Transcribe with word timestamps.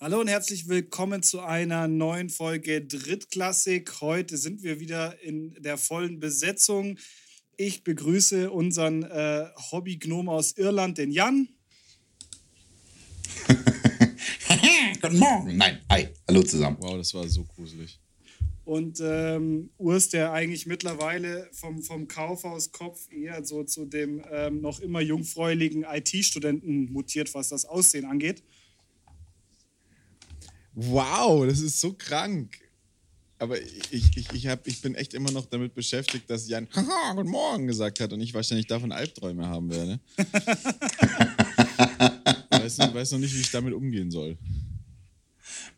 Hallo 0.00 0.20
und 0.20 0.28
herzlich 0.28 0.68
willkommen 0.68 1.24
zu 1.24 1.40
einer 1.40 1.88
neuen 1.88 2.30
Folge 2.30 2.80
Drittklassik. 2.86 4.00
Heute 4.00 4.36
sind 4.36 4.62
wir 4.62 4.78
wieder 4.78 5.20
in 5.22 5.60
der 5.60 5.76
vollen 5.76 6.20
Besetzung. 6.20 6.98
Ich 7.56 7.82
begrüße 7.82 8.48
unseren 8.52 9.02
äh, 9.02 9.46
Hobby-Gnome 9.72 10.30
aus 10.30 10.52
Irland, 10.52 10.98
den 10.98 11.10
Jan. 11.10 11.48
Guten 15.02 15.18
Morgen. 15.18 15.56
Nein, 15.56 15.80
hi. 15.90 16.06
Hallo 16.28 16.44
zusammen. 16.44 16.76
Wow, 16.78 16.96
das 16.96 17.12
war 17.14 17.26
so 17.28 17.42
gruselig. 17.42 17.98
Und 18.64 19.00
ähm, 19.02 19.70
Urs, 19.78 20.10
der 20.10 20.30
eigentlich 20.30 20.66
mittlerweile 20.66 21.48
vom, 21.50 21.82
vom 21.82 22.06
Kaufhauskopf 22.06 23.10
eher 23.10 23.44
so 23.44 23.64
zu 23.64 23.84
dem 23.84 24.22
ähm, 24.30 24.60
noch 24.60 24.78
immer 24.78 25.00
jungfräuligen 25.00 25.82
IT-Studenten 25.82 26.92
mutiert, 26.92 27.34
was 27.34 27.48
das 27.48 27.64
Aussehen 27.64 28.04
angeht. 28.04 28.44
Wow, 30.80 31.44
das 31.44 31.60
ist 31.60 31.80
so 31.80 31.92
krank. 31.92 32.56
Aber 33.40 33.60
ich, 33.60 34.16
ich, 34.16 34.32
ich, 34.32 34.46
hab, 34.46 34.64
ich 34.64 34.80
bin 34.80 34.94
echt 34.94 35.12
immer 35.12 35.32
noch 35.32 35.46
damit 35.46 35.74
beschäftigt, 35.74 36.30
dass 36.30 36.48
Jan 36.48 36.68
Haha, 36.72 37.12
Guten 37.16 37.30
Morgen 37.30 37.66
gesagt 37.66 37.98
hat 37.98 38.12
und 38.12 38.20
ich 38.20 38.32
wahrscheinlich 38.32 38.68
davon 38.68 38.92
Albträume 38.92 39.48
haben 39.48 39.70
werde. 39.70 39.98
weiß, 42.50 42.78
weiß 42.78 43.10
noch 43.10 43.18
nicht, 43.18 43.34
wie 43.34 43.40
ich 43.40 43.50
damit 43.50 43.74
umgehen 43.74 44.12
soll. 44.12 44.38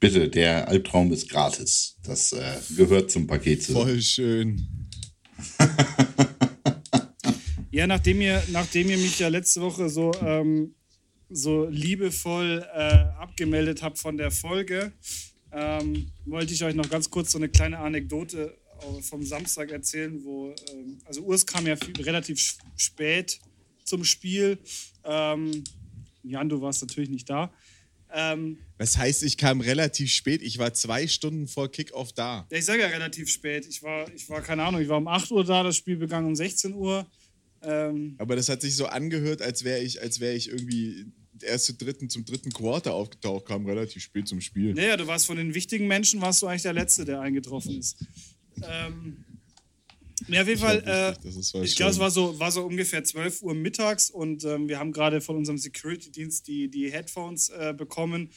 Bitte, 0.00 0.28
der 0.28 0.68
Albtraum 0.68 1.10
ist 1.12 1.30
gratis. 1.30 1.96
Das 2.02 2.32
äh, 2.32 2.58
gehört 2.76 3.10
zum 3.10 3.26
Paket. 3.26 3.62
Zu. 3.62 3.72
Voll 3.72 4.02
schön. 4.02 4.68
ja, 7.70 7.86
nachdem 7.86 8.20
ihr, 8.20 8.42
nachdem 8.48 8.90
ihr 8.90 8.98
mich 8.98 9.18
ja 9.18 9.28
letzte 9.28 9.62
Woche 9.62 9.88
so 9.88 10.12
ähm, 10.22 10.74
so 11.30 11.66
liebevoll 11.66 12.66
äh, 12.74 12.78
abgemeldet 13.18 13.82
habt 13.82 13.98
von 13.98 14.16
der 14.16 14.30
Folge, 14.30 14.92
ähm, 15.52 16.10
wollte 16.26 16.52
ich 16.52 16.62
euch 16.64 16.74
noch 16.74 16.88
ganz 16.88 17.10
kurz 17.10 17.32
so 17.32 17.38
eine 17.38 17.48
kleine 17.48 17.78
Anekdote 17.78 18.56
vom 19.02 19.22
Samstag 19.24 19.70
erzählen, 19.70 20.22
wo, 20.24 20.54
ähm, 20.72 20.98
also 21.04 21.22
Urs 21.22 21.44
kam 21.46 21.66
ja 21.66 21.76
viel, 21.76 22.00
relativ 22.02 22.56
spät 22.76 23.40
zum 23.84 24.04
Spiel. 24.04 24.58
Ähm, 25.04 25.64
Jan, 26.22 26.48
du 26.48 26.60
warst 26.60 26.82
natürlich 26.82 27.10
nicht 27.10 27.28
da. 27.28 27.52
Ähm, 28.12 28.58
Was 28.78 28.96
heißt, 28.96 29.22
ich 29.22 29.36
kam 29.36 29.60
relativ 29.60 30.10
spät? 30.10 30.42
Ich 30.42 30.58
war 30.58 30.74
zwei 30.74 31.06
Stunden 31.06 31.46
vor 31.46 31.70
Kickoff 31.70 32.12
da. 32.12 32.46
Ja, 32.50 32.58
ich 32.58 32.64
sage 32.64 32.82
ja 32.82 32.88
relativ 32.88 33.28
spät. 33.30 33.66
Ich 33.66 33.82
war, 33.82 34.12
ich 34.14 34.28
war, 34.28 34.40
keine 34.42 34.64
Ahnung, 34.64 34.80
ich 34.80 34.88
war 34.88 34.98
um 34.98 35.06
8 35.06 35.30
Uhr 35.30 35.44
da, 35.44 35.62
das 35.62 35.76
Spiel 35.76 35.96
begann 35.96 36.24
um 36.24 36.34
16 36.34 36.74
Uhr. 36.74 37.06
Ähm, 37.62 38.14
Aber 38.18 38.36
das 38.36 38.48
hat 38.48 38.62
sich 38.62 38.74
so 38.74 38.86
angehört, 38.86 39.42
als 39.42 39.64
wäre 39.64 39.80
ich, 39.80 40.00
als 40.00 40.18
wäre 40.18 40.34
ich 40.34 40.48
irgendwie 40.48 41.06
erste 41.42 41.74
dritten 41.74 42.08
zum 42.08 42.24
dritten 42.24 42.52
Quarter 42.52 42.94
aufgetaucht, 42.94 43.46
kam 43.46 43.66
relativ 43.66 44.02
spät 44.02 44.28
zum 44.28 44.40
Spiel. 44.40 44.74
Naja, 44.74 44.96
du 44.96 45.06
warst 45.06 45.26
von 45.26 45.36
den 45.36 45.54
wichtigen 45.54 45.86
Menschen, 45.86 46.20
warst 46.20 46.42
du 46.42 46.46
eigentlich 46.46 46.62
der 46.62 46.72
Letzte, 46.72 47.04
der 47.04 47.20
eingetroffen 47.20 47.78
ist. 47.78 48.04
Ähm, 48.62 49.24
ja, 50.28 50.42
auf 50.42 50.48
jeden 50.48 50.60
Fall, 50.60 50.82
äh, 50.86 51.62
ich 51.62 51.76
glaube, 51.76 51.92
es 51.92 51.98
war 51.98 52.10
so, 52.10 52.38
war 52.38 52.52
so 52.52 52.64
ungefähr 52.64 53.02
12 53.02 53.42
Uhr 53.42 53.54
mittags 53.54 54.10
und 54.10 54.44
ähm, 54.44 54.68
wir 54.68 54.78
haben 54.78 54.92
gerade 54.92 55.20
von 55.20 55.36
unserem 55.36 55.58
Security-Dienst 55.58 56.46
die, 56.46 56.68
die 56.68 56.92
Headphones 56.92 57.48
äh, 57.48 57.74
bekommen 57.76 58.30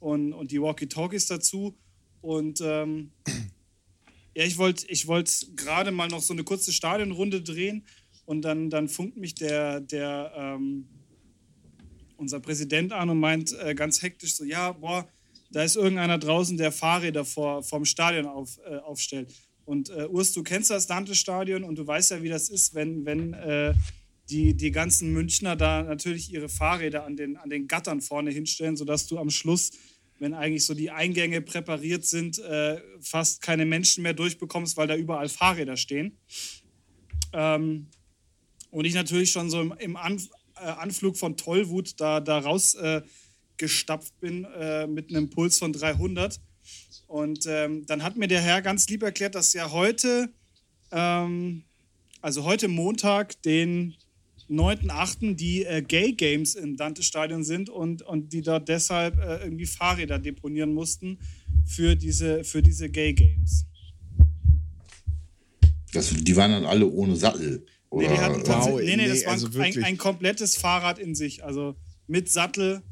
und, 0.00 0.32
und 0.32 0.50
die 0.50 0.60
Walkie-Talkies 0.60 1.26
dazu. 1.26 1.76
Und 2.22 2.60
ähm, 2.62 3.10
ja, 4.34 4.44
ich 4.44 4.58
wollte 4.58 4.86
ich 4.88 5.06
wollt 5.06 5.56
gerade 5.56 5.90
mal 5.90 6.08
noch 6.08 6.22
so 6.22 6.32
eine 6.32 6.44
kurze 6.44 6.72
Stadionrunde 6.72 7.42
drehen 7.42 7.84
und 8.24 8.42
dann, 8.42 8.70
dann 8.70 8.88
funkt 8.88 9.16
mich 9.16 9.34
der, 9.34 9.80
der, 9.80 10.32
ähm, 10.36 10.86
unser 12.16 12.40
Präsident 12.40 12.92
an 12.92 13.10
und 13.10 13.20
meint 13.20 13.52
äh, 13.58 13.74
ganz 13.74 14.02
hektisch 14.02 14.34
so, 14.34 14.44
ja, 14.44 14.72
boah, 14.72 15.08
da 15.50 15.62
ist 15.62 15.76
irgendeiner 15.76 16.18
draußen, 16.18 16.56
der 16.56 16.72
Fahrräder 16.72 17.24
vor, 17.24 17.62
vom 17.62 17.84
Stadion 17.84 18.26
auf, 18.26 18.58
äh, 18.68 18.76
aufstellt. 18.76 19.32
Und 19.64 19.90
äh, 19.90 20.06
Urs, 20.06 20.32
du 20.32 20.42
kennst 20.42 20.70
das 20.70 20.86
Dante-Stadion 20.86 21.64
und 21.64 21.76
du 21.76 21.86
weißt 21.86 22.12
ja, 22.12 22.22
wie 22.22 22.28
das 22.28 22.48
ist, 22.48 22.74
wenn, 22.74 23.04
wenn 23.04 23.34
äh, 23.34 23.74
die, 24.30 24.54
die 24.54 24.70
ganzen 24.70 25.12
Münchner 25.12 25.56
da 25.56 25.82
natürlich 25.82 26.32
ihre 26.32 26.48
Fahrräder 26.48 27.04
an 27.04 27.16
den, 27.16 27.36
an 27.36 27.50
den 27.50 27.68
Gattern 27.68 28.00
vorne 28.00 28.30
hinstellen, 28.30 28.76
sodass 28.76 29.06
du 29.06 29.18
am 29.18 29.30
Schluss, 29.30 29.72
wenn 30.18 30.34
eigentlich 30.34 30.64
so 30.64 30.74
die 30.74 30.90
Eingänge 30.90 31.42
präpariert 31.42 32.04
sind, 32.04 32.38
äh, 32.38 32.80
fast 33.00 33.42
keine 33.42 33.66
Menschen 33.66 34.02
mehr 34.02 34.14
durchbekommst, 34.14 34.76
weil 34.76 34.86
da 34.86 34.96
überall 34.96 35.28
Fahrräder 35.28 35.76
stehen. 35.76 36.16
Ähm, 37.32 37.88
und 38.70 38.84
ich 38.84 38.94
natürlich 38.94 39.30
schon 39.30 39.50
so 39.50 39.60
im, 39.60 39.74
im 39.78 39.96
äh, 40.60 40.64
Anflug 40.64 41.16
von 41.16 41.36
Tollwut 41.36 42.00
da, 42.00 42.20
da 42.20 42.38
rausgestapft 42.38 44.12
äh, 44.12 44.20
bin 44.20 44.44
äh, 44.44 44.86
mit 44.86 45.10
einem 45.10 45.30
Puls 45.30 45.58
von 45.58 45.72
300. 45.72 46.40
Und 47.06 47.46
ähm, 47.46 47.86
dann 47.86 48.02
hat 48.02 48.16
mir 48.16 48.28
der 48.28 48.40
Herr 48.40 48.62
ganz 48.62 48.88
lieb 48.88 49.02
erklärt, 49.02 49.34
dass 49.34 49.52
ja 49.52 49.70
heute, 49.70 50.30
ähm, 50.90 51.62
also 52.20 52.44
heute 52.44 52.68
Montag, 52.68 53.40
den 53.42 53.94
9.8. 54.48 55.34
die 55.34 55.64
äh, 55.64 55.82
Gay 55.82 56.12
Games 56.12 56.54
im 56.54 56.76
Dante-Stadion 56.76 57.44
sind 57.44 57.68
und, 57.68 58.02
und 58.02 58.32
die 58.32 58.42
dort 58.42 58.68
deshalb 58.68 59.18
äh, 59.18 59.44
irgendwie 59.44 59.66
Fahrräder 59.66 60.18
deponieren 60.18 60.72
mussten 60.72 61.18
für 61.64 61.96
diese, 61.96 62.44
für 62.44 62.62
diese 62.62 62.88
Gay 62.88 63.12
Games. 63.12 63.66
Das, 65.92 66.10
die 66.10 66.36
waren 66.36 66.52
dann 66.52 66.66
alle 66.66 66.86
ohne 66.86 67.16
Sattel. 67.16 67.64
Oder? 67.90 68.08
Nee, 68.08 68.14
die 68.14 68.20
hatten 68.20 68.42
wow, 68.46 68.80
nee, 68.80 68.96
nee, 68.96 69.08
das 69.08 69.24
war 69.24 69.32
also 69.32 69.48
ein, 69.58 69.84
ein, 69.84 69.98
komplettes 69.98 70.56
Fahrrad 70.56 70.98
in 70.98 71.14
sich. 71.14 71.44
Also 71.44 71.76
mit 72.06 72.30
Sattel. 72.30 72.82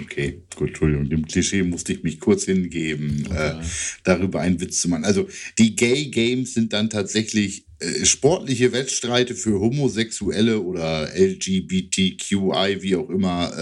Okay, 0.00 0.42
gut, 0.56 0.68
Entschuldigung, 0.68 1.10
dem 1.10 1.26
Klischee 1.26 1.62
musste 1.62 1.92
ich 1.92 2.02
mich 2.02 2.18
kurz 2.18 2.44
hingeben, 2.44 3.26
okay. 3.26 3.60
äh, 3.60 3.64
darüber 4.04 4.40
einen 4.40 4.58
Witz 4.58 4.80
zu 4.80 4.88
machen. 4.88 5.04
Also 5.04 5.28
die 5.58 5.76
Gay 5.76 6.06
Games 6.06 6.54
sind 6.54 6.72
dann 6.72 6.88
tatsächlich 6.88 7.66
äh, 7.78 8.06
sportliche 8.06 8.72
Wettstreite 8.72 9.34
für 9.34 9.60
Homosexuelle 9.60 10.60
oder 10.60 11.10
LGBTQI, 11.14 12.78
wie 12.80 12.96
auch 12.96 13.10
immer, 13.10 13.52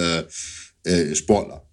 äh, 0.85 0.91
äh, 0.91 1.15
Sportler. 1.17 1.67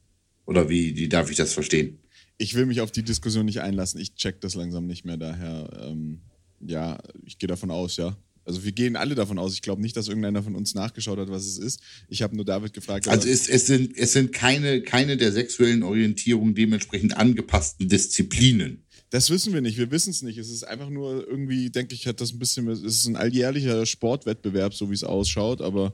Oder 0.45 0.69
wie, 0.69 0.95
wie 0.95 1.09
darf 1.09 1.29
ich 1.29 1.37
das 1.37 1.53
verstehen? 1.53 1.99
Ich 2.37 2.55
will 2.55 2.65
mich 2.65 2.81
auf 2.81 2.91
die 2.91 3.03
Diskussion 3.03 3.45
nicht 3.45 3.61
einlassen. 3.61 3.99
Ich 3.99 4.15
check 4.15 4.41
das 4.41 4.55
langsam 4.55 4.87
nicht 4.87 5.05
mehr. 5.05 5.17
Daher 5.17 5.69
ähm, 5.83 6.21
ja, 6.59 6.97
ich 7.25 7.37
gehe 7.37 7.47
davon 7.47 7.71
aus, 7.71 7.97
ja. 7.97 8.15
Also 8.47 8.63
wir 8.63 8.71
gehen 8.71 8.95
alle 8.95 9.13
davon 9.13 9.39
aus. 9.39 9.53
Ich 9.53 9.61
glaube 9.61 9.81
nicht, 9.81 9.97
dass 9.97 10.07
irgendeiner 10.07 10.41
von 10.41 10.55
uns 10.55 10.73
nachgeschaut 10.73 11.19
hat, 11.19 11.29
was 11.29 11.45
es 11.45 11.57
ist. 11.57 11.81
Ich 12.07 12.21
habe 12.21 12.33
nur 12.33 12.45
David 12.45 12.71
gefragt. 12.71 13.07
Also 13.09 13.27
es, 13.27 13.49
es, 13.49 13.67
sind, 13.67 13.95
es 13.97 14.13
sind 14.13 14.31
keine, 14.31 14.81
keine 14.81 15.17
der 15.17 15.33
sexuellen 15.33 15.83
Orientierung 15.83 16.55
dementsprechend 16.55 17.17
angepassten 17.17 17.89
Disziplinen. 17.89 18.85
Das 19.09 19.29
wissen 19.29 19.53
wir 19.53 19.61
nicht, 19.61 19.77
wir 19.77 19.91
wissen 19.91 20.11
es 20.11 20.21
nicht. 20.21 20.37
Es 20.37 20.49
ist 20.49 20.63
einfach 20.63 20.89
nur 20.89 21.27
irgendwie, 21.27 21.69
denke 21.69 21.93
ich, 21.93 22.07
hat 22.07 22.21
das 22.21 22.33
ein 22.33 22.39
bisschen, 22.39 22.67
es 22.69 22.81
ist 22.81 23.05
ein 23.07 23.17
alljährlicher 23.17 23.85
Sportwettbewerb, 23.85 24.73
so 24.73 24.89
wie 24.89 24.95
es 24.95 25.03
ausschaut, 25.03 25.61
aber 25.61 25.93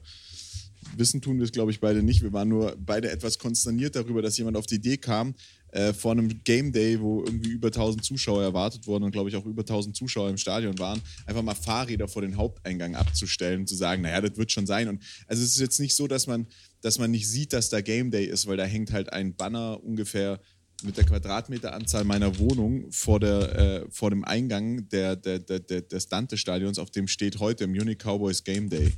wissen 0.95 1.22
tun 1.22 1.38
wir 1.38 1.45
es, 1.45 1.51
glaube 1.51 1.72
ich, 1.72 1.80
beide 1.80 2.03
nicht. 2.03 2.22
Wir 2.22 2.34
waren 2.34 2.50
nur 2.50 2.75
beide 2.80 3.09
etwas 3.09 3.40
konsterniert 3.40 3.95
darüber, 3.95 4.22
dass 4.22 4.38
jemand 4.38 4.57
auf 4.57 4.66
die 4.66 4.75
Idee 4.75 4.97
kam, 4.97 5.35
äh, 5.73 5.91
vor 5.91 6.11
einem 6.11 6.44
Game 6.44 6.72
Day, 6.72 7.00
wo 7.01 7.23
irgendwie 7.23 7.50
über 7.50 7.67
1000 7.67 8.06
Zuschauer 8.06 8.44
erwartet 8.44 8.85
wurden 8.85 9.03
und 9.03 9.11
glaube 9.11 9.29
ich 9.29 9.35
auch 9.35 9.45
über 9.45 9.63
1000 9.63 9.95
Zuschauer 9.95 10.29
im 10.29 10.38
Stadion 10.38 10.78
waren, 10.78 11.01
einfach 11.25 11.41
mal 11.41 11.56
Fahrräder 11.56 12.07
vor 12.07 12.22
den 12.22 12.38
Haupteingang 12.38 12.95
abzustellen 12.95 13.61
und 13.61 13.67
zu 13.67 13.75
sagen, 13.75 14.03
naja, 14.03 14.22
das 14.22 14.38
wird 14.38 14.51
schon 14.51 14.67
sein. 14.67 14.88
Und 14.88 15.01
also 15.28 15.41
es 15.44 15.50
ist 15.50 15.59
jetzt 15.59 15.79
nicht 15.79 15.95
so, 15.95 16.07
dass 16.07 16.28
man, 16.28 16.47
dass 16.81 17.00
man 17.00 17.09
nicht 17.09 17.28
sieht, 17.28 17.53
dass 17.53 17.69
da 17.69 17.81
Game 17.81 18.12
Day 18.12 18.25
ist, 18.25 18.45
weil 18.45 18.57
da 18.57 18.66
hängt 18.66 18.91
halt 18.91 19.12
ein 19.12 19.35
Banner 19.35 19.83
ungefähr 19.83 20.39
mit 20.83 20.97
der 20.97 21.06
Quadratmeteranzahl 21.06 22.03
meiner 22.03 22.38
Wohnung 22.38 22.91
vor, 22.91 23.19
der, 23.19 23.56
äh, 23.56 23.85
vor 23.89 24.12
dem 24.12 24.23
Eingang 24.23 24.88
der, 24.89 25.16
der, 25.16 25.39
der, 25.39 25.59
des 25.59 26.07
Dante-Stadions, 26.07 26.77
auf 26.77 26.92
dem 26.92 27.07
steht 27.07 27.39
heute 27.39 27.68
Munich 27.68 27.98
Cowboys 27.98 28.44
Game 28.44 28.69
Day. 28.69 28.92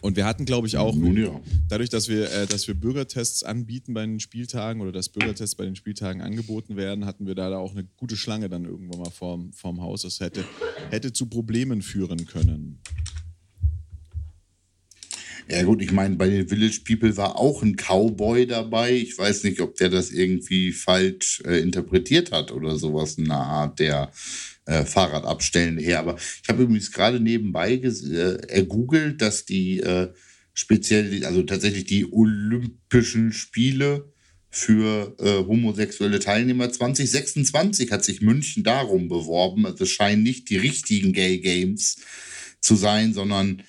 Und 0.00 0.16
wir 0.16 0.24
hatten, 0.24 0.44
glaube 0.44 0.66
ich, 0.66 0.76
auch, 0.76 0.96
ja. 0.96 1.40
dadurch, 1.68 1.90
dass 1.90 2.08
wir, 2.08 2.30
äh, 2.30 2.46
dass 2.46 2.66
wir 2.66 2.74
Bürgertests 2.74 3.42
anbieten 3.42 3.94
bei 3.94 4.02
den 4.02 4.20
Spieltagen 4.20 4.80
oder 4.80 4.92
dass 4.92 5.08
Bürgertests 5.08 5.54
bei 5.54 5.64
den 5.64 5.76
Spieltagen 5.76 6.22
angeboten 6.22 6.76
werden, 6.76 7.04
hatten 7.04 7.26
wir 7.26 7.34
da 7.34 7.56
auch 7.58 7.72
eine 7.72 7.84
gute 7.96 8.16
Schlange 8.16 8.48
dann 8.48 8.64
irgendwann 8.64 9.00
mal 9.00 9.10
vorm, 9.10 9.52
vorm 9.52 9.80
Haus. 9.80 10.02
Das 10.02 10.20
hätte, 10.20 10.44
hätte 10.90 11.12
zu 11.12 11.26
Problemen 11.26 11.82
führen 11.82 12.26
können. 12.26 12.80
Ja 15.50 15.64
gut, 15.64 15.82
ich 15.82 15.90
meine, 15.90 16.14
bei 16.14 16.28
den 16.28 16.48
Village 16.48 16.82
People 16.86 17.16
war 17.16 17.36
auch 17.36 17.62
ein 17.62 17.74
Cowboy 17.74 18.46
dabei. 18.46 18.92
Ich 18.92 19.18
weiß 19.18 19.42
nicht, 19.42 19.60
ob 19.60 19.74
der 19.74 19.88
das 19.88 20.12
irgendwie 20.12 20.70
falsch 20.70 21.42
äh, 21.44 21.58
interpretiert 21.58 22.30
hat 22.30 22.52
oder 22.52 22.76
sowas 22.76 23.14
in 23.14 23.30
einer 23.30 23.40
Art 23.40 23.80
der 23.80 24.12
äh, 24.70 24.84
Fahrradabstellen 24.84 25.78
her. 25.78 25.98
Aber 25.98 26.16
ich 26.16 26.48
habe 26.48 26.62
übrigens 26.62 26.92
gerade 26.92 27.18
nebenbei 27.18 27.72
äh, 27.72 28.36
ergoogelt, 28.48 29.20
dass 29.20 29.44
die 29.44 29.80
äh, 29.80 30.12
speziell, 30.54 31.24
also 31.24 31.42
tatsächlich 31.42 31.84
die 31.84 32.10
Olympischen 32.12 33.32
Spiele 33.32 34.12
für 34.48 35.16
äh, 35.18 35.44
homosexuelle 35.44 36.20
Teilnehmer 36.20 36.70
2026 36.70 37.90
hat 37.90 38.04
sich 38.04 38.20
München 38.20 38.62
darum 38.62 39.08
beworben. 39.08 39.66
Also 39.66 39.84
es 39.84 39.90
scheinen 39.90 40.22
nicht 40.22 40.50
die 40.50 40.56
richtigen 40.56 41.12
Gay 41.12 41.38
Games 41.38 41.98
zu 42.60 42.76
sein, 42.76 43.12
sondern 43.12 43.62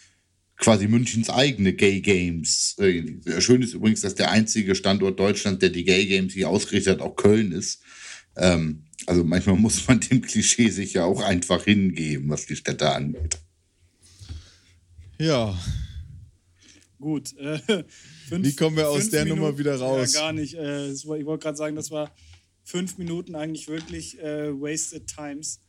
quasi 0.57 0.87
Münchens 0.87 1.31
eigene 1.31 1.73
Gay 1.73 2.01
Games. 2.01 2.75
Äh, 2.77 3.41
schön 3.41 3.63
ist 3.63 3.73
übrigens, 3.73 4.01
dass 4.01 4.13
der 4.13 4.29
einzige 4.29 4.75
Standort 4.75 5.19
Deutschland, 5.19 5.63
der 5.63 5.69
die 5.69 5.83
Gay 5.83 6.05
Games 6.05 6.33
hier 6.33 6.49
ausgerichtet 6.49 6.99
hat, 6.99 7.01
auch 7.01 7.15
Köln 7.15 7.51
ist. 7.51 7.81
Ähm, 8.37 8.83
also 9.07 9.23
manchmal 9.23 9.55
muss 9.55 9.87
man 9.87 9.99
dem 9.99 10.21
Klischee 10.21 10.69
sich 10.69 10.93
ja 10.93 11.05
auch 11.05 11.21
einfach 11.21 11.63
hingeben, 11.63 12.29
was 12.29 12.45
die 12.45 12.55
Städte 12.55 12.91
angeht. 12.91 13.37
Ja. 15.17 15.57
Gut. 16.99 17.35
Äh, 17.37 17.59
fünf, 18.29 18.47
Wie 18.47 18.55
kommen 18.55 18.77
wir 18.77 18.89
aus 18.89 19.09
der 19.09 19.23
Minuten, 19.23 19.41
Nummer 19.41 19.57
wieder 19.57 19.75
raus? 19.75 20.13
Ja, 20.13 20.21
gar 20.21 20.33
nicht. 20.33 20.55
Äh, 20.55 20.91
ich 20.91 21.05
wollte 21.05 21.43
gerade 21.43 21.57
sagen, 21.57 21.75
das 21.75 21.91
war 21.91 22.11
fünf 22.63 22.97
Minuten 22.97 23.35
eigentlich 23.35 23.67
wirklich 23.67 24.19
äh, 24.19 24.51
wasted 24.51 25.07
times. 25.07 25.59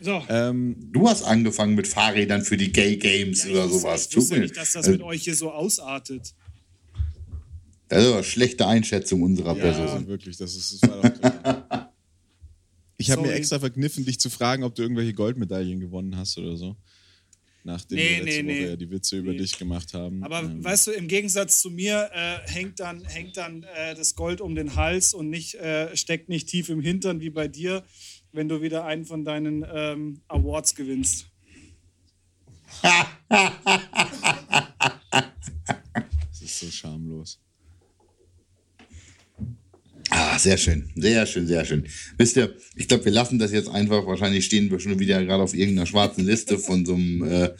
So. 0.00 0.22
Ähm, 0.28 0.76
du 0.92 1.08
hast 1.08 1.22
angefangen 1.22 1.74
mit 1.74 1.86
Fahrrädern 1.86 2.42
für 2.42 2.56
die 2.56 2.72
Gay 2.72 2.96
Games 2.96 3.44
ja, 3.44 3.52
oder 3.52 3.68
sowas. 3.68 4.08
Ich 4.10 4.16
wusste 4.16 4.38
nicht, 4.38 4.56
dass 4.56 4.72
das 4.72 4.86
mit 4.88 5.00
euch 5.00 5.22
hier 5.22 5.34
so 5.34 5.50
ausartet. 5.50 6.34
Das 7.88 8.04
ist 8.04 8.12
eine 8.12 8.24
schlechte 8.24 8.66
Einschätzung 8.66 9.22
unserer 9.22 9.56
ja, 9.56 9.62
Person. 9.62 10.06
wirklich, 10.06 10.36
das 10.36 10.56
ist. 10.56 10.82
Das 10.82 10.90
war 10.90 11.02
ich 12.96 13.10
habe 13.10 13.22
mir 13.22 13.32
extra 13.32 13.58
verkniffen, 13.58 14.04
dich 14.04 14.18
zu 14.18 14.30
fragen, 14.30 14.64
ob 14.64 14.74
du 14.74 14.82
irgendwelche 14.82 15.12
Goldmedaillen 15.12 15.80
gewonnen 15.80 16.16
hast 16.16 16.38
oder 16.38 16.56
so. 16.56 16.76
Nachdem 17.66 17.96
nee, 17.96 18.16
wir 18.16 18.24
letzte 18.24 18.42
nee, 18.42 18.52
Woche 18.52 18.62
nee. 18.62 18.68
ja 18.68 18.76
die 18.76 18.90
Witze 18.90 19.18
über 19.18 19.32
dich 19.32 19.58
gemacht 19.58 19.94
haben. 19.94 20.22
Aber 20.22 20.40
ähm. 20.40 20.62
weißt 20.62 20.88
du, 20.88 20.90
im 20.92 21.08
Gegensatz 21.08 21.62
zu 21.62 21.70
mir 21.70 22.10
äh, 22.12 22.50
hängt 22.50 22.80
dann, 22.80 23.04
hängt 23.04 23.38
dann 23.38 23.62
äh, 23.62 23.94
das 23.94 24.14
Gold 24.14 24.42
um 24.42 24.54
den 24.54 24.76
Hals 24.76 25.14
und 25.14 25.30
nicht, 25.30 25.54
äh, 25.54 25.96
steckt 25.96 26.28
nicht 26.28 26.48
tief 26.48 26.68
im 26.68 26.80
Hintern 26.80 27.20
wie 27.20 27.30
bei 27.30 27.48
dir 27.48 27.84
wenn 28.34 28.48
du 28.48 28.60
wieder 28.60 28.84
einen 28.84 29.04
von 29.04 29.24
deinen 29.24 29.64
ähm, 29.72 30.20
Awards 30.28 30.74
gewinnst. 30.74 31.30
das 32.82 33.22
ist 36.42 36.58
so 36.58 36.70
schamlos. 36.70 37.40
Ah, 40.10 40.38
sehr 40.38 40.56
schön, 40.58 40.90
sehr 40.96 41.26
schön, 41.26 41.46
sehr 41.46 41.64
schön. 41.64 41.84
Wisst 42.18 42.36
ihr, 42.36 42.54
ich 42.76 42.88
glaube, 42.88 43.04
wir 43.06 43.12
lassen 43.12 43.38
das 43.38 43.52
jetzt 43.52 43.68
einfach. 43.68 44.06
Wahrscheinlich 44.06 44.44
stehen 44.44 44.70
wir 44.70 44.78
schon 44.78 44.98
wieder 44.98 45.24
gerade 45.24 45.42
auf 45.42 45.54
irgendeiner 45.54 45.86
schwarzen 45.86 46.26
Liste 46.26 46.58
von 46.58 46.84
so 46.84 46.94
einem 46.94 47.22
äh, 47.24 47.50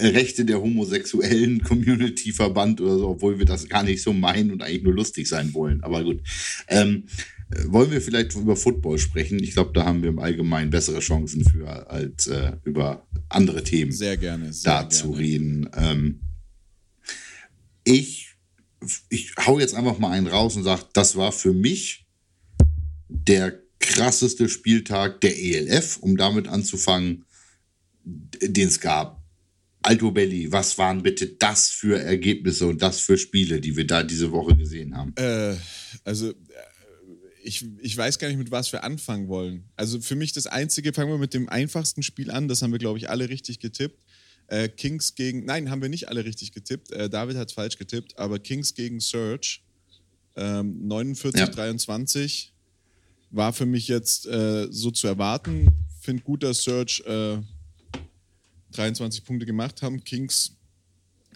Rechte 0.00 0.44
der 0.44 0.60
homosexuellen 0.60 1.62
Community-Verband 1.62 2.80
oder 2.80 2.98
so, 2.98 3.08
obwohl 3.08 3.38
wir 3.38 3.44
das 3.44 3.68
gar 3.68 3.82
nicht 3.82 4.02
so 4.02 4.12
meinen 4.12 4.52
und 4.52 4.62
eigentlich 4.62 4.84
nur 4.84 4.94
lustig 4.94 5.28
sein 5.28 5.52
wollen. 5.52 5.82
Aber 5.82 6.04
gut. 6.04 6.20
Ähm, 6.68 7.04
wollen 7.66 7.90
wir 7.90 8.00
vielleicht 8.00 8.34
über 8.34 8.56
Football 8.56 8.98
sprechen? 8.98 9.42
Ich 9.42 9.52
glaube, 9.52 9.72
da 9.74 9.84
haben 9.84 10.02
wir 10.02 10.08
im 10.08 10.18
Allgemeinen 10.18 10.70
bessere 10.70 11.00
Chancen 11.00 11.44
für, 11.44 11.90
als 11.90 12.26
äh, 12.26 12.52
über 12.64 13.06
andere 13.28 13.62
Themen 13.62 13.92
sehr 13.92 14.16
gerne, 14.16 14.52
sehr 14.52 14.72
da 14.72 14.88
zu 14.88 15.10
reden. 15.10 15.68
Ähm, 15.76 16.20
ich, 17.84 18.21
ich 19.08 19.32
hau 19.46 19.58
jetzt 19.58 19.74
einfach 19.74 19.98
mal 19.98 20.10
einen 20.10 20.26
raus 20.26 20.56
und 20.56 20.64
sage, 20.64 20.84
das 20.92 21.16
war 21.16 21.32
für 21.32 21.52
mich 21.52 22.06
der 23.08 23.60
krasseste 23.78 24.48
Spieltag 24.48 25.20
der 25.20 25.36
ELF, 25.38 25.98
um 25.98 26.16
damit 26.16 26.48
anzufangen, 26.48 27.24
den 28.04 28.68
es 28.68 28.80
gab. 28.80 29.22
Alto 29.82 30.12
Belli, 30.12 30.50
was 30.52 30.78
waren 30.78 31.02
bitte 31.02 31.26
das 31.26 31.70
für 31.70 32.00
Ergebnisse 32.00 32.66
und 32.66 32.80
das 32.80 33.00
für 33.00 33.18
Spiele, 33.18 33.60
die 33.60 33.76
wir 33.76 33.86
da 33.86 34.04
diese 34.04 34.30
Woche 34.30 34.56
gesehen 34.56 34.96
haben? 34.96 35.12
Äh, 35.16 35.56
also 36.04 36.32
ich, 37.42 37.66
ich 37.80 37.96
weiß 37.96 38.18
gar 38.18 38.28
nicht, 38.28 38.38
mit 38.38 38.52
was 38.52 38.72
wir 38.72 38.84
anfangen 38.84 39.26
wollen. 39.26 39.64
Also 39.74 40.00
für 40.00 40.14
mich 40.14 40.32
das 40.32 40.46
Einzige, 40.46 40.92
fangen 40.92 41.10
wir 41.10 41.18
mit 41.18 41.34
dem 41.34 41.48
einfachsten 41.48 42.04
Spiel 42.04 42.30
an, 42.30 42.46
das 42.46 42.62
haben 42.62 42.70
wir, 42.70 42.78
glaube 42.78 42.98
ich, 42.98 43.10
alle 43.10 43.28
richtig 43.28 43.58
getippt. 43.58 44.00
Äh, 44.52 44.68
Kings 44.68 45.14
gegen, 45.14 45.46
nein, 45.46 45.70
haben 45.70 45.80
wir 45.80 45.88
nicht 45.88 46.10
alle 46.10 46.26
richtig 46.26 46.52
getippt. 46.52 46.92
Äh, 46.92 47.08
David 47.08 47.38
hat 47.38 47.52
falsch 47.52 47.78
getippt, 47.78 48.18
aber 48.18 48.38
Kings 48.38 48.74
gegen 48.74 49.00
Surge, 49.00 49.60
ähm, 50.36 50.86
49, 50.86 51.40
ja. 51.40 51.46
23, 51.46 52.52
war 53.30 53.54
für 53.54 53.64
mich 53.64 53.88
jetzt 53.88 54.26
äh, 54.26 54.66
so 54.70 54.90
zu 54.90 55.06
erwarten. 55.06 55.68
Finde 56.02 56.22
gut, 56.22 56.42
dass 56.42 56.64
Surge 56.64 57.02
23 58.72 59.22
äh, 59.22 59.24
Punkte 59.24 59.46
gemacht 59.46 59.80
haben. 59.80 60.04
Kings 60.04 60.58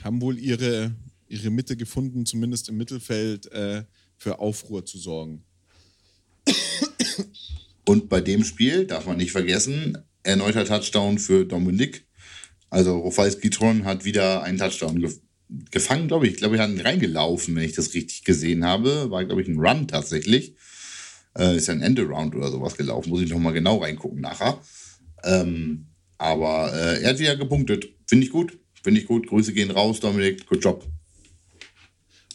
haben 0.02 0.20
wohl 0.20 0.38
ihre, 0.38 0.94
ihre 1.26 1.48
Mitte 1.48 1.74
gefunden, 1.74 2.26
zumindest 2.26 2.68
im 2.68 2.76
Mittelfeld 2.76 3.50
äh, 3.50 3.84
für 4.18 4.40
Aufruhr 4.40 4.84
zu 4.84 4.98
sorgen. 4.98 5.42
Und 7.86 8.10
bei 8.10 8.20
dem 8.20 8.44
Spiel 8.44 8.86
darf 8.86 9.06
man 9.06 9.16
nicht 9.16 9.32
vergessen, 9.32 9.96
erneuter 10.22 10.66
Touchdown 10.66 11.18
für 11.18 11.46
Dominik. 11.46 12.06
Also 12.70 12.98
Rofais 12.98 13.40
Gitron 13.40 13.84
hat 13.84 14.04
wieder 14.04 14.42
einen 14.42 14.58
Touchdown 14.58 15.00
ge 15.00 15.10
gefangen, 15.70 16.08
glaube 16.08 16.26
ich. 16.26 16.32
Ich 16.32 16.38
glaube, 16.38 16.56
er 16.56 16.64
hat 16.64 16.70
ihn 16.70 16.80
reingelaufen, 16.80 17.54
wenn 17.54 17.62
ich 17.62 17.74
das 17.74 17.94
richtig 17.94 18.24
gesehen 18.24 18.64
habe. 18.64 19.10
War, 19.10 19.24
glaube 19.24 19.42
ich, 19.42 19.48
ein 19.48 19.60
Run 19.60 19.86
tatsächlich. 19.86 20.56
Äh, 21.38 21.56
ist 21.56 21.68
ja 21.68 21.74
ein 21.74 21.82
Endaround 21.82 22.34
oder 22.34 22.50
sowas 22.50 22.76
gelaufen. 22.76 23.10
Muss 23.10 23.22
ich 23.22 23.30
noch 23.30 23.38
mal 23.38 23.52
genau 23.52 23.76
reingucken 23.78 24.20
nachher. 24.20 24.60
Ähm, 25.22 25.86
aber 26.18 26.72
äh, 26.74 27.02
er 27.02 27.10
hat 27.10 27.18
wieder 27.20 27.36
gepunktet. 27.36 27.88
Finde 28.06 28.26
ich 28.26 28.32
gut. 28.32 28.58
Finde 28.82 29.00
ich 29.00 29.06
gut. 29.06 29.28
Grüße 29.28 29.52
gehen 29.52 29.70
raus, 29.70 30.00
Dominik. 30.00 30.46
Good 30.46 30.64
Job. 30.64 30.86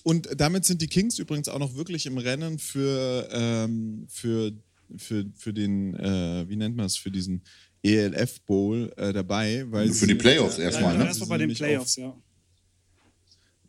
Und 0.03 0.29
damit 0.35 0.65
sind 0.65 0.81
die 0.81 0.87
Kings 0.87 1.19
übrigens 1.19 1.47
auch 1.47 1.59
noch 1.59 1.75
wirklich 1.75 2.05
im 2.05 2.17
Rennen 2.17 2.59
für, 2.59 3.27
ähm, 3.31 4.07
für, 4.09 4.51
für, 4.97 5.25
für 5.35 5.53
den, 5.53 5.95
äh, 5.95 6.45
wie 6.47 6.55
nennt 6.55 6.75
man 6.75 6.85
es, 6.85 6.97
für 6.97 7.11
diesen 7.11 7.43
ELF 7.83 8.41
Bowl 8.41 8.91
äh, 8.97 9.13
dabei. 9.13 9.65
Weil 9.69 9.91
für 9.91 10.07
die 10.07 10.15
Playoffs 10.15 10.57
ja, 10.57 10.65
erstmal, 10.65 10.97
ne? 10.97 11.05
Erstmal 11.05 11.29
bei 11.29 11.37
den 11.37 11.53
Playoffs, 11.53 11.97
auf, 11.97 12.03
ja. 12.03 12.21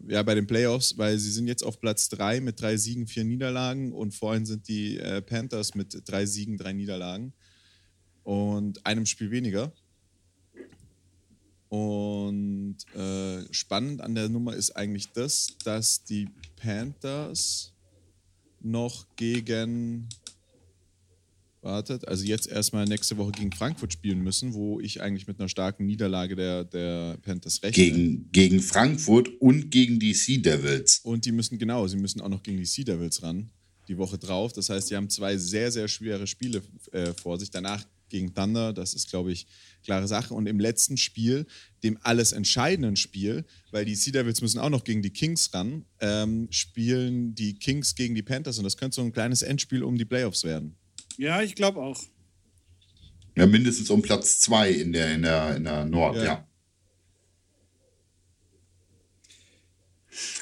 Ja, 0.08 0.22
bei 0.24 0.34
den 0.34 0.46
Playoffs, 0.46 0.98
weil 0.98 1.18
sie 1.18 1.30
sind 1.30 1.46
jetzt 1.46 1.62
auf 1.62 1.80
Platz 1.80 2.08
3 2.08 2.40
mit 2.40 2.60
drei 2.60 2.76
Siegen, 2.76 3.06
vier 3.06 3.24
Niederlagen 3.24 3.92
und 3.92 4.12
vorhin 4.14 4.44
sind 4.44 4.66
die 4.66 4.98
äh, 4.98 5.22
Panthers 5.22 5.76
mit 5.76 6.02
drei 6.06 6.26
Siegen, 6.26 6.58
drei 6.58 6.72
Niederlagen 6.72 7.32
und 8.24 8.84
einem 8.84 9.06
Spiel 9.06 9.30
weniger. 9.30 9.72
Und 11.68 12.76
äh, 12.94 13.44
spannend 13.50 14.02
an 14.02 14.14
der 14.14 14.28
Nummer 14.28 14.54
ist 14.54 14.72
eigentlich 14.72 15.10
das, 15.12 15.56
dass 15.64 16.04
die 16.04 16.28
Panthers 16.56 17.72
noch 18.60 19.06
gegen, 19.16 20.08
wartet, 21.62 22.06
also 22.08 22.24
jetzt 22.24 22.48
erstmal 22.48 22.84
nächste 22.86 23.16
Woche 23.16 23.32
gegen 23.32 23.52
Frankfurt 23.52 23.92
spielen 23.92 24.20
müssen, 24.20 24.54
wo 24.54 24.80
ich 24.80 25.00
eigentlich 25.00 25.26
mit 25.26 25.38
einer 25.38 25.48
starken 25.48 25.86
Niederlage 25.86 26.36
der, 26.36 26.64
der 26.64 27.18
Panthers 27.22 27.62
rechne. 27.62 27.84
Gegen, 27.84 28.32
gegen 28.32 28.60
Frankfurt 28.60 29.28
und 29.40 29.70
gegen 29.70 29.98
die 30.00 30.14
Sea 30.14 30.40
Devils. 30.40 31.00
Und 31.04 31.24
die 31.24 31.32
müssen, 31.32 31.58
genau, 31.58 31.86
sie 31.86 31.96
müssen 31.96 32.20
auch 32.20 32.28
noch 32.28 32.42
gegen 32.42 32.58
die 32.58 32.64
Sea 32.64 32.84
Devils 32.84 33.22
ran, 33.22 33.50
die 33.88 33.96
Woche 33.96 34.18
drauf. 34.18 34.52
Das 34.52 34.68
heißt, 34.68 34.88
sie 34.88 34.96
haben 34.96 35.08
zwei 35.08 35.36
sehr, 35.36 35.70
sehr 35.70 35.88
schwere 35.88 36.26
Spiele 36.26 36.62
äh, 36.90 37.12
vor 37.14 37.38
sich. 37.38 37.50
Danach 37.50 37.84
gegen 38.08 38.34
Thunder, 38.34 38.72
das 38.72 38.94
ist, 38.94 39.08
glaube 39.08 39.32
ich, 39.32 39.46
klare 39.84 40.06
Sache. 40.06 40.34
Und 40.34 40.46
im 40.46 40.60
letzten 40.60 40.96
Spiel, 40.96 41.46
dem 41.82 41.98
alles 42.02 42.32
entscheidenden 42.32 42.96
Spiel, 42.96 43.44
weil 43.70 43.84
die 43.84 43.94
Sea 43.94 44.12
Devils 44.12 44.40
müssen 44.42 44.60
auch 44.60 44.70
noch 44.70 44.84
gegen 44.84 45.02
die 45.02 45.10
Kings 45.10 45.52
ran, 45.54 45.84
ähm, 46.00 46.46
spielen 46.50 47.34
die 47.34 47.54
Kings 47.54 47.94
gegen 47.94 48.14
die 48.14 48.22
Panthers 48.22 48.58
und 48.58 48.64
das 48.64 48.76
könnte 48.76 48.96
so 48.96 49.02
ein 49.02 49.12
kleines 49.12 49.42
Endspiel 49.42 49.82
um 49.82 49.96
die 49.96 50.04
Playoffs 50.04 50.44
werden. 50.44 50.76
Ja, 51.18 51.42
ich 51.42 51.54
glaube 51.54 51.80
auch. 51.80 52.00
Ja, 53.36 53.46
mindestens 53.46 53.90
um 53.90 54.02
Platz 54.02 54.40
zwei 54.40 54.70
in 54.70 54.92
der, 54.92 55.14
in 55.14 55.22
der, 55.22 55.56
in 55.56 55.64
der 55.64 55.84
Nord, 55.84 56.16
ja. 56.16 56.24
ja. 56.24 56.48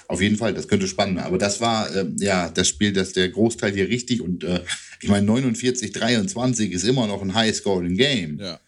Auf 0.08 0.20
jeden 0.20 0.36
Fall, 0.36 0.52
das 0.52 0.66
könnte 0.66 0.88
spannend. 0.88 1.20
Aber 1.20 1.38
das 1.38 1.60
war 1.60 1.94
äh, 1.94 2.06
ja 2.18 2.48
das 2.48 2.68
Spiel, 2.68 2.92
das 2.92 3.12
der 3.12 3.28
Großteil 3.28 3.72
hier 3.72 3.88
richtig 3.88 4.20
und 4.20 4.42
äh, 4.42 4.64
ich 5.00 5.08
meine 5.08 5.24
49, 5.24 5.92
23 5.92 6.72
ist 6.72 6.84
immer 6.84 7.06
noch 7.06 7.22
ein 7.22 7.34
High-Scoring-Game. 7.34 8.40
Ja 8.40 8.60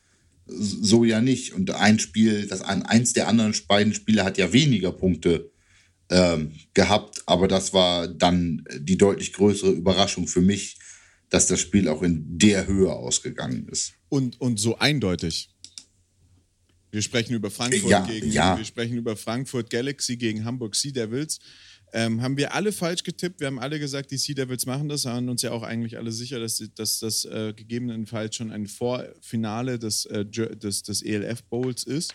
so 0.46 1.04
ja 1.04 1.20
nicht. 1.20 1.52
Und 1.52 1.70
ein 1.70 1.98
Spiel, 1.98 2.46
das 2.46 2.62
eins 2.62 3.12
der 3.12 3.28
anderen 3.28 3.54
beiden 3.66 3.94
Spiele 3.94 4.24
hat 4.24 4.38
ja 4.38 4.52
weniger 4.52 4.92
Punkte 4.92 5.50
ähm, 6.10 6.52
gehabt, 6.74 7.22
aber 7.26 7.48
das 7.48 7.72
war 7.72 8.08
dann 8.08 8.64
die 8.78 8.98
deutlich 8.98 9.32
größere 9.32 9.70
Überraschung 9.70 10.26
für 10.26 10.40
mich, 10.40 10.78
dass 11.32 11.46
das 11.46 11.60
Spiel 11.60 11.88
auch 11.88 12.02
in 12.02 12.38
der 12.38 12.66
Höhe 12.66 12.92
ausgegangen 12.92 13.66
ist. 13.68 13.94
Und, 14.10 14.38
und 14.38 14.60
so 14.60 14.78
eindeutig. 14.78 15.48
Wir 16.90 17.00
sprechen 17.00 17.32
über 17.32 17.50
Frankfurt 17.50 17.90
ja, 17.90 18.04
gegen, 18.04 18.30
ja. 18.30 18.58
wir 18.58 18.64
sprechen 18.66 18.98
über 18.98 19.16
Frankfurt 19.16 19.70
Galaxy 19.70 20.18
gegen 20.18 20.44
Hamburg 20.44 20.76
Sea 20.76 20.92
Devils. 20.92 21.38
Ähm, 21.94 22.20
haben 22.20 22.36
wir 22.36 22.54
alle 22.54 22.70
falsch 22.70 23.02
getippt. 23.02 23.40
Wir 23.40 23.46
haben 23.46 23.58
alle 23.58 23.78
gesagt, 23.78 24.10
die 24.10 24.18
Sea 24.18 24.34
Devils 24.34 24.66
machen 24.66 24.90
das, 24.90 25.06
waren 25.06 25.30
uns 25.30 25.40
ja 25.40 25.52
auch 25.52 25.62
eigentlich 25.62 25.96
alle 25.96 26.12
sicher, 26.12 26.38
dass, 26.38 26.62
dass 26.74 26.98
das 26.98 27.24
äh, 27.24 27.54
gegebenenfalls 27.56 28.36
schon 28.36 28.52
ein 28.52 28.66
Vorfinale 28.66 29.78
des, 29.78 30.04
äh, 30.04 30.26
des, 30.26 30.82
des 30.82 31.00
ELF 31.00 31.44
Bowls 31.44 31.84
ist. 31.84 32.12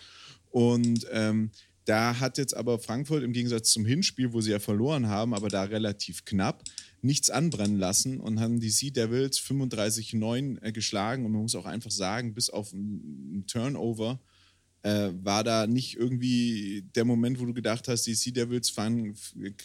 Und 0.50 1.08
ähm, 1.10 1.50
da 1.86 2.20
hat 2.20 2.38
jetzt 2.38 2.56
aber 2.56 2.78
Frankfurt 2.78 3.24
im 3.24 3.32
Gegensatz 3.32 3.72
zum 3.72 3.84
Hinspiel, 3.84 4.32
wo 4.32 4.40
sie 4.40 4.52
ja 4.52 4.60
verloren 4.60 5.08
haben, 5.08 5.34
aber 5.34 5.48
da 5.48 5.64
relativ 5.64 6.24
knapp, 6.24 6.62
nichts 7.02 7.30
anbrennen 7.30 7.78
lassen 7.78 8.20
und 8.20 8.40
haben 8.40 8.60
die 8.60 8.70
Sea 8.70 8.90
Devils 8.90 9.38
35-9 9.40 10.62
äh, 10.62 10.72
geschlagen. 10.72 11.24
Und 11.24 11.32
man 11.32 11.42
muss 11.42 11.54
auch 11.54 11.66
einfach 11.66 11.90
sagen, 11.90 12.34
bis 12.34 12.50
auf 12.50 12.72
einen 12.72 13.44
Turnover 13.46 14.20
Äh, 14.82 15.10
war 15.24 15.42
da 15.42 15.66
nicht 15.66 15.96
irgendwie 15.96 16.84
der 16.94 17.04
Moment, 17.04 17.40
wo 17.40 17.44
du 17.44 17.52
gedacht 17.52 17.88
hast, 17.88 18.06
die 18.06 18.14
Sea 18.14 18.32
Devils 18.32 18.70
fangen, 18.70 19.16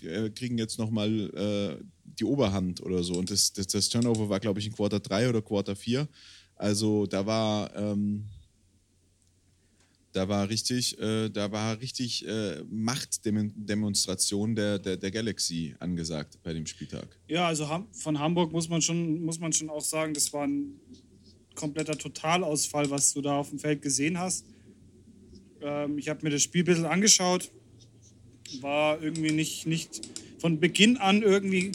äh, 0.02 0.32
kriegen 0.32 0.58
jetzt 0.58 0.80
nochmal 0.80 1.30
äh, 1.36 1.84
die 2.04 2.26
Oberhand 2.26 2.82
oder 2.82 3.04
so? 3.04 3.14
Und 3.14 3.30
das, 3.30 3.54
das, 3.54 3.68
das 3.68 3.90
Turnover 3.90 4.28
war, 4.30 4.40
glaube 4.40 4.60
ich, 4.60 4.66
in 4.66 4.74
Quarter 4.74 5.00
3 5.00 5.30
oder 5.30 5.44
Quarter 5.44 5.76
4. 5.76 6.08
Also 6.56 7.06
da 7.06 7.26
war, 7.28 7.76
ähm, 7.76 8.26
da 10.14 10.30
war 10.30 10.48
richtig, 10.48 10.98
äh, 11.00 11.30
da 11.30 11.52
war 11.52 11.82
richtig 11.82 12.26
äh, 12.26 12.64
Machtdemonstration 12.70 14.56
der, 14.56 14.80
der, 14.80 14.98
der 14.98 15.12
Galaxy 15.12 15.76
angesagt 15.80 16.40
bei 16.44 16.54
dem 16.54 16.66
Spieltag. 16.66 17.08
Ja, 17.28 17.48
also 17.48 17.68
von 17.92 18.20
Hamburg 18.20 18.52
muss 18.52 18.70
man 18.70 18.82
schon, 18.82 19.24
muss 19.26 19.40
man 19.40 19.52
schon 19.52 19.70
auch 19.70 19.82
sagen, 19.82 20.14
das 20.14 20.32
war 20.32 20.46
ein 20.48 20.80
kompletter 21.56 21.98
Totalausfall, 21.98 22.90
was 22.90 23.14
du 23.14 23.22
da 23.22 23.40
auf 23.40 23.50
dem 23.50 23.60
Feld 23.60 23.82
gesehen 23.82 24.20
hast. 24.20 24.46
Ähm, 25.62 25.98
ich 25.98 26.10
habe 26.10 26.20
mir 26.24 26.30
das 26.30 26.44
Spiel 26.44 26.62
ein 26.62 26.66
bisschen 26.66 26.86
angeschaut. 26.86 27.52
War 28.62 29.02
irgendwie 29.02 29.32
nicht, 29.32 29.66
nicht 29.66 30.02
von 30.38 30.60
Beginn 30.60 30.98
an 30.98 31.24
irgendwie 31.24 31.72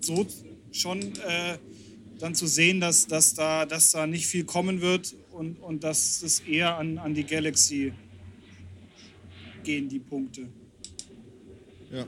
so 0.00 0.26
schon 0.72 1.00
äh, 1.00 1.58
dann 2.18 2.34
zu 2.34 2.46
sehen, 2.46 2.80
dass, 2.80 3.06
dass, 3.06 3.34
da, 3.34 3.66
dass 3.66 3.90
da 3.92 4.06
nicht 4.06 4.26
viel 4.26 4.44
kommen 4.44 4.80
wird 4.80 5.14
und, 5.38 5.56
und 5.60 5.84
dass 5.84 6.22
es 6.22 6.40
eher 6.40 6.76
an, 6.76 6.98
an 6.98 7.14
die 7.14 7.24
Galaxy 7.24 7.92
gehen, 9.62 9.88
die 9.88 10.00
Punkte. 10.00 10.48
Ja. 11.92 12.06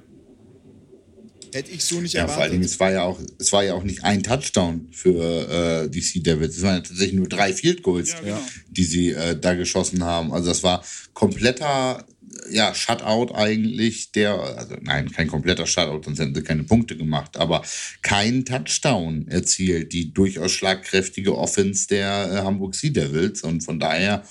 Hätte 1.52 1.70
ich 1.70 1.84
so 1.84 2.00
nicht 2.00 2.14
ja, 2.14 2.22
erwartet. 2.22 2.34
Vor 2.34 2.42
allen 2.42 2.52
Dingen, 2.52 2.64
es 2.64 2.80
war 2.80 2.92
ja 2.92 3.02
auch, 3.02 3.18
es 3.38 3.52
war 3.52 3.64
ja 3.64 3.74
auch 3.74 3.82
nicht 3.82 4.04
ein 4.04 4.22
Touchdown 4.22 4.88
für 4.92 5.84
äh, 5.84 5.88
die 5.88 6.00
Sea 6.00 6.22
Devils. 6.22 6.56
Es 6.56 6.62
waren 6.62 6.76
ja 6.76 6.80
tatsächlich 6.80 7.14
nur 7.14 7.28
drei 7.28 7.52
Field 7.52 7.82
Goals, 7.82 8.12
ja, 8.12 8.20
genau. 8.20 8.40
die 8.68 8.84
sie 8.84 9.10
äh, 9.10 9.38
da 9.38 9.54
geschossen 9.54 10.04
haben. 10.04 10.32
Also 10.32 10.48
das 10.48 10.62
war 10.62 10.84
kompletter 11.12 12.06
ja, 12.50 12.74
Shutout 12.74 13.34
eigentlich, 13.34 14.12
der, 14.12 14.38
also 14.38 14.76
nein, 14.80 15.10
kein 15.10 15.28
kompletter 15.28 15.66
Shutout, 15.66 16.02
sonst 16.04 16.20
hätten 16.20 16.34
sie 16.34 16.42
keine 16.42 16.64
Punkte 16.64 16.96
gemacht, 16.96 17.36
aber 17.36 17.62
kein 18.02 18.44
Touchdown 18.44 19.26
erzielt, 19.28 19.92
die 19.92 20.12
durchaus 20.12 20.52
schlagkräftige 20.52 21.36
Offense 21.36 21.88
der 21.88 22.32
äh, 22.32 22.36
Hamburg 22.44 22.74
Sea 22.74 22.90
Devils 22.90 23.42
und 23.42 23.62
von 23.62 23.80
daher 23.80 24.24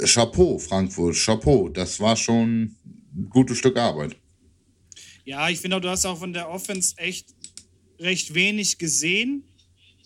äh, 0.00 0.06
Chapeau, 0.06 0.58
Frankfurt, 0.58 1.16
Chapeau, 1.16 1.68
das 1.68 2.00
war 2.00 2.16
schon 2.16 2.76
ein 3.14 3.28
gutes 3.30 3.58
Stück 3.58 3.76
Arbeit. 3.76 4.16
Ja, 5.24 5.48
ich 5.48 5.60
finde 5.60 5.76
auch, 5.76 5.80
du 5.80 5.88
hast 5.88 6.04
auch 6.04 6.18
von 6.18 6.32
der 6.32 6.48
Offense 6.50 6.94
echt 6.96 7.28
recht 8.00 8.34
wenig 8.34 8.78
gesehen. 8.78 9.44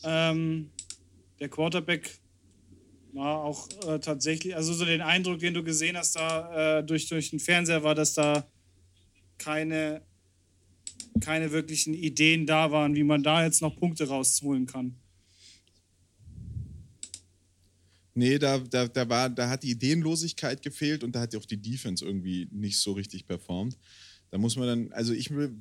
Ähm, 0.05 0.71
der 1.41 1.49
Quarterback 1.49 2.19
war 3.17 3.43
auch 3.43 3.69
äh, 3.89 3.99
tatsächlich, 3.99 4.55
also 4.55 4.75
so 4.75 4.85
den 4.85 5.01
Eindruck, 5.01 5.39
den 5.39 5.55
du 5.55 5.65
gesehen 5.65 5.97
hast, 5.97 6.17
da 6.17 6.79
äh, 6.79 6.85
durch, 6.85 7.09
durch 7.09 7.31
den 7.31 7.41
Fernseher 7.41 7.83
war, 7.83 7.95
dass 7.95 8.15
da 8.15 8.47
keine, 9.39 10.03
keine 11.21 11.51
wirklichen 11.51 11.95
Ideen 11.95 12.47
da 12.47 12.71
waren, 12.71 12.95
wie 12.95 13.05
man 13.05 13.23
da 13.23 13.45
jetzt 13.45 13.63
noch 13.63 13.77
Punkte 13.77 14.07
rausholen 14.07 14.67
kann. 14.67 14.95
Nee, 18.15 18.39
da, 18.39 18.59
da, 18.59 18.89
da, 18.89 19.09
war, 19.09 19.29
da 19.29 19.49
hat 19.51 19.63
die 19.63 19.71
Ideenlosigkeit 19.71 20.63
gefehlt 20.63 21.05
und 21.05 21.15
da 21.15 21.21
hat 21.21 21.37
auch 21.37 21.45
die 21.45 21.61
Defense 21.61 22.05
irgendwie 22.05 22.49
nicht 22.51 22.79
so 22.79 22.93
richtig 22.93 23.27
performt. 23.27 23.77
Da 24.31 24.39
muss 24.39 24.57
man 24.57 24.67
dann, 24.67 24.93
also 24.93 25.13
ich 25.13 25.31
will, 25.31 25.55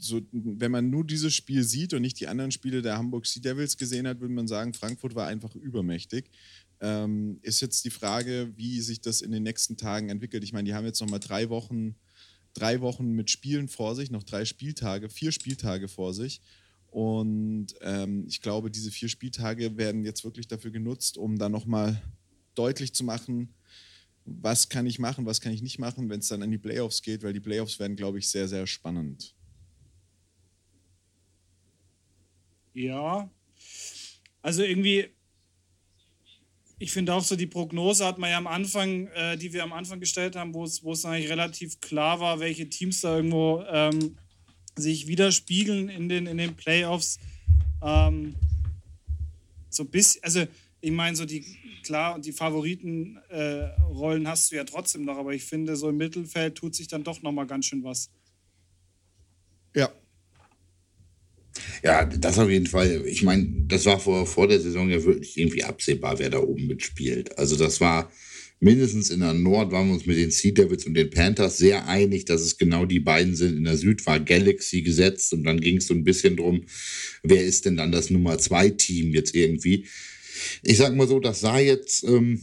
so, 0.00 0.20
wenn 0.32 0.70
man 0.70 0.90
nur 0.90 1.04
dieses 1.04 1.34
Spiel 1.34 1.62
sieht 1.62 1.92
und 1.94 2.02
nicht 2.02 2.18
die 2.20 2.26
anderen 2.26 2.50
Spiele 2.50 2.82
der 2.82 2.96
Hamburg 2.96 3.26
Sea 3.26 3.42
Devils 3.42 3.76
gesehen 3.76 4.08
hat, 4.08 4.20
würde 4.20 4.34
man 4.34 4.48
sagen, 4.48 4.74
Frankfurt 4.74 5.14
war 5.14 5.26
einfach 5.26 5.54
übermächtig. 5.54 6.30
Ähm, 6.80 7.38
ist 7.42 7.60
jetzt 7.60 7.84
die 7.84 7.90
Frage, 7.90 8.52
wie 8.56 8.80
sich 8.80 9.00
das 9.00 9.20
in 9.20 9.30
den 9.30 9.42
nächsten 9.42 9.76
Tagen 9.76 10.08
entwickelt. 10.08 10.42
Ich 10.42 10.52
meine, 10.52 10.66
die 10.66 10.74
haben 10.74 10.86
jetzt 10.86 11.00
noch 11.00 11.10
mal 11.10 11.18
drei 11.18 11.50
Wochen, 11.50 11.96
drei 12.54 12.80
Wochen 12.80 13.12
mit 13.12 13.30
Spielen 13.30 13.68
vor 13.68 13.94
sich, 13.94 14.10
noch 14.10 14.22
drei 14.22 14.44
Spieltage, 14.44 15.10
vier 15.10 15.32
Spieltage 15.32 15.88
vor 15.88 16.14
sich. 16.14 16.40
Und 16.86 17.68
ähm, 17.82 18.24
ich 18.26 18.40
glaube, 18.40 18.70
diese 18.70 18.90
vier 18.90 19.08
Spieltage 19.08 19.76
werden 19.76 20.04
jetzt 20.04 20.24
wirklich 20.24 20.48
dafür 20.48 20.70
genutzt, 20.70 21.18
um 21.18 21.38
dann 21.38 21.52
noch 21.52 21.66
mal 21.66 22.02
deutlich 22.54 22.94
zu 22.94 23.04
machen, 23.04 23.54
was 24.24 24.68
kann 24.68 24.86
ich 24.86 24.98
machen, 24.98 25.26
was 25.26 25.40
kann 25.40 25.52
ich 25.52 25.62
nicht 25.62 25.78
machen, 25.78 26.08
wenn 26.08 26.20
es 26.20 26.28
dann 26.28 26.42
an 26.42 26.50
die 26.50 26.58
Playoffs 26.58 27.02
geht, 27.02 27.22
weil 27.22 27.32
die 27.32 27.40
Playoffs 27.40 27.78
werden, 27.78 27.96
glaube 27.96 28.18
ich, 28.18 28.28
sehr, 28.28 28.48
sehr 28.48 28.66
spannend. 28.66 29.34
Ja. 32.74 33.30
Also 34.42 34.62
irgendwie, 34.62 35.08
ich 36.78 36.92
finde 36.92 37.14
auch 37.14 37.22
so, 37.22 37.36
die 37.36 37.46
Prognose 37.46 38.06
hat 38.06 38.18
man 38.18 38.30
ja 38.30 38.38
am 38.38 38.46
Anfang, 38.46 39.08
äh, 39.08 39.36
die 39.36 39.52
wir 39.52 39.62
am 39.62 39.72
Anfang 39.72 40.00
gestellt 40.00 40.36
haben, 40.36 40.54
wo 40.54 40.64
es 40.64 41.04
eigentlich 41.04 41.30
relativ 41.30 41.80
klar 41.80 42.20
war, 42.20 42.40
welche 42.40 42.68
Teams 42.68 43.02
da 43.02 43.16
irgendwo 43.16 43.62
ähm, 43.68 44.16
sich 44.76 45.06
widerspiegeln 45.06 45.88
in 45.88 46.08
den, 46.08 46.26
in 46.26 46.38
den 46.38 46.56
Playoffs. 46.56 47.18
Ähm, 47.82 48.34
so 49.68 49.84
bis, 49.84 50.22
also 50.22 50.46
ich 50.80 50.90
meine, 50.90 51.16
so 51.16 51.26
die, 51.26 51.44
klar, 51.82 52.18
die 52.18 52.32
Favoritenrollen 52.32 54.24
äh, 54.24 54.28
hast 54.28 54.50
du 54.50 54.56
ja 54.56 54.64
trotzdem 54.64 55.04
noch, 55.04 55.18
aber 55.18 55.34
ich 55.34 55.44
finde, 55.44 55.76
so 55.76 55.90
im 55.90 55.98
Mittelfeld 55.98 56.54
tut 56.56 56.74
sich 56.74 56.88
dann 56.88 57.04
doch 57.04 57.20
nochmal 57.22 57.46
ganz 57.46 57.66
schön 57.66 57.84
was. 57.84 58.10
Ja, 59.74 59.92
ja, 61.82 62.04
das 62.04 62.38
auf 62.38 62.50
jeden 62.50 62.66
Fall. 62.66 63.04
Ich 63.06 63.22
meine, 63.22 63.46
das 63.66 63.86
war 63.86 63.98
vor, 63.98 64.26
vor 64.26 64.48
der 64.48 64.60
Saison 64.60 64.88
ja 64.90 65.02
wirklich 65.04 65.36
irgendwie 65.38 65.64
absehbar, 65.64 66.18
wer 66.18 66.30
da 66.30 66.38
oben 66.38 66.66
mitspielt. 66.66 67.38
Also 67.38 67.56
das 67.56 67.80
war 67.80 68.10
mindestens 68.60 69.10
in 69.10 69.20
der 69.20 69.32
Nord 69.32 69.72
waren 69.72 69.88
wir 69.88 69.94
uns 69.94 70.06
mit 70.06 70.18
den 70.18 70.30
Sea 70.30 70.52
Devils 70.52 70.84
und 70.84 70.94
den 70.94 71.10
Panthers 71.10 71.56
sehr 71.56 71.88
einig, 71.88 72.26
dass 72.26 72.42
es 72.42 72.58
genau 72.58 72.84
die 72.84 73.00
beiden 73.00 73.34
sind. 73.34 73.56
In 73.56 73.64
der 73.64 73.76
Süd 73.76 74.04
war 74.06 74.20
Galaxy 74.20 74.82
gesetzt 74.82 75.32
und 75.32 75.44
dann 75.44 75.60
ging 75.60 75.78
es 75.78 75.86
so 75.86 75.94
ein 75.94 76.04
bisschen 76.04 76.36
drum, 76.36 76.64
wer 77.22 77.42
ist 77.42 77.64
denn 77.64 77.76
dann 77.76 77.90
das 77.90 78.10
Nummer 78.10 78.38
zwei 78.38 78.68
Team 78.68 79.12
jetzt 79.12 79.34
irgendwie. 79.34 79.86
Ich 80.62 80.76
sag 80.76 80.94
mal 80.94 81.08
so, 81.08 81.20
das 81.20 81.40
sah 81.40 81.58
jetzt 81.58 82.04
ähm, 82.04 82.42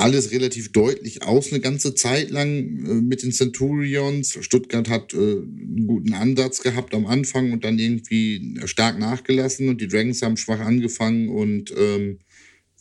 alles 0.00 0.32
relativ 0.32 0.72
deutlich 0.72 1.22
aus 1.22 1.52
eine 1.52 1.60
ganze 1.60 1.94
Zeit 1.94 2.30
lang 2.30 2.48
äh, 2.48 2.94
mit 3.02 3.22
den 3.22 3.32
Centurions. 3.32 4.38
Stuttgart 4.40 4.88
hat 4.88 5.12
äh, 5.12 5.16
einen 5.16 5.86
guten 5.86 6.14
Ansatz 6.14 6.62
gehabt 6.62 6.94
am 6.94 7.06
Anfang 7.06 7.52
und 7.52 7.64
dann 7.64 7.78
irgendwie 7.78 8.58
stark 8.64 8.98
nachgelassen 8.98 9.68
und 9.68 9.80
die 9.80 9.88
Dragons 9.88 10.22
haben 10.22 10.36
schwach 10.36 10.60
angefangen 10.60 11.28
und 11.28 11.72
ähm, 11.76 12.18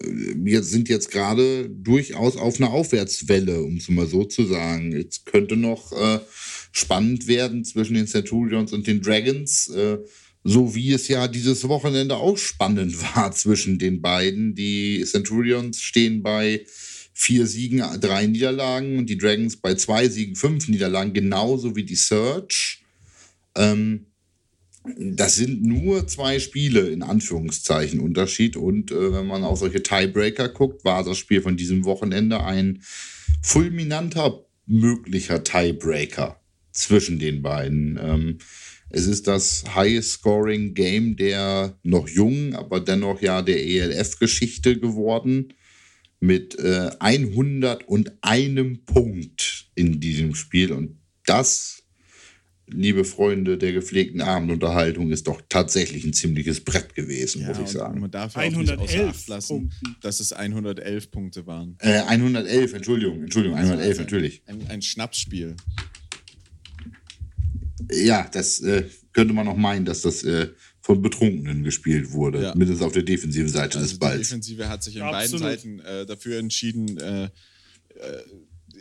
wir 0.01 0.63
sind 0.63 0.88
jetzt 0.88 1.11
gerade 1.11 1.69
durchaus 1.69 2.38
auf 2.38 2.57
einer 2.57 2.71
Aufwärtswelle, 2.71 3.61
um 3.61 3.77
es 3.77 3.89
mal 3.89 4.07
so 4.07 4.23
zu 4.23 4.45
sagen. 4.45 4.93
Jetzt 4.93 5.25
könnte 5.25 5.57
noch 5.57 5.91
äh, 5.91 6.19
spannend 6.71 7.27
werden 7.27 7.65
zwischen 7.65 7.95
den 7.95 8.07
Centurions 8.07 8.71
und 8.71 8.88
den 8.88 9.01
Dragons, 9.01 9.67
äh, 9.69 9.97
so 10.45 10.73
wie 10.73 10.93
es 10.93 11.09
ja 11.09 11.27
dieses 11.27 11.67
Wochenende 11.67 12.15
auch 12.15 12.38
spannend 12.38 12.95
war 13.15 13.33
zwischen 13.33 13.77
den 13.77 14.01
beiden. 14.01 14.55
Die 14.55 15.03
Centurions 15.03 15.81
stehen 15.81 16.23
bei 16.23 16.65
vier 17.19 17.47
Siegen, 17.47 17.83
drei 17.99 18.27
Niederlagen 18.27 18.97
und 18.97 19.09
die 19.09 19.17
Dragons 19.17 19.57
bei 19.57 19.75
zwei 19.75 20.07
Siegen, 20.07 20.38
fünf 20.38 20.69
Niederlagen, 20.69 21.11
genauso 21.11 21.75
wie 21.75 21.83
die 21.83 21.97
Search. 21.97 22.81
Ähm, 23.55 24.05
das 24.97 25.35
sind 25.35 25.61
nur 25.61 26.07
zwei 26.07 26.39
Spiele 26.39 26.88
in 26.88 27.03
Anführungszeichen 27.03 27.99
Unterschied. 27.99 28.55
Und 28.55 28.91
äh, 28.91 29.11
wenn 29.11 29.27
man 29.27 29.43
auf 29.43 29.59
solche 29.59 29.83
Tiebreaker 29.83 30.47
guckt, 30.47 30.85
war 30.85 31.03
das 31.03 31.17
Spiel 31.17 31.41
von 31.41 31.57
diesem 31.57 31.83
Wochenende 31.83 32.41
ein 32.41 32.83
fulminanter 33.41 34.45
möglicher 34.65 35.43
Tiebreaker 35.43 36.39
zwischen 36.71 37.19
den 37.19 37.41
beiden. 37.41 37.99
Ähm, 38.01 38.38
es 38.91 39.07
ist 39.07 39.27
das 39.27 39.65
High-Scoring-Game 39.75 41.17
der 41.17 41.77
noch 41.83 42.07
jungen, 42.07 42.55
aber 42.55 42.79
dennoch 42.79 43.21
ja 43.21 43.41
der 43.41 43.61
ELF-Geschichte 43.61 44.79
geworden 44.79 45.53
mit 46.19 46.57
äh, 46.59 46.91
101 46.99 48.79
Punkt 48.85 49.69
in 49.75 49.99
diesem 49.99 50.35
Spiel. 50.35 50.71
Und 50.71 50.99
das, 51.25 51.83
liebe 52.67 53.05
Freunde 53.05 53.57
der 53.57 53.71
gepflegten 53.73 54.21
Abendunterhaltung, 54.21 55.11
ist 55.11 55.27
doch 55.27 55.41
tatsächlich 55.47 56.03
ein 56.03 56.13
ziemliches 56.13 56.61
Brett 56.61 56.93
gewesen, 56.93 57.41
ja, 57.41 57.47
muss 57.49 57.59
ich 57.59 57.67
sagen. 57.69 58.01
Man 58.01 58.11
darf 58.11 58.35
ja 58.35 58.41
111 58.41 59.27
lassen, 59.27 59.71
dass 60.01 60.19
es 60.19 60.33
111 60.33 61.11
Punkte 61.11 61.47
waren. 61.47 61.77
Äh, 61.79 61.99
111, 62.01 62.73
Entschuldigung, 62.73 63.23
Entschuldigung, 63.23 63.57
111, 63.57 63.88
also 63.88 64.01
natürlich. 64.01 64.41
Ein, 64.45 64.67
ein 64.67 64.81
Schnapsspiel. 64.81 65.55
Ja, 67.91 68.29
das 68.31 68.59
äh, 68.59 68.85
könnte 69.13 69.33
man 69.33 69.45
noch 69.45 69.55
meinen, 69.55 69.85
dass 69.85 70.01
das 70.01 70.23
äh, 70.23 70.49
von 70.89 71.03
Betrunkenen 71.03 71.63
gespielt 71.63 72.13
wurde, 72.13 72.41
ja. 72.41 72.55
mindestens 72.55 72.84
auf 72.84 72.93
der 72.93 73.03
defensiven 73.03 73.48
Seite 73.48 73.77
also 73.77 73.91
des 73.91 74.00
Balls. 74.00 74.15
Die 74.15 74.24
Defensive 74.24 74.69
hat 74.69 74.84
sich 74.84 74.96
in 74.96 75.01
ja, 75.01 75.12
beiden 75.12 75.38
Seiten 75.38 75.79
äh, 75.81 76.03
dafür 76.08 76.39
entschieden, 76.39 76.98
äh, 76.98 77.25
äh, 77.25 77.29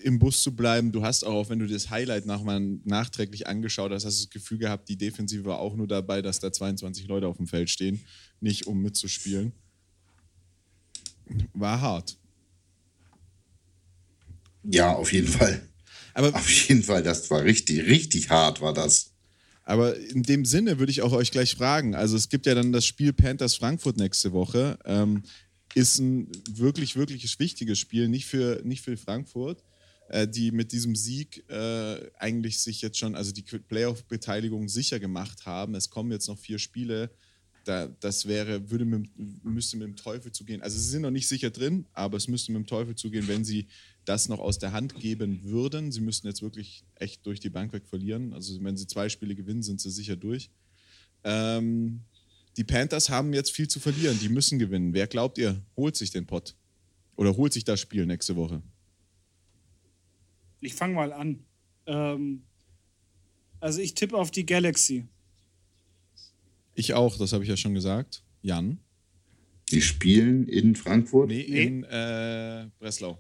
im 0.05 0.19
Bus 0.19 0.43
zu 0.43 0.57
bleiben. 0.57 0.91
Du 0.91 1.03
hast 1.03 1.23
auch, 1.23 1.51
wenn 1.51 1.59
du 1.59 1.67
das 1.67 1.91
Highlight 1.91 2.25
nach 2.25 2.43
mal 2.43 2.61
nachträglich 2.85 3.47
angeschaut 3.47 3.93
hast, 3.93 4.07
hast 4.07 4.21
du 4.21 4.25
das 4.25 4.31
Gefühl 4.31 4.57
gehabt, 4.57 4.89
die 4.89 4.97
Defensive 4.97 5.45
war 5.45 5.59
auch 5.59 5.77
nur 5.77 5.87
dabei, 5.87 6.23
dass 6.23 6.41
da 6.41 6.51
22 6.51 7.07
Leute 7.09 7.27
auf 7.27 7.37
dem 7.37 7.47
Feld 7.47 7.69
stehen, 7.69 8.01
nicht 8.41 8.67
um 8.67 8.81
mitzuspielen. 8.81 9.53
War 11.53 11.79
hart. 11.79 12.17
Ja, 14.65 14.95
auf 14.95 15.13
jeden 15.13 15.29
Fall. 15.29 15.61
Aber 16.15 16.35
auf 16.35 16.51
jeden 16.51 16.83
Fall, 16.83 17.03
das 17.03 17.31
war 17.31 17.45
richtig, 17.45 17.81
richtig 17.81 18.31
hart, 18.31 18.63
war 18.63 18.73
das. 18.73 19.08
Aber 19.69 19.99
in 19.99 20.23
dem 20.23 20.47
Sinne 20.47 20.79
würde 20.79 20.91
ich 20.91 21.03
auch 21.03 21.13
euch 21.13 21.31
gleich 21.31 21.55
fragen. 21.55 21.95
Also 21.95 22.17
es 22.17 22.31
gibt 22.31 22.47
ja 22.47 22.55
dann 22.55 22.73
das 22.73 22.87
Spiel 22.87 23.13
Panthers 23.13 23.55
Frankfurt 23.55 23.99
nächste 23.99 24.33
Woche. 24.33 24.79
Ähm, 24.87 25.25
ist 25.75 25.99
ein 25.99 26.33
wirklich, 26.51 26.97
wirklich 26.97 27.39
wichtiges 27.39 27.79
Spiel, 27.79 28.09
nicht 28.09 28.25
für, 28.25 28.63
nicht 28.65 28.81
für 28.81 28.97
Frankfurt, 28.97 29.63
äh, 30.09 30.27
die 30.27 30.53
mit 30.53 30.73
diesem 30.73 30.97
Sieg 30.97 31.45
äh, 31.51 32.01
eigentlich 32.19 32.61
sich 32.61 32.81
jetzt 32.81 32.97
schon, 32.97 33.15
also 33.15 33.31
die 33.31 33.43
Playoff-Beteiligung 33.43 34.71
sicher 34.71 34.99
gemacht 35.01 35.45
haben. 35.45 35.75
Es 35.75 35.91
kommen 35.91 36.13
jetzt 36.13 36.29
noch 36.29 36.39
vier 36.39 36.59
Spiele. 36.59 37.11
Da, 37.67 37.89
das 38.01 38.27
wäre, 38.27 38.71
würde 38.71 38.87
mit, 38.87 39.11
müsste 39.45 39.77
mit 39.77 39.87
dem 39.87 39.97
Teufel 39.97 40.33
zugehen. 40.33 40.63
Also 40.63 40.79
sie 40.79 40.89
sind 40.89 41.03
noch 41.03 41.11
nicht 41.11 41.29
sicher 41.29 41.51
drin, 41.51 41.85
aber 41.93 42.17
es 42.17 42.27
müsste 42.27 42.53
mit 42.53 42.63
dem 42.63 42.67
Teufel 42.67 42.95
zugehen, 42.95 43.29
wenn 43.29 43.45
sie 43.45 43.67
das 44.09 44.29
noch 44.29 44.39
aus 44.39 44.59
der 44.59 44.73
Hand 44.73 44.99
geben 44.99 45.43
würden. 45.45 45.93
Sie 45.93 46.01
müssten 46.01 46.27
jetzt 46.27 46.43
wirklich 46.43 46.85
echt 46.95 47.27
durch 47.27 47.41
die 47.41 47.51
Bank 47.51 47.73
weg 47.73 47.87
verlieren. 47.87 48.33
Also 48.33 48.63
wenn 48.63 48.77
sie 48.77 48.87
zwei 48.87 49.09
Spiele 49.09 49.35
gewinnen, 49.35 49.63
sind 49.63 49.81
sie 49.81 49.91
sicher 49.91 50.17
durch. 50.17 50.51
Ähm, 51.25 52.01
die 52.57 52.65
Panthers 52.65 53.11
haben 53.11 53.35
jetzt 53.35 53.51
viel 53.51 53.69
zu 53.69 53.81
verlieren. 53.81 54.19
Die 54.21 54.29
müssen 54.29 54.59
gewinnen. 54.59 54.95
Wer 54.95 55.07
glaubt 55.07 55.37
ihr, 55.39 55.61
holt 55.77 55.97
sich 55.97 56.11
den 56.11 56.27
Pott? 56.27 56.55
Oder 57.17 57.37
holt 57.37 57.53
sich 57.53 57.65
das 57.65 57.81
Spiel 57.81 58.07
nächste 58.07 58.35
Woche? 58.37 58.63
Ich 60.61 60.75
fange 60.75 60.95
mal 60.95 61.13
an. 61.13 61.45
Ähm, 61.87 62.43
also 63.61 63.81
ich 63.81 63.95
tippe 63.95 64.17
auf 64.17 64.31
die 64.31 64.47
Galaxy. 64.47 65.07
Ich 66.75 66.95
auch, 66.95 67.19
das 67.19 67.33
habe 67.33 67.43
ich 67.45 67.51
ja 67.51 67.57
schon 67.57 67.75
gesagt. 67.75 68.23
Jan? 68.41 68.79
Die 69.71 69.83
spielen 69.83 70.49
in 70.49 70.77
Frankfurt? 70.77 71.29
Nee, 71.29 71.41
in 71.41 71.85
äh, 71.85 72.69
Breslau. 72.79 73.19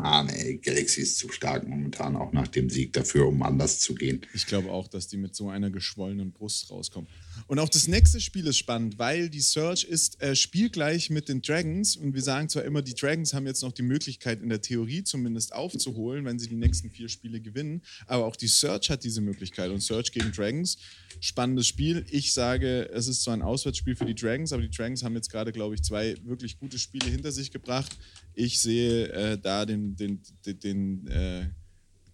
Ah, 0.00 0.22
nee, 0.22 0.58
Galaxy 0.62 1.02
ist 1.02 1.18
zu 1.18 1.28
stark 1.30 1.66
momentan, 1.66 2.16
auch 2.16 2.32
nach 2.32 2.48
dem 2.48 2.70
Sieg 2.70 2.92
dafür, 2.92 3.26
um 3.26 3.42
anders 3.42 3.80
zu 3.80 3.94
gehen. 3.94 4.20
Ich 4.32 4.46
glaube 4.46 4.70
auch, 4.70 4.88
dass 4.88 5.08
die 5.08 5.16
mit 5.16 5.34
so 5.34 5.48
einer 5.48 5.70
geschwollenen 5.70 6.32
Brust 6.32 6.70
rauskommen. 6.70 7.08
Und 7.46 7.58
auch 7.58 7.68
das 7.68 7.88
nächste 7.88 8.20
Spiel 8.20 8.46
ist 8.46 8.58
spannend, 8.58 8.98
weil 8.98 9.30
die 9.30 9.40
Search 9.40 9.84
ist 9.84 10.20
äh, 10.20 10.34
spielgleich 10.34 11.10
mit 11.10 11.28
den 11.28 11.42
Dragons. 11.42 11.96
Und 11.96 12.14
wir 12.14 12.22
sagen 12.22 12.48
zwar 12.48 12.64
immer, 12.64 12.82
die 12.82 12.94
Dragons 12.94 13.34
haben 13.34 13.46
jetzt 13.46 13.62
noch 13.62 13.72
die 13.72 13.82
Möglichkeit, 13.82 14.42
in 14.42 14.48
der 14.48 14.60
Theorie 14.60 15.04
zumindest 15.04 15.54
aufzuholen, 15.54 16.24
wenn 16.24 16.38
sie 16.38 16.48
die 16.48 16.56
nächsten 16.56 16.90
vier 16.90 17.08
Spiele 17.08 17.40
gewinnen. 17.40 17.82
Aber 18.06 18.26
auch 18.26 18.36
die 18.36 18.48
Search 18.48 18.90
hat 18.90 19.04
diese 19.04 19.20
Möglichkeit. 19.20 19.70
Und 19.70 19.80
Search 19.80 20.12
gegen 20.12 20.32
Dragons, 20.32 20.78
spannendes 21.20 21.66
Spiel. 21.66 22.04
Ich 22.10 22.32
sage, 22.32 22.90
es 22.92 23.08
ist 23.08 23.22
zwar 23.22 23.34
ein 23.34 23.42
Auswärtsspiel 23.42 23.96
für 23.96 24.06
die 24.06 24.14
Dragons, 24.14 24.52
aber 24.52 24.62
die 24.62 24.70
Dragons 24.70 25.02
haben 25.02 25.14
jetzt 25.14 25.30
gerade, 25.30 25.52
glaube 25.52 25.74
ich, 25.74 25.82
zwei 25.82 26.16
wirklich 26.24 26.58
gute 26.58 26.78
Spiele 26.78 27.10
hinter 27.10 27.32
sich 27.32 27.50
gebracht. 27.50 27.96
Ich 28.34 28.60
sehe 28.60 29.08
äh, 29.08 29.38
da 29.38 29.64
den, 29.66 29.96
den, 29.96 30.20
den, 30.44 30.58
den 30.60 31.06
äh, 31.08 31.48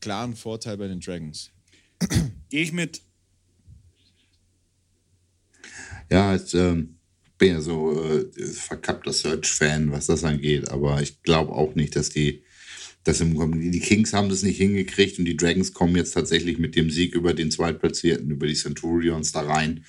klaren 0.01 0.37
Vorteil 0.37 0.77
bei 0.77 0.89
den 0.89 1.01
Dragons. 1.01 1.51
Gehe 2.51 2.63
ich 2.63 2.73
mit. 2.73 3.01
Ja, 6.11 6.35
ich 6.35 6.55
ähm, 6.55 6.97
bin 7.39 7.49
ja 7.49 7.61
so 7.61 7.93
äh, 8.03 8.25
verkappter 8.45 9.13
Search-Fan, 9.13 9.91
was 9.93 10.07
das 10.07 10.25
angeht, 10.25 10.69
aber 10.71 11.03
ich 11.03 11.23
glaube 11.23 11.53
auch 11.53 11.75
nicht, 11.75 11.97
dass 11.97 12.11
die, 12.11 12.43
dass 13.03 13.21
im, 13.21 13.71
die 13.71 13.81
Kings 13.81 14.13
haben 14.13 14.29
das 14.29 14.43
nicht 14.43 14.59
hingekriegt 14.59 15.19
und 15.19 15.25
die 15.25 15.37
Dragons 15.37 15.73
kommen 15.73 15.97
jetzt 15.97 16.13
tatsächlich 16.13 16.59
mit 16.59 16.77
dem 16.77 16.91
Sieg 16.91 17.15
über 17.15 17.35
den 17.35 17.51
Zweitplatzierten, 17.51 18.31
über 18.31 18.47
die 18.47 18.55
Centurions 18.55 19.33
da 19.33 19.41
rein 19.41 19.85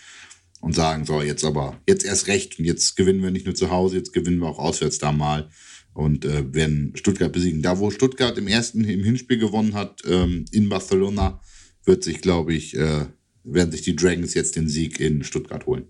und 0.62 0.74
sagen, 0.74 1.06
so, 1.06 1.22
jetzt 1.22 1.44
aber, 1.44 1.80
jetzt 1.88 2.06
erst 2.06 2.28
recht 2.28 2.58
und 2.58 2.66
jetzt 2.66 2.96
gewinnen 2.96 3.22
wir 3.22 3.32
nicht 3.32 3.46
nur 3.46 3.56
zu 3.56 3.70
Hause, 3.70 3.98
jetzt 3.98 4.14
gewinnen 4.14 4.40
wir 4.40 4.48
auch 4.48 4.60
auswärts 4.60 4.98
da 4.98 5.12
mal 5.12 5.50
und 5.94 6.26
äh, 6.26 6.54
werden 6.54 6.92
Stuttgart 6.96 7.32
besiegen. 7.32 7.62
Da, 7.62 7.80
wo 7.80 7.92
Stuttgart 7.92 8.38
im 8.38 8.48
ersten, 8.48 8.84
im 8.84 9.04
Hinspiel 9.04 9.38
gewonnen 9.38 9.76
hat, 9.76 10.02
ähm, 10.06 10.46
in 10.52 10.68
Barcelona, 10.68 11.40
wird 11.86 12.04
sich, 12.04 12.20
glaube 12.20 12.54
ich, 12.54 12.76
äh, 12.76 13.06
werden 13.44 13.72
sich 13.72 13.84
die 13.84 13.96
Dragons 13.96 14.34
jetzt 14.34 14.56
den 14.56 14.68
Sieg 14.68 15.00
in 15.00 15.24
Stuttgart 15.24 15.66
holen. 15.66 15.86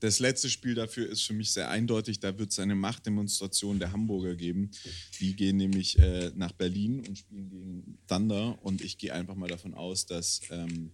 Das 0.00 0.18
letzte 0.18 0.50
Spiel 0.50 0.74
dafür 0.74 1.08
ist 1.08 1.22
für 1.22 1.32
mich 1.32 1.52
sehr 1.52 1.70
eindeutig. 1.70 2.20
Da 2.20 2.38
wird 2.38 2.50
es 2.52 2.58
eine 2.58 2.74
Machtdemonstration 2.74 3.78
der 3.78 3.92
Hamburger 3.92 4.34
geben. 4.34 4.70
Die 5.20 5.34
gehen 5.34 5.56
nämlich 5.56 5.98
äh, 5.98 6.32
nach 6.34 6.52
Berlin 6.52 7.00
und 7.00 7.18
spielen 7.18 7.48
gegen 7.48 7.98
Thunder. 8.06 8.58
Und 8.62 8.82
ich 8.82 8.98
gehe 8.98 9.14
einfach 9.14 9.34
mal 9.34 9.48
davon 9.48 9.74
aus, 9.74 10.04
dass 10.04 10.42
ähm, 10.50 10.90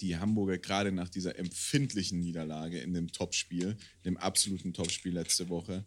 die 0.00 0.18
Hamburger 0.18 0.58
gerade 0.58 0.92
nach 0.92 1.08
dieser 1.08 1.38
empfindlichen 1.38 2.18
Niederlage 2.20 2.78
in 2.78 2.92
dem 2.92 3.10
Topspiel, 3.10 3.76
dem 4.04 4.18
absoluten 4.18 4.74
Topspiel 4.74 5.14
letzte 5.14 5.48
Woche, 5.48 5.86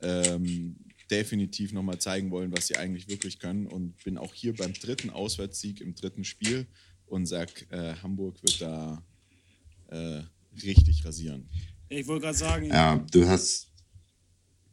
ähm, 0.00 0.76
definitiv 1.10 1.72
nochmal 1.72 1.98
zeigen 1.98 2.30
wollen, 2.30 2.52
was 2.52 2.68
sie 2.68 2.76
eigentlich 2.76 3.08
wirklich 3.08 3.40
können. 3.40 3.66
Und 3.66 4.02
bin 4.04 4.18
auch 4.18 4.34
hier 4.34 4.54
beim 4.54 4.72
dritten 4.72 5.10
Auswärtssieg 5.10 5.80
im 5.80 5.96
dritten 5.96 6.24
Spiel 6.24 6.66
und 7.06 7.26
sage, 7.26 7.66
äh, 7.70 7.94
Hamburg 8.02 8.40
wird 8.42 8.60
da 8.60 9.04
äh, 9.88 10.22
richtig 10.62 11.04
rasieren. 11.04 11.48
Ich 11.88 12.06
wollte 12.06 12.26
gerade 12.26 12.38
sagen. 12.38 12.66
Ja, 12.66 13.04
du 13.12 13.26
hast. 13.26 13.66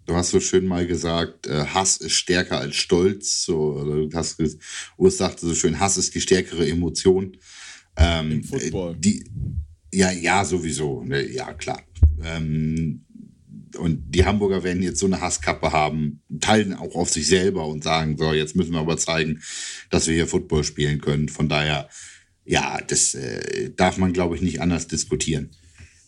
Du 0.08 0.16
hast 0.16 0.30
so 0.30 0.40
schön 0.40 0.68
mal 0.68 0.86
gesagt, 0.86 1.48
äh, 1.48 1.66
Hass 1.66 1.98
ist 1.98 2.14
stärker 2.14 2.60
als 2.60 2.76
Stolz. 2.76 3.44
So, 3.44 3.74
oder 3.74 4.06
du 4.06 4.16
hast, 4.16 4.40
Urs 4.98 5.18
sagte 5.18 5.48
so 5.48 5.56
schön, 5.56 5.80
Hass 5.80 5.98
ist 5.98 6.14
die 6.14 6.22
stärkere 6.22 6.70
Emotion. 6.70 7.36
Ähm, 7.98 8.32
Im 8.34 8.44
Football. 8.44 8.96
Die, 8.98 9.26
ja, 9.92 10.12
ja, 10.12 10.46
sowieso. 10.46 11.04
Ne, 11.04 11.28
ja, 11.32 11.54
klar. 11.54 11.82
Ähm, 12.24 13.06
und 13.78 14.04
die 14.10 14.26
Hamburger 14.26 14.64
werden 14.64 14.84
jetzt 14.84 15.00
so 15.00 15.08
eine 15.08 15.22
Hasskappe 15.22 15.72
haben, 15.72 16.22
teilen 16.40 16.74
auch 16.74 16.96
auf 16.96 17.10
sich 17.10 17.28
selber 17.28 17.68
und 17.68 17.84
sagen, 17.84 18.16
so, 18.18 18.32
jetzt 18.32 18.56
müssen 18.56 18.74
wir 18.74 18.80
aber 18.80 18.98
zeigen, 18.98 19.42
dass 19.90 20.08
wir 20.08 20.14
hier 20.14 20.28
Football 20.28 20.64
spielen 20.64 21.02
können. 21.02 21.30
Von 21.30 21.50
daher, 21.50 21.90
ja, 22.46 22.80
das 22.88 23.16
äh, 23.16 23.72
darf 23.76 23.98
man, 23.98 24.14
glaube 24.14 24.36
ich, 24.36 24.42
nicht 24.42 24.62
anders 24.62 24.88
diskutieren. 24.88 25.50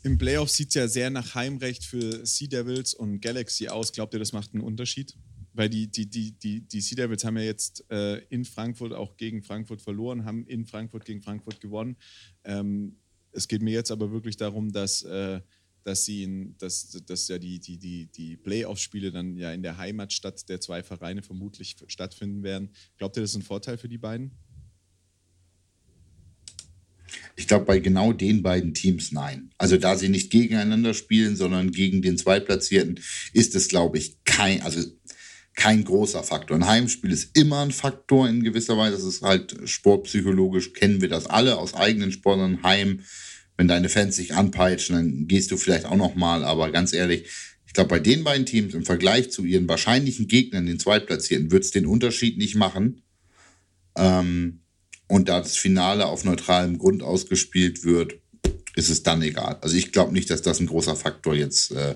Im 0.08 0.18
Playoff 0.18 0.50
sieht 0.50 0.70
es 0.70 0.76
ja 0.76 0.88
sehr 0.88 1.10
nach 1.10 1.36
Heimrecht 1.36 1.84
für 1.84 2.26
Sea 2.26 2.48
Devils 2.48 2.94
und 2.94 3.20
Galaxy 3.20 3.68
aus. 3.68 3.92
Glaubt 3.92 4.14
ihr, 4.14 4.20
das 4.20 4.32
macht 4.32 4.54
einen 4.54 4.64
Unterschied? 4.64 5.18
Weil 5.52 5.68
die, 5.68 5.92
die, 5.92 6.10
die, 6.10 6.32
die, 6.32 6.62
die 6.62 6.80
Sea 6.80 6.96
Devils 6.96 7.26
haben 7.26 7.36
ja 7.36 7.44
jetzt 7.44 7.84
äh, 7.92 8.20
in 8.30 8.46
Frankfurt 8.46 8.94
auch 8.94 9.18
gegen 9.18 9.44
Frankfurt 9.44 9.82
verloren, 9.82 10.24
haben 10.24 10.46
in 10.48 10.66
Frankfurt 10.66 11.04
gegen 11.04 11.22
Frankfurt 11.22 11.60
gewonnen. 11.60 11.98
Ähm, 12.46 12.96
es 13.34 13.50
geht 13.50 13.62
mir 13.62 13.74
jetzt 13.74 13.92
aber 13.92 14.10
wirklich 14.10 14.38
darum, 14.38 14.72
dass, 14.72 15.04
äh, 15.04 15.42
dass, 15.84 16.06
sie 16.06 16.24
in, 16.24 16.58
dass, 16.58 16.88
dass 17.06 17.28
ja 17.28 17.38
die, 17.38 17.60
die, 17.60 17.78
die, 17.78 18.06
die 18.06 18.38
Playoff-Spiele 18.38 19.12
dann 19.12 19.36
ja 19.36 19.52
in 19.52 19.62
der 19.62 19.78
Heimatstadt 19.78 20.48
der 20.48 20.62
zwei 20.62 20.84
Vereine 20.84 21.22
vermutlich 21.22 21.76
stattfinden 21.88 22.44
werden. 22.44 22.70
Glaubt 22.98 23.18
ihr, 23.18 23.24
das 23.24 23.32
ist 23.32 23.36
ein 23.36 23.42
Vorteil 23.42 23.78
für 23.78 23.90
die 23.90 23.98
beiden? 23.98 24.32
Ich 27.40 27.48
glaube, 27.48 27.66
bei 27.66 27.78
genau 27.78 28.14
den 28.14 28.42
beiden 28.42 28.74
Teams 28.74 29.12
nein. 29.12 29.52
Also 29.60 29.78
da 29.78 29.96
sie 29.96 30.10
nicht 30.10 30.32
gegeneinander 30.32 30.96
spielen, 30.96 31.36
sondern 31.36 31.72
gegen 31.72 32.02
den 32.02 32.18
Zweitplatzierten, 32.18 33.00
ist 33.32 33.54
es, 33.56 33.68
glaube 33.68 34.00
ich, 34.00 34.18
kein, 34.26 34.64
also 34.64 34.82
kein 35.54 35.84
großer 35.84 36.24
Faktor. 36.24 36.58
Ein 36.58 36.66
Heimspiel 36.68 37.12
ist 37.12 37.38
immer 37.38 37.62
ein 37.62 37.72
Faktor 37.72 38.28
in 38.28 38.44
gewisser 38.44 38.76
Weise. 38.76 38.98
Das 38.98 39.06
ist 39.06 39.22
halt 39.22 39.56
sportpsychologisch, 39.66 40.74
kennen 40.74 41.00
wir 41.00 41.10
das 41.10 41.28
alle 41.28 41.58
aus 41.58 41.76
eigenen 41.76 42.12
Sportlern. 42.12 42.64
Heim, 42.64 43.02
wenn 43.56 43.68
deine 43.68 43.90
Fans 43.90 44.16
sich 44.16 44.34
anpeitschen, 44.34 44.96
dann 44.96 45.28
gehst 45.28 45.52
du 45.52 45.58
vielleicht 45.58 45.86
auch 45.86 45.96
noch 45.96 46.16
mal. 46.16 46.44
Aber 46.44 46.72
ganz 46.72 46.92
ehrlich, 46.92 47.28
ich 47.68 47.74
glaube, 47.74 47.90
bei 47.90 48.00
den 48.00 48.24
beiden 48.24 48.48
Teams 48.48 48.74
im 48.74 48.84
Vergleich 48.86 49.30
zu 49.30 49.46
ihren 49.46 49.70
wahrscheinlichen 49.70 50.28
Gegnern, 50.28 50.66
den 50.66 50.80
Zweitplatzierten, 50.80 51.52
wird 51.52 51.66
es 51.66 51.72
den 51.72 51.86
Unterschied 51.86 52.40
nicht 52.40 52.56
machen. 52.56 53.04
Ähm, 53.96 54.62
und 55.08 55.30
da 55.30 55.40
das 55.40 55.58
Finale 55.58 56.06
auf 56.06 56.26
neutralem 56.26 56.78
Grund 56.78 57.04
ausgespielt 57.04 57.84
wird, 57.84 58.16
ist 58.76 58.90
es 58.90 59.04
dann 59.04 59.22
egal. 59.22 59.58
Also 59.62 59.76
ich 59.76 59.92
glaube 59.92 60.14
nicht, 60.14 60.30
dass 60.30 60.42
das 60.42 60.60
ein 60.60 60.68
großer 60.68 60.96
Faktor 60.96 61.36
jetzt 61.36 61.72
äh, 61.72 61.96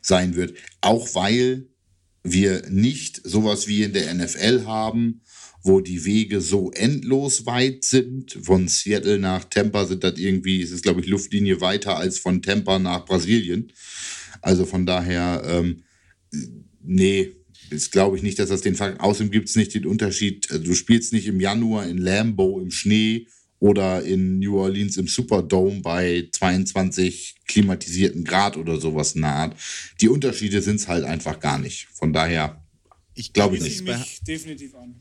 sein 0.00 0.34
wird. 0.34 0.56
Auch 0.80 1.14
weil 1.14 1.68
wir 2.22 2.68
nicht 2.68 3.20
sowas 3.24 3.68
wie 3.68 3.82
in 3.82 3.92
der 3.92 4.12
NFL 4.12 4.64
haben, 4.66 5.22
wo 5.62 5.80
die 5.80 6.04
Wege 6.04 6.40
so 6.40 6.70
endlos 6.72 7.46
weit 7.46 7.84
sind. 7.84 8.38
Von 8.42 8.68
Seattle 8.68 9.18
nach 9.18 9.44
Tampa 9.44 9.84
sind 9.84 10.04
das 10.04 10.18
irgendwie, 10.18 10.60
ist 10.60 10.72
es 10.72 10.82
glaube 10.82 11.00
ich 11.00 11.06
Luftlinie 11.06 11.60
weiter 11.60 11.96
als 11.96 12.18
von 12.18 12.42
Tampa 12.42 12.78
nach 12.78 13.04
Brasilien. 13.04 13.72
Also 14.42 14.64
von 14.64 14.86
daher, 14.86 15.42
ähm, 15.44 15.82
nee, 16.82 17.32
ist 17.70 17.92
glaube 17.92 18.16
ich 18.16 18.22
nicht, 18.22 18.38
dass 18.38 18.48
das 18.48 18.60
den 18.60 18.74
Fakt, 18.74 19.00
außerdem 19.00 19.30
gibt 19.30 19.48
es 19.48 19.56
nicht 19.56 19.74
den 19.74 19.86
Unterschied, 19.86 20.50
also 20.50 20.64
du 20.64 20.74
spielst 20.74 21.12
nicht 21.12 21.26
im 21.26 21.40
Januar 21.40 21.86
in 21.86 21.98
Lambeau 21.98 22.60
im 22.60 22.70
Schnee 22.70 23.26
oder 23.58 24.02
in 24.02 24.38
New 24.38 24.58
Orleans 24.58 24.96
im 24.96 25.08
Superdome 25.08 25.80
bei 25.80 26.28
22 26.30 27.36
klimatisierten 27.46 28.24
Grad 28.24 28.56
oder 28.56 28.78
sowas 28.78 29.14
in 29.14 29.22
der 29.22 29.32
Art. 29.32 29.56
Die 30.00 30.08
Unterschiede 30.08 30.60
sind 30.60 30.76
es 30.76 30.88
halt 30.88 31.04
einfach 31.04 31.40
gar 31.40 31.58
nicht. 31.58 31.88
Von 31.92 32.12
daher, 32.12 32.62
Ich 33.14 33.32
glaube, 33.32 33.58
das 33.58 33.80
mich 33.80 34.20
definitiv 34.26 34.74
an. 34.74 34.94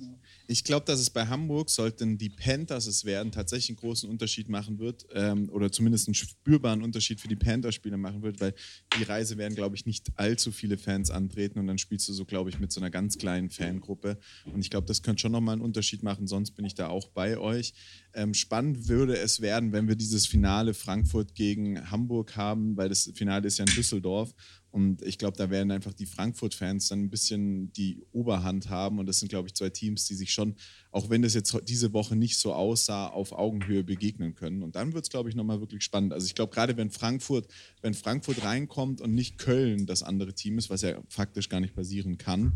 Ich 0.47 0.63
glaube, 0.63 0.85
dass 0.85 0.99
es 0.99 1.09
bei 1.09 1.25
Hamburg 1.27 1.69
sollten 1.69 2.17
die 2.17 2.29
Panthers 2.29 2.85
es 2.85 3.05
werden, 3.05 3.31
tatsächlich 3.31 3.69
einen 3.69 3.77
großen 3.77 4.09
Unterschied 4.09 4.47
machen 4.47 4.77
wird 4.77 5.05
ähm, 5.13 5.49
oder 5.49 5.71
zumindest 5.71 6.07
einen 6.07 6.15
spürbaren 6.15 6.83
Unterschied 6.83 7.19
für 7.19 7.27
die 7.27 7.35
Panther-Spieler 7.35 7.97
machen 7.97 8.21
wird, 8.21 8.39
weil 8.39 8.53
die 8.93 9.03
Reise 9.03 9.37
werden, 9.37 9.55
glaube 9.55 9.75
ich, 9.75 9.85
nicht 9.85 10.11
allzu 10.17 10.51
viele 10.51 10.77
Fans 10.77 11.09
antreten 11.09 11.59
und 11.59 11.67
dann 11.67 11.77
spielst 11.77 12.07
du 12.09 12.13
so, 12.13 12.25
glaube 12.25 12.49
ich, 12.49 12.59
mit 12.59 12.71
so 12.71 12.79
einer 12.79 12.91
ganz 12.91 13.17
kleinen 13.17 13.49
Fangruppe 13.49 14.19
und 14.45 14.61
ich 14.61 14.69
glaube, 14.69 14.87
das 14.87 15.01
könnte 15.01 15.21
schon 15.21 15.31
nochmal 15.31 15.53
einen 15.53 15.61
Unterschied 15.63 16.03
machen, 16.03 16.27
sonst 16.27 16.51
bin 16.51 16.65
ich 16.65 16.75
da 16.75 16.89
auch 16.89 17.07
bei 17.09 17.37
euch. 17.37 17.73
Ähm, 18.13 18.33
spannend 18.33 18.87
würde 18.87 19.17
es 19.17 19.41
werden, 19.41 19.71
wenn 19.71 19.87
wir 19.87 19.95
dieses 19.95 20.27
Finale 20.27 20.73
Frankfurt 20.73 21.33
gegen 21.33 21.89
Hamburg 21.89 22.35
haben, 22.35 22.77
weil 22.77 22.89
das 22.89 23.11
Finale 23.15 23.47
ist 23.47 23.57
ja 23.57 23.65
in 23.65 23.73
Düsseldorf 23.73 24.33
und 24.75 25.01
ich 25.03 25.17
glaube, 25.17 25.37
da 25.37 25.49
werden 25.49 25.71
einfach 25.71 25.93
die 25.93 26.05
Frankfurt-Fans 26.05 26.89
dann 26.89 27.03
ein 27.03 27.09
bisschen 27.09 27.71
die 27.71 28.01
Oberhand 28.11 28.69
haben. 28.69 28.99
Und 28.99 29.05
das 29.05 29.19
sind, 29.19 29.29
glaube 29.29 29.47
ich, 29.47 29.53
zwei 29.53 29.69
Teams, 29.69 30.03
die 30.03 30.15
sich 30.15 30.33
schon, 30.33 30.55
auch 30.91 31.09
wenn 31.09 31.21
das 31.21 31.33
jetzt 31.33 31.57
diese 31.69 31.93
Woche 31.93 32.17
nicht 32.17 32.37
so 32.37 32.53
aussah, 32.53 33.07
auf 33.07 33.31
Augenhöhe 33.31 33.85
begegnen 33.85 34.35
können. 34.35 34.63
Und 34.63 34.75
dann 34.75 34.91
wird 34.91 35.05
es, 35.05 35.09
glaube 35.09 35.29
ich, 35.29 35.35
nochmal 35.35 35.61
wirklich 35.61 35.81
spannend. 35.81 36.11
Also 36.11 36.25
ich 36.25 36.35
glaube, 36.35 36.53
gerade 36.53 36.75
wenn 36.75 36.91
Frankfurt, 36.91 37.47
wenn 37.81 37.93
Frankfurt 37.93 38.43
reinkommt 38.43 38.99
und 38.99 39.15
nicht 39.15 39.37
Köln 39.37 39.85
das 39.85 40.03
andere 40.03 40.33
Team 40.33 40.57
ist, 40.57 40.69
was 40.69 40.81
ja 40.81 41.01
faktisch 41.07 41.47
gar 41.47 41.61
nicht 41.61 41.73
passieren 41.73 42.17
kann, 42.17 42.51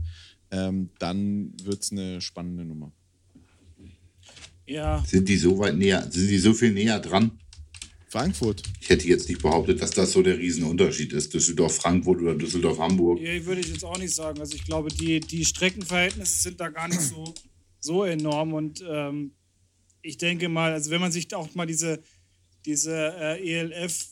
ähm, 0.51 0.89
dann 0.99 1.53
wird 1.63 1.83
es 1.83 1.93
eine 1.93 2.19
spannende 2.19 2.65
Nummer. 2.65 2.91
Ja. 4.67 5.05
Sind 5.07 5.29
die 5.29 5.37
so 5.37 5.57
weit 5.57 5.77
näher, 5.77 6.05
sind 6.11 6.27
die 6.27 6.37
so 6.37 6.53
viel 6.53 6.73
näher 6.73 6.99
dran? 6.99 7.39
Frankfurt. 8.09 8.63
Ich 8.81 8.89
hätte 8.89 9.07
jetzt 9.07 9.29
nicht 9.29 9.41
behauptet, 9.41 9.81
dass 9.81 9.91
das 9.91 10.11
so 10.11 10.21
der 10.21 10.37
Riesenunterschied 10.37 11.13
ist. 11.13 11.33
Düsseldorf-Frankfurt 11.33 12.21
oder 12.21 12.35
Düsseldorf-Hamburg. 12.35 13.19
Ja, 13.21 13.45
würde 13.45 13.61
ich 13.61 13.67
jetzt 13.67 13.85
auch 13.85 13.97
nicht 13.97 14.13
sagen. 14.13 14.39
Also 14.39 14.55
ich 14.55 14.65
glaube, 14.65 14.89
die, 14.89 15.19
die 15.19 15.45
Streckenverhältnisse 15.45 16.41
sind 16.41 16.59
da 16.59 16.69
gar 16.69 16.87
nicht 16.87 17.01
so, 17.01 17.33
so 17.79 18.03
enorm. 18.03 18.53
Und 18.53 18.83
ähm, 18.87 19.31
ich 20.01 20.17
denke 20.17 20.49
mal, 20.49 20.73
also 20.73 20.89
wenn 20.89 21.01
man 21.01 21.11
sich 21.11 21.33
auch 21.35 21.53
mal 21.53 21.67
diese, 21.67 22.01
diese 22.65 23.13
äh, 23.19 23.59
ELF 23.59 24.07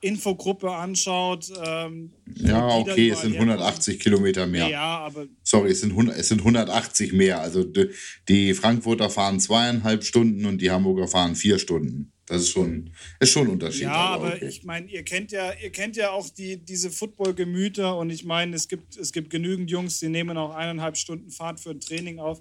Infogruppe 0.00 0.70
anschaut. 0.70 1.50
Ähm, 1.64 2.12
ja, 2.36 2.68
okay, 2.68 3.10
es 3.10 3.22
sind 3.22 3.34
180 3.34 3.98
Kilometer 3.98 4.46
mehr. 4.46 4.68
Ja, 4.68 4.98
aber. 4.98 5.26
Sorry, 5.42 5.70
es 5.70 5.80
sind, 5.80 5.90
100, 5.90 6.16
es 6.16 6.28
sind 6.28 6.38
180 6.38 7.12
mehr. 7.12 7.40
Also 7.40 7.64
die, 7.64 7.90
die 8.28 8.54
Frankfurter 8.54 9.10
fahren 9.10 9.40
zweieinhalb 9.40 10.04
Stunden 10.04 10.46
und 10.46 10.60
die 10.60 10.70
Hamburger 10.70 11.08
fahren 11.08 11.34
vier 11.34 11.58
Stunden. 11.58 12.12
Das 12.28 12.42
ist 12.42 12.50
schon, 12.50 12.90
ist 13.20 13.30
schon 13.30 13.46
ein 13.46 13.52
Unterschied. 13.52 13.82
Ja, 13.82 13.94
aber, 13.94 14.34
okay. 14.34 14.48
ich 14.48 14.62
meine, 14.62 14.86
ihr 14.90 15.02
kennt 15.02 15.32
ja, 15.32 15.50
ihr 15.52 15.70
kennt 15.70 15.96
ja 15.96 16.10
auch 16.10 16.28
die, 16.28 16.58
diese 16.58 16.90
Football-Gemüter 16.90 17.96
und 17.96 18.10
ich 18.10 18.24
meine, 18.24 18.54
es 18.54 18.68
gibt, 18.68 18.96
es 18.98 19.12
gibt 19.12 19.30
genügend 19.30 19.70
Jungs, 19.70 19.98
die 19.98 20.10
nehmen 20.10 20.36
auch 20.36 20.54
eineinhalb 20.54 20.98
Stunden 20.98 21.30
Fahrt 21.30 21.58
für 21.58 21.70
ein 21.70 21.80
Training 21.80 22.18
auf. 22.18 22.40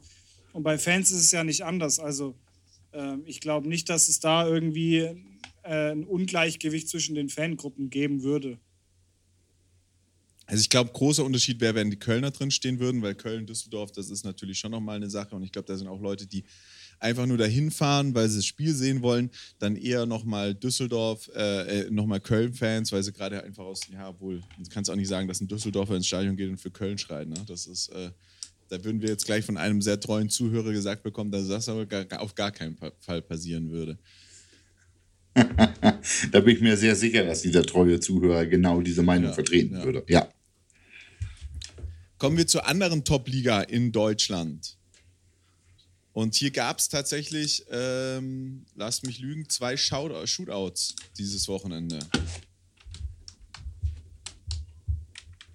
Und 0.52 0.63
bei 0.63 0.78
Fans 0.78 1.12
ist 1.12 1.21
es 1.21 1.32
ja 1.32 1.45
nicht 1.45 1.63
anders. 1.63 2.00
Also 2.00 2.36
äh, 2.91 3.15
ich 3.26 3.39
glaube 3.39 3.69
nicht, 3.69 3.89
dass 3.89 4.10
es 4.10 4.19
da 4.19 4.45
irgendwie 4.45 4.97
äh, 5.63 5.91
ein 5.91 6.04
Ungleichgewicht 6.04 6.89
zwischen 6.89 7.15
den 7.15 7.30
Fangruppen 7.30 7.89
geben 7.89 8.23
würde. 8.23 8.60
Also 10.47 10.62
ich 10.62 10.69
glaube, 10.69 10.91
großer 10.93 11.26
Unterschied 11.26 11.60
wäre, 11.60 11.76
wenn 11.76 11.91
die 11.91 12.00
Kölner 12.00 12.32
drin 12.32 12.52
stehen 12.52 12.80
würden, 12.80 13.02
weil 13.02 13.15
Köln, 13.15 13.45
Düsseldorf, 13.45 13.91
das 13.91 14.10
ist 14.10 14.23
natürlich 14.23 14.58
schon 14.58 14.71
nochmal 14.71 14.95
eine 14.95 15.10
Sache. 15.10 15.36
Und 15.36 15.43
ich 15.43 15.52
glaube, 15.52 15.67
da 15.67 15.76
sind 15.76 15.88
auch 15.88 16.02
Leute, 16.02 16.26
die 16.26 16.45
einfach 16.99 17.25
nur 17.25 17.38
dahin 17.38 17.71
fahren, 17.71 18.13
weil 18.15 18.29
sie 18.29 18.38
das 18.38 18.45
Spiel 18.45 18.73
sehen 18.73 19.01
wollen, 19.01 19.29
dann 19.60 19.75
eher 19.75 20.05
nochmal 20.05 20.55
Düsseldorf, 20.55 21.29
äh, 21.36 21.81
äh 21.81 21.91
nochmal 21.91 22.19
Köln-Fans, 22.19 22.91
weil 22.91 23.03
sie 23.03 23.13
gerade 23.13 23.43
einfach 23.43 23.65
aus, 23.65 23.81
ja, 23.91 24.19
wohl, 24.19 24.41
du 24.57 24.69
kannst 24.69 24.89
auch 24.89 24.95
nicht 24.95 25.07
sagen, 25.07 25.27
dass 25.27 25.41
ein 25.41 25.47
Düsseldorfer 25.47 25.95
ins 25.95 26.07
Stadion 26.07 26.36
geht 26.36 26.49
und 26.49 26.57
für 26.57 26.71
Köln 26.71 26.97
schreit. 26.97 27.27
Ne? 27.27 27.38
Das 27.47 27.67
ist, 27.67 27.89
äh, 27.89 28.12
da 28.69 28.83
würden 28.83 29.01
wir 29.01 29.10
jetzt 29.10 29.25
gleich 29.25 29.45
von 29.45 29.57
einem 29.57 29.81
sehr 29.81 29.99
treuen 29.99 30.29
Zuhörer 30.29 30.71
gesagt 30.71 31.03
bekommen, 31.03 31.31
dass 31.31 31.47
das 31.47 31.69
aber 31.69 31.86
gar, 31.86 32.05
auf 32.21 32.36
gar 32.36 32.51
keinen 32.51 32.77
Fall 32.99 33.21
passieren 33.21 33.69
würde. 33.69 33.97
da 36.31 36.39
bin 36.39 36.55
ich 36.55 36.62
mir 36.62 36.75
sehr 36.77 36.95
sicher, 36.95 37.23
dass 37.23 37.41
dieser 37.41 37.63
treue 37.63 37.99
Zuhörer 37.99 38.45
genau 38.45 38.81
diese 38.81 39.03
Meinung 39.03 39.29
ja, 39.29 39.33
vertreten 39.33 39.75
ja. 39.75 39.83
würde. 39.83 40.03
Ja. 40.07 40.27
Kommen 42.17 42.38
wir 42.38 42.47
zur 42.47 42.67
anderen 42.67 43.03
Top-Liga 43.03 43.62
in 43.62 43.91
Deutschland. 43.91 44.77
Und 46.17 46.34
hier 46.34 46.49
gab 46.49 46.80
es 46.80 46.89
tatsächlich, 46.89 47.63
ähm, 47.69 48.65
lasst 48.73 49.06
mich 49.06 49.19
lügen, 49.19 49.47
zwei 49.49 49.77
Shootouts 49.77 50.95
dieses 51.15 51.47
Wochenende. 51.47 51.99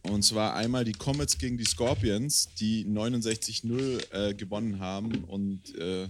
Und 0.02 0.22
zwar 0.22 0.54
einmal 0.54 0.84
die 0.84 0.92
Comets 0.92 1.36
gegen 1.36 1.58
die 1.58 1.64
Scorpions, 1.64 2.50
die 2.60 2.84
69-0 2.84 4.12
äh, 4.12 4.34
gewonnen 4.34 4.78
haben. 4.78 5.24
Und 5.24 5.76
äh, 5.76 6.06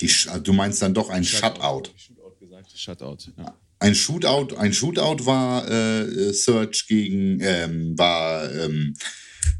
die, 0.00 0.10
du 0.42 0.54
meinst 0.54 0.80
dann 0.80 0.94
doch 0.94 1.10
ein 1.10 1.24
Shutout. 1.24 1.90
Shutout. 1.94 2.36
gesagt, 2.40 2.72
Shutout, 2.74 3.18
ja. 3.36 3.54
Ein 3.80 3.94
Shootout, 3.94 4.56
ein 4.56 4.72
Shootout 4.72 5.26
war 5.26 5.70
äh, 5.70 6.32
Search 6.32 6.86
gegen, 6.86 7.38
ähm, 7.42 7.98
war 7.98 8.50
ähm, 8.50 8.94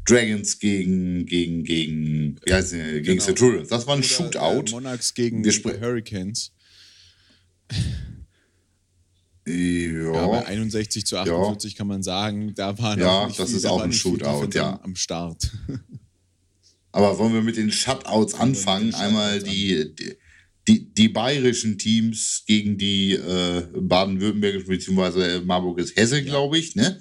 Dragons 0.05 0.59
gegen, 0.59 1.25
gegen, 1.25 1.63
gegen, 1.63 2.39
wie 2.45 2.53
heißt 2.53 2.73
die, 2.73 2.77
gegen 2.77 3.03
genau. 3.03 3.23
Centurions. 3.23 3.69
Das 3.69 3.87
war 3.87 3.95
ein 3.95 3.99
Oder, 3.99 4.07
Shootout. 4.07 4.67
Äh, 4.67 4.71
Monarchs 4.71 5.13
gegen 5.13 5.43
Wir 5.43 5.81
Hurricanes. 5.81 6.51
Ja. 9.47 9.53
ja, 9.53 10.27
bei 10.27 10.45
61 10.45 11.05
zu 11.05 11.17
48 11.17 11.71
ja. 11.71 11.77
kann 11.77 11.87
man 11.87 12.01
sagen, 12.01 12.53
da 12.55 12.77
war 12.79 12.95
noch 12.95 13.05
Ja, 13.05 13.27
das 13.27 13.49
viel, 13.49 13.57
ist 13.57 13.65
auch 13.65 13.81
ein 13.81 13.93
Shootout, 13.93 14.49
ja. 14.53 14.79
Am 14.83 14.95
Start. 14.95 15.51
Aber 16.91 17.17
wollen 17.19 17.33
wir 17.33 17.41
mit 17.41 17.57
den 17.57 17.71
Shutouts 17.71 18.35
anfangen? 18.35 18.93
Einmal 18.95 19.43
die, 19.43 19.93
die, 19.93 20.15
die, 20.67 20.93
die, 20.93 21.09
bayerischen 21.09 21.77
Teams 21.77 22.43
gegen 22.47 22.77
die 22.77 23.11
äh, 23.11 23.67
baden-württembergischen, 23.75 24.69
beziehungsweise 24.69 25.41
Marburg 25.45 25.79
ist 25.79 25.95
Hesse, 25.95 26.23
glaube 26.23 26.57
ich, 26.57 26.75
ne? 26.75 26.99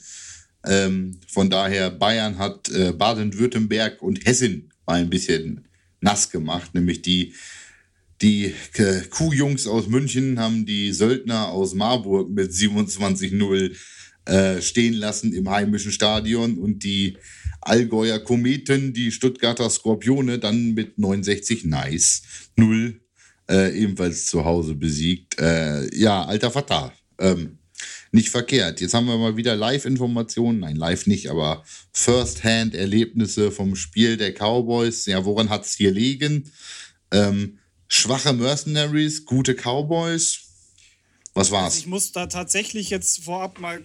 Ähm, 0.67 1.21
von 1.27 1.51
daher, 1.51 1.91
Bayern 1.91 2.39
hat 2.39 2.71
äh, 2.71 2.93
Baden-Württemberg 2.93 4.03
und 4.03 4.25
Hessen 4.25 4.73
mal 4.87 5.01
ein 5.01 5.11
bisschen 5.11 5.69
nass 6.01 6.31
gemacht, 6.31 6.75
nämlich 6.75 7.03
die, 7.03 7.35
die 8.23 8.55
äh, 8.75 9.01
Kuhjungs 9.11 9.67
aus 9.67 9.89
München 9.89 10.39
haben 10.39 10.67
die 10.67 10.93
Söldner 10.93 11.49
aus 11.49 11.75
Marburg 11.75 12.31
mit 12.31 12.51
27-0 12.51 13.77
äh, 14.27 14.63
stehen 14.63 14.95
lassen 14.95 15.33
im 15.33 15.51
heimischen 15.51 15.93
Stadion 15.93 16.59
und 16.59 16.85
die 16.85 17.19
Allgäuer 17.61 18.19
Kometen, 18.19 18.93
die 18.93 19.11
Stuttgarter 19.11 19.69
Skorpione, 19.71 20.39
dann 20.39 20.73
mit 20.75 20.99
69 20.99 21.65
nice 21.65 22.23
0 22.57 23.01
äh, 23.51 23.79
ebenfalls 23.79 24.27
zu 24.27 24.45
Hause 24.45 24.75
besiegt. 24.75 25.39
Äh, 25.39 25.95
ja, 25.95 26.25
alter 26.25 26.51
Vater. 26.51 26.93
Ähm, 27.19 27.59
nicht 28.15 28.31
verkehrt. 28.31 28.81
Jetzt 28.81 28.95
haben 28.95 29.07
wir 29.07 29.19
mal 29.19 29.37
wieder 29.37 29.57
Live-Informationen, 29.57 30.61
nein, 30.61 30.77
live 30.77 31.07
nicht, 31.07 31.29
aber 31.31 31.65
First-Hand-Erlebnisse 31.93 33.51
vom 33.51 33.75
Spiel 33.75 34.17
der 34.17 34.33
Cowboys. 34.33 35.07
Ja, 35.07 35.25
woran 35.25 35.51
hat 35.51 35.65
es 35.65 35.75
hier 35.75 35.91
liegen? 35.91 36.51
Ähm, 37.11 37.59
schwache 37.89 38.33
Mercenaries, 38.33 39.25
gute 39.25 39.55
Cowboys. 39.55 40.41
Was 41.35 41.51
war's? 41.51 41.75
Also 41.75 41.79
ich 41.81 41.87
muss 41.89 42.13
da 42.13 42.27
tatsächlich 42.27 42.89
jetzt 42.89 43.25
vorab 43.25 43.59
mal 43.59 43.83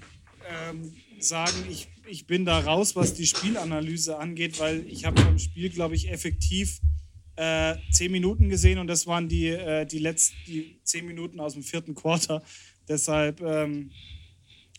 ähm, 0.47 0.93
sagen, 1.19 1.65
ich, 1.67 1.87
ich 2.07 2.27
bin 2.27 2.45
da 2.45 2.59
raus, 2.59 2.95
was 2.95 3.15
die 3.15 3.25
Spielanalyse 3.25 4.19
angeht, 4.19 4.59
weil 4.59 4.85
ich 4.87 5.05
habe 5.05 5.19
vom 5.19 5.39
Spiel, 5.39 5.69
glaube 5.71 5.95
ich, 5.95 6.11
effektiv 6.11 6.81
äh, 7.35 7.75
zehn 7.91 8.11
Minuten 8.11 8.49
gesehen 8.49 8.77
und 8.77 8.85
das 8.85 9.07
waren 9.07 9.27
die, 9.27 9.47
äh, 9.47 9.87
die 9.87 9.97
letzten 9.97 10.35
die 10.45 10.79
zehn 10.83 11.07
Minuten 11.07 11.39
aus 11.39 11.53
dem 11.53 11.63
vierten 11.63 11.95
Quarter. 11.95 12.43
Deshalb 12.87 13.41
ähm, 13.41 13.89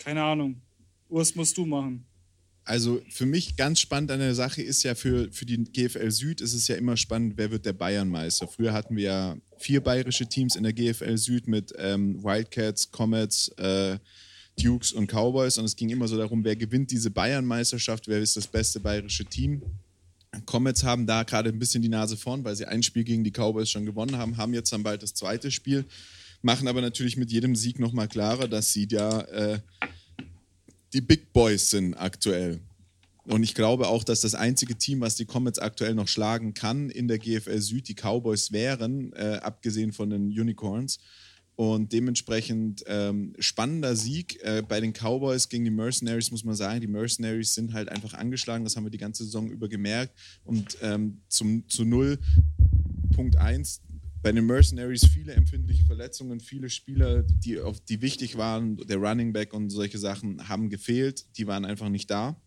keine 0.01 0.25
Ahnung. 0.25 0.61
Was 1.09 1.35
musst 1.35 1.57
du 1.57 1.67
machen? 1.67 2.05
Also 2.65 3.03
für 3.09 3.27
mich 3.27 3.57
ganz 3.57 3.81
spannend 3.81 4.11
an 4.11 4.21
der 4.21 4.35
Sache 4.35 4.63
ist 4.63 4.83
ja 4.83 4.95
für, 4.95 5.31
für 5.33 5.47
die 5.47 5.65
GFL 5.65 6.11
Süd 6.11 6.41
ist 6.41 6.55
es 6.55 6.69
ja 6.69 6.77
immer 6.77 6.97
spannend, 6.97 7.35
wer 7.37 7.51
wird 7.51 7.67
der 7.67 7.73
Bayernmeister. 7.73 8.47
Früher 8.49 8.73
hatten 8.73 8.97
wir 8.97 9.03
ja 9.03 9.37
vier 9.59 9.81
bayerische 9.81 10.27
Teams 10.27 10.57
in 10.57 10.63
der 10.63 10.73
GFL 10.73 11.17
Süd 11.17 11.49
mit 11.49 11.73
ähm, 11.79 12.23
Wildcats, 12.23 12.91
Comets, 12.91 13.49
äh, 13.57 13.99
Dukes 14.63 14.93
und 14.93 15.11
Cowboys 15.11 15.59
und 15.59 15.65
es 15.65 15.75
ging 15.75 15.89
immer 15.91 16.07
so 16.07 16.17
darum, 16.17 16.45
wer 16.45 16.55
gewinnt 16.55 16.91
diese 16.91 17.11
Bayernmeisterschaft, 17.11 18.09
wer 18.09 18.21
ist 18.21 18.37
das 18.37 18.47
beste 18.47 18.79
bayerische 18.79 19.25
Team. 19.25 19.63
Comets 20.47 20.85
haben 20.85 21.07
da 21.07 21.25
gerade 21.25 21.49
ein 21.49 21.59
bisschen 21.59 21.83
die 21.83 21.89
Nase 21.89 22.17
vorn, 22.17 22.45
weil 22.45 22.55
sie 22.55 22.67
ein 22.67 22.83
Spiel 22.83 23.05
gegen 23.05 23.25
die 23.25 23.33
Cowboys 23.33 23.71
schon 23.71 23.87
gewonnen 23.87 24.17
haben, 24.17 24.37
haben 24.37 24.55
jetzt 24.55 24.73
dann 24.73 24.83
bald 24.83 25.03
das 25.03 25.15
zweite 25.15 25.51
Spiel 25.51 25.85
machen 26.43 26.69
aber 26.69 26.81
natürlich 26.81 27.17
mit 27.17 27.31
jedem 27.31 27.55
Sieg 27.55 27.79
nochmal 27.79 28.09
klarer, 28.09 28.49
dass 28.49 28.73
sie 28.73 28.89
ja 28.91 29.21
äh, 29.23 29.61
die 30.93 31.01
Big 31.01 31.33
Boys 31.33 31.71
sind 31.71 31.95
aktuell. 31.95 32.61
Und 33.25 33.43
ich 33.43 33.55
glaube 33.55 33.89
auch, 33.89 34.03
dass 34.03 34.23
das 34.23 34.35
einzige 34.35 34.77
Team, 34.77 35.01
was 35.01 35.15
die 35.15 35.27
Comets 35.27 35.59
aktuell 35.59 35.95
noch 35.95 36.09
schlagen 36.09 36.55
kann 36.55 36.91
in 36.91 37.07
der 37.07 37.19
GFL 37.19 37.61
Süd, 37.61 37.87
die 37.89 37.95
Cowboys 37.95 38.51
wären, 38.51 39.13
äh, 39.13 39.39
abgesehen 39.43 39.93
von 39.93 40.11
den 40.11 40.27
Unicorns. 40.29 40.99
Und 41.55 41.93
dementsprechend 41.93 42.83
ähm, 42.87 43.35
spannender 43.39 43.95
Sieg 43.95 44.43
äh, 44.43 44.63
bei 44.67 44.81
den 44.81 44.95
Cowboys 44.95 45.49
gegen 45.51 45.65
die 45.65 45.71
Mercenaries, 45.71 46.31
muss 46.31 46.43
man 46.43 46.55
sagen. 46.55 46.81
Die 46.81 46.87
Mercenaries 46.87 47.55
sind 47.55 47.75
halt 47.75 47.91
einfach 47.91 48.15
angeschlagen, 48.15 48.65
das 48.65 48.77
haben 48.77 48.85
wir 48.85 48.91
die 48.91 48.99
ganze 48.99 49.25
Saison 49.25 49.51
über 49.51 49.69
gemerkt. 49.69 50.19
Und 50.45 50.79
ähm, 50.81 51.21
zum, 51.29 51.69
zu 51.69 51.85
0, 51.85 52.19
Punkt 53.15 53.37
1, 53.37 53.83
bei 54.23 54.33
den 54.33 54.47
Mercenaries 54.47 55.07
viele 55.07 55.33
empfindliche 55.33 55.85
Verletzungen, 55.85 56.41
viele 56.41 56.69
Spieler, 56.69 57.23
die, 57.23 57.61
auf, 57.61 57.81
die 57.81 58.03
wichtig 58.03 58.37
waren, 58.37 58.77
der 58.77 58.99
Running 58.99 59.33
Back 59.33 59.55
und 59.55 59.71
solche 59.71 59.99
Sachen 59.99 60.49
haben 60.49 60.69
gefehlt, 60.69 61.25
die 61.39 61.47
waren 61.47 61.65
einfach 61.65 61.89
nicht 61.89 62.11
da. 62.11 62.41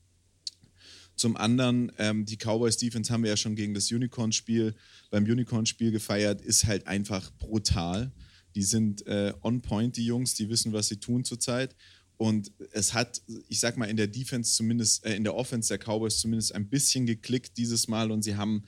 Zum 1.16 1.38
anderen, 1.38 1.92
ähm, 1.98 2.26
die 2.26 2.38
Cowboys 2.38 2.78
Defense 2.78 3.12
haben 3.12 3.24
wir 3.24 3.30
ja 3.30 3.38
schon 3.38 3.56
gegen 3.56 3.74
das 3.74 3.92
Unicorn-Spiel, 3.92 4.76
beim 5.12 5.24
Unicorn-Spiel 5.24 5.92
gefeiert, 5.92 6.42
ist 6.42 6.66
halt 6.66 6.88
einfach 6.88 7.32
brutal. 7.38 8.12
Die 8.56 8.64
sind 8.64 9.06
äh, 9.08 9.34
on 9.42 9.62
point, 9.62 9.98
die 9.98 10.06
Jungs, 10.06 10.36
die 10.36 10.50
wissen, 10.50 10.74
was 10.74 10.88
sie 10.88 10.98
tun 10.98 11.24
zurzeit. 11.24 11.76
Und 12.18 12.52
es 12.72 12.94
hat, 12.94 13.22
ich 13.48 13.60
sag 13.60 13.78
mal, 13.78 13.90
in 13.90 13.98
der 13.98 14.08
Defense 14.08 14.56
zumindest, 14.56 15.06
äh, 15.06 15.16
in 15.16 15.24
der 15.24 15.36
Offense 15.36 15.70
der 15.70 15.80
Cowboys 15.80 16.20
zumindest 16.20 16.54
ein 16.56 16.70
bisschen 16.70 17.06
geklickt 17.06 17.58
dieses 17.58 17.88
Mal 17.88 18.12
und 18.12 18.24
sie 18.24 18.36
haben 18.36 18.64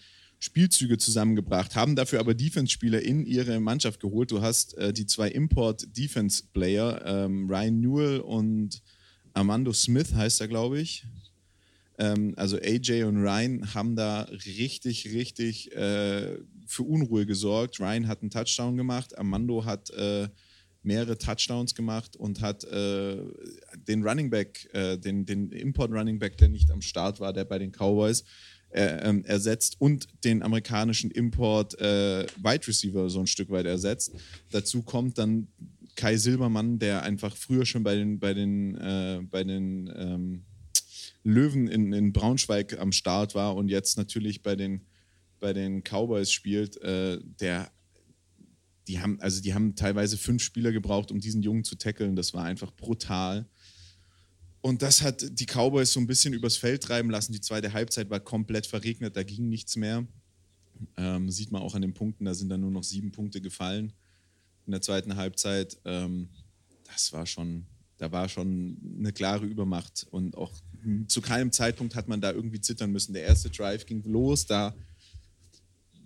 Spielzüge 0.45 0.97
zusammengebracht, 0.97 1.75
haben 1.75 1.95
dafür 1.95 2.19
aber 2.19 2.35
Defense-Spieler 2.35 3.01
in 3.01 3.25
ihre 3.25 3.59
Mannschaft 3.59 3.99
geholt. 3.99 4.29
Du 4.29 4.41
hast 4.41 4.77
äh, 4.77 4.93
die 4.93 5.07
zwei 5.07 5.29
Import-Defense-Player, 5.29 7.01
ähm, 7.03 7.49
Ryan 7.49 7.81
Newell 7.81 8.19
und 8.19 8.81
Armando 9.33 9.73
Smith 9.73 10.13
heißt 10.13 10.41
er, 10.41 10.47
glaube 10.47 10.79
ich. 10.79 11.05
Ähm, 11.97 12.33
also 12.37 12.57
AJ 12.57 13.03
und 13.05 13.17
Ryan 13.17 13.73
haben 13.73 13.95
da 13.95 14.21
richtig, 14.45 15.11
richtig 15.13 15.75
äh, 15.75 16.37
für 16.67 16.83
Unruhe 16.83 17.25
gesorgt. 17.25 17.79
Ryan 17.79 18.07
hat 18.07 18.21
einen 18.21 18.29
Touchdown 18.29 18.77
gemacht, 18.77 19.17
Armando 19.17 19.65
hat 19.65 19.89
äh, 19.89 20.29
mehrere 20.83 21.17
Touchdowns 21.17 21.73
gemacht 21.73 22.15
und 22.15 22.41
hat 22.41 22.63
äh, 22.65 23.17
den 23.87 24.03
Running 24.03 24.29
Back, 24.29 24.69
äh, 24.73 24.97
den, 24.97 25.25
den 25.25 25.51
Import 25.51 25.91
Running 25.91 26.19
Back, 26.19 26.37
der 26.37 26.49
nicht 26.49 26.69
am 26.69 26.81
Start 26.81 27.19
war, 27.19 27.33
der 27.33 27.45
bei 27.45 27.57
den 27.57 27.71
Cowboys, 27.71 28.23
äh, 28.75 29.07
ähm, 29.07 29.23
ersetzt 29.23 29.77
und 29.79 30.07
den 30.25 30.43
amerikanischen 30.43 31.09
Import 31.09 31.79
äh, 31.79 32.25
Wide 32.43 32.67
Receiver 32.67 33.09
so 33.09 33.21
ein 33.21 33.27
Stück 33.27 33.49
weit 33.49 33.65
ersetzt. 33.65 34.11
Dazu 34.51 34.81
kommt 34.81 35.17
dann 35.17 35.47
Kai 35.95 36.17
Silbermann, 36.17 36.77
der 36.77 37.03
einfach 37.03 37.37
früher 37.37 37.65
schon 37.65 37.83
bei 37.83 37.95
den, 37.95 38.19
bei 38.19 38.33
den, 38.33 38.75
äh, 38.75 39.21
bei 39.31 39.45
den 39.45 39.89
ähm, 39.95 40.43
Löwen 41.23 41.69
in, 41.69 41.93
in 41.93 42.11
Braunschweig 42.11 42.77
am 42.77 42.91
Start 42.91 43.33
war 43.33 43.55
und 43.55 43.69
jetzt 43.69 43.97
natürlich 43.97 44.43
bei 44.43 44.57
den, 44.57 44.81
bei 45.39 45.53
den 45.53 45.81
Cowboys 45.81 46.29
spielt, 46.29 46.75
äh, 46.81 47.19
der 47.39 47.71
die 48.89 48.99
haben, 48.99 49.19
also 49.21 49.41
die 49.41 49.53
haben 49.53 49.75
teilweise 49.75 50.17
fünf 50.17 50.43
Spieler 50.43 50.71
gebraucht, 50.71 51.11
um 51.11 51.19
diesen 51.19 51.41
Jungen 51.41 51.63
zu 51.63 51.75
tackeln. 51.75 52.15
Das 52.15 52.33
war 52.33 52.43
einfach 52.43 52.71
brutal. 52.75 53.47
Und 54.65 54.81
das 54.81 55.03
hat 55.03 55.23
die 55.39 55.45
Cowboys 55.45 55.93
so 55.93 55.99
ein 55.99 56.07
bisschen 56.07 56.33
übers 56.33 56.57
Feld 56.57 56.81
treiben 56.81 57.11
lassen. 57.11 57.31
Die 57.31 57.39
zweite 57.39 57.71
Halbzeit 57.71 58.09
war 58.09 58.19
komplett 58.19 58.65
verregnet, 58.65 59.15
da 59.15 59.21
ging 59.21 59.47
nichts 59.47 59.75
mehr. 59.75 60.07
Ähm, 60.97 61.29
sieht 61.29 61.51
man 61.51 61.61
auch 61.61 61.75
an 61.75 61.83
den 61.83 61.93
Punkten, 61.93 62.25
da 62.25 62.33
sind 62.33 62.49
dann 62.49 62.61
nur 62.61 62.71
noch 62.71 62.83
sieben 62.83 63.11
Punkte 63.11 63.41
gefallen 63.41 63.93
in 64.65 64.71
der 64.71 64.81
zweiten 64.81 65.17
Halbzeit. 65.17 65.77
Ähm, 65.85 66.29
das 66.83 67.13
war 67.13 67.27
schon, 67.27 67.67
da 67.99 68.11
war 68.11 68.27
schon 68.27 68.75
eine 68.97 69.13
klare 69.13 69.45
Übermacht 69.45 70.07
und 70.09 70.35
auch 70.35 70.51
zu 71.09 71.21
keinem 71.21 71.51
Zeitpunkt 71.51 71.93
hat 71.93 72.07
man 72.07 72.19
da 72.19 72.31
irgendwie 72.31 72.59
zittern 72.59 72.91
müssen. 72.91 73.13
Der 73.13 73.21
erste 73.21 73.51
Drive 73.51 73.85
ging 73.85 74.01
los, 74.01 74.47
da 74.47 74.73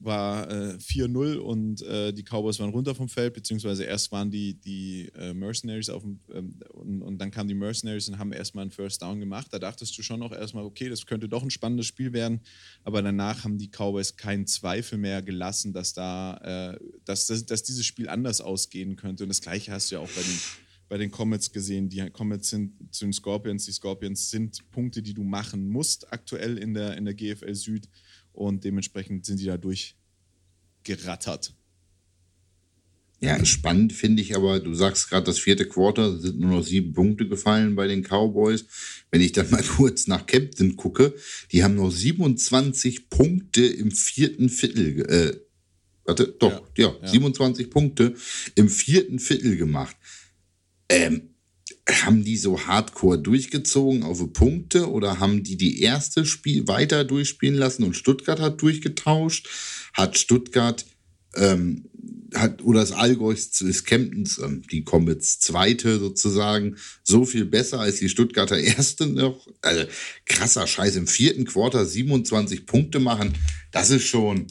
war 0.01 0.49
äh, 0.49 0.77
4-0 0.77 1.37
und 1.37 1.81
äh, 1.81 2.13
die 2.13 2.23
Cowboys 2.23 2.59
waren 2.59 2.69
runter 2.69 2.95
vom 2.95 3.09
Feld, 3.09 3.33
beziehungsweise 3.33 3.83
erst 3.83 4.11
waren 4.11 4.31
die, 4.31 4.53
die 4.53 5.11
äh, 5.15 5.33
Mercenaries 5.33 5.89
auf 5.89 6.03
dem, 6.03 6.19
ähm, 6.33 6.59
und, 6.71 7.01
und, 7.01 7.17
dann 7.19 7.31
kamen 7.31 7.47
die 7.47 7.55
Mercenaries 7.55 8.07
und 8.07 8.17
haben 8.17 8.31
erstmal 8.31 8.63
einen 8.63 8.71
First 8.71 9.01
Down 9.01 9.19
gemacht. 9.19 9.47
Da 9.51 9.59
dachtest 9.59 9.97
du 9.97 10.01
schon 10.01 10.21
auch 10.21 10.31
erstmal, 10.31 10.63
okay, 10.63 10.89
das 10.89 11.05
könnte 11.05 11.27
doch 11.27 11.43
ein 11.43 11.49
spannendes 11.49 11.87
Spiel 11.87 12.13
werden, 12.13 12.41
aber 12.83 13.01
danach 13.01 13.43
haben 13.43 13.57
die 13.57 13.69
Cowboys 13.69 14.15
keinen 14.15 14.47
Zweifel 14.47 14.97
mehr 14.97 15.21
gelassen, 15.21 15.73
dass 15.73 15.93
da, 15.93 16.73
äh, 16.73 16.79
dass, 17.05 17.27
dass, 17.27 17.45
dass 17.45 17.63
dieses 17.63 17.85
Spiel 17.85 18.09
anders 18.09 18.41
ausgehen 18.41 18.95
könnte. 18.95 19.23
Und 19.23 19.29
das 19.29 19.41
gleiche 19.41 19.71
hast 19.71 19.91
du 19.91 19.95
ja 19.95 20.01
auch 20.01 20.09
bei 20.09 20.21
den 20.21 20.39
bei 20.89 20.97
den 20.97 21.11
Comets 21.11 21.51
gesehen. 21.51 21.87
Die 21.87 22.09
Comets 22.09 22.49
sind 22.49 22.73
zu 22.93 23.05
den 23.05 23.13
Scorpions. 23.13 23.65
Die 23.65 23.71
Scorpions 23.71 24.31
sind 24.31 24.69
Punkte, 24.71 25.01
die 25.01 25.13
du 25.13 25.23
machen 25.23 25.69
musst 25.69 26.11
aktuell 26.11 26.57
in 26.57 26.73
der, 26.73 26.97
in 26.97 27.05
der 27.05 27.13
GFL 27.13 27.53
Süd 27.53 27.87
und 28.39 28.63
dementsprechend 28.63 29.25
sind 29.25 29.39
die 29.39 29.45
da 29.45 29.57
durchgerattert. 29.57 31.53
Ja, 33.21 33.43
spannend 33.43 33.91
finde 33.91 34.21
ich 34.21 34.35
aber, 34.35 34.61
du 34.61 34.73
sagst 34.73 35.09
gerade, 35.09 35.25
das 35.25 35.39
vierte 35.39 35.67
Quarter 35.67 36.17
sind 36.17 36.39
nur 36.39 36.51
noch 36.51 36.63
sieben 36.63 36.93
Punkte 36.93 37.27
gefallen 37.27 37.75
bei 37.75 37.85
den 37.85 38.01
Cowboys. 38.01 38.65
Wenn 39.11 39.19
ich 39.19 39.33
dann 39.33 39.49
mal 39.49 39.63
kurz 39.77 40.07
nach 40.07 40.25
Captain 40.25 40.77
gucke, 40.77 41.13
die 41.51 41.63
haben 41.63 41.75
noch 41.75 41.91
27 41.91 43.09
Punkte 43.09 43.65
im 43.65 43.91
vierten 43.91 44.47
Viertel, 44.47 45.01
äh, 45.09 45.37
warte, 46.05 46.33
doch, 46.39 46.63
ja, 46.77 46.87
ja, 46.87 46.95
ja. 47.01 47.07
27 47.07 47.69
Punkte 47.69 48.15
im 48.55 48.69
vierten 48.69 49.19
Viertel 49.19 49.57
gemacht. 49.57 49.97
Ähm, 50.87 51.28
haben 51.91 52.23
die 52.23 52.37
so 52.37 52.59
hardcore 52.59 53.19
durchgezogen 53.19 54.03
auf 54.03 54.21
Punkte 54.33 54.89
oder 54.89 55.19
haben 55.19 55.43
die 55.43 55.57
die 55.57 55.81
erste 55.81 56.25
Spiel 56.25 56.67
weiter 56.67 57.03
durchspielen 57.03 57.55
lassen 57.55 57.83
und 57.83 57.95
Stuttgart 57.95 58.39
hat 58.39 58.61
durchgetauscht? 58.61 59.49
Hat 59.93 60.17
Stuttgart 60.17 60.85
ähm, 61.35 61.89
hat 62.35 62.61
oder 62.63 62.81
das 62.81 62.91
Allgäu 62.91 63.33
des 63.33 63.83
Kemptens, 63.85 64.37
ähm, 64.39 64.61
die 64.71 64.83
Comets 64.83 65.39
zweite 65.39 65.99
sozusagen, 65.99 66.77
so 67.03 67.25
viel 67.25 67.45
besser 67.45 67.79
als 67.79 67.97
die 67.97 68.09
Stuttgarter 68.09 68.59
erste 68.59 69.07
noch? 69.07 69.47
Also 69.61 69.85
krasser 70.25 70.67
Scheiß 70.67 70.95
im 70.95 71.07
vierten 71.07 71.45
Quarter 71.45 71.85
27 71.85 72.65
Punkte 72.65 72.99
machen, 72.99 73.33
das 73.71 73.89
ist 73.89 74.05
schon 74.05 74.47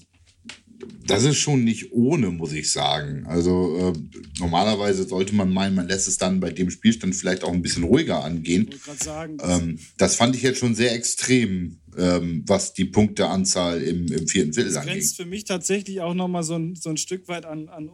das 1.06 1.24
ist 1.24 1.38
schon 1.38 1.64
nicht 1.64 1.92
ohne, 1.92 2.30
muss 2.30 2.52
ich 2.52 2.70
sagen. 2.70 3.26
Also 3.26 3.94
äh, 3.94 3.98
normalerweise 4.38 5.08
sollte 5.08 5.34
man 5.34 5.52
meinen, 5.52 5.74
man 5.74 5.88
lässt 5.88 6.06
es 6.06 6.18
dann 6.18 6.40
bei 6.40 6.50
dem 6.50 6.70
Spielstand 6.70 7.16
vielleicht 7.16 7.44
auch 7.44 7.52
ein 7.52 7.62
bisschen 7.62 7.84
ruhiger 7.84 8.22
angehen. 8.22 8.70
Sagen, 8.98 9.38
ähm, 9.42 9.78
das 9.96 10.16
fand 10.16 10.36
ich 10.36 10.42
jetzt 10.42 10.58
schon 10.58 10.74
sehr 10.74 10.92
extrem, 10.94 11.78
ähm, 11.96 12.44
was 12.46 12.74
die 12.74 12.84
Punkteanzahl 12.84 13.82
im, 13.82 14.06
im 14.12 14.28
vierten 14.28 14.52
Viertel 14.52 14.76
angeht. 14.76 14.86
Das 14.86 14.94
grenzt 14.94 15.16
für 15.16 15.26
mich 15.26 15.44
tatsächlich 15.44 16.00
auch 16.00 16.14
nochmal 16.14 16.42
so 16.42 16.56
ein, 16.56 16.76
so 16.76 16.90
ein 16.90 16.96
Stück 16.96 17.26
weit 17.28 17.46
an, 17.46 17.68
an, 17.68 17.90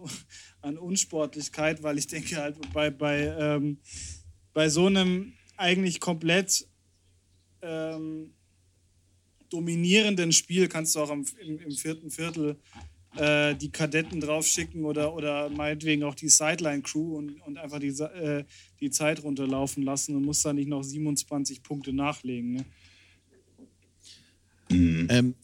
an 0.60 0.76
Unsportlichkeit, 0.76 1.82
weil 1.82 1.98
ich 1.98 2.08
denke 2.08 2.36
halt 2.36 2.56
bei, 2.72 2.90
bei, 2.90 3.34
ähm, 3.38 3.78
bei 4.52 4.68
so 4.68 4.86
einem 4.86 5.32
eigentlich 5.56 6.00
komplett 6.00 6.66
ähm, 7.62 8.34
dominierenden 9.54 10.32
Spiel 10.32 10.68
kannst 10.68 10.96
du 10.96 11.00
auch 11.00 11.10
im, 11.10 11.24
im, 11.40 11.58
im 11.60 11.70
vierten 11.70 12.10
Viertel 12.10 12.56
äh, 13.16 13.54
die 13.54 13.70
Kadetten 13.70 14.20
draufschicken 14.20 14.84
oder, 14.84 15.14
oder 15.14 15.48
meinetwegen 15.48 16.02
auch 16.02 16.16
die 16.16 16.28
Sideline-Crew 16.28 17.16
und, 17.16 17.40
und 17.46 17.58
einfach 17.58 17.78
die, 17.78 17.88
äh, 17.88 18.44
die 18.80 18.90
Zeit 18.90 19.22
runterlaufen 19.22 19.84
lassen 19.84 20.16
und 20.16 20.24
musst 20.24 20.44
da 20.44 20.52
nicht 20.52 20.68
noch 20.68 20.82
27 20.82 21.62
Punkte 21.62 21.92
nachlegen. 21.92 22.54
Ne? 22.54 22.64
Mhm. 24.70 25.06
Ähm, 25.10 25.34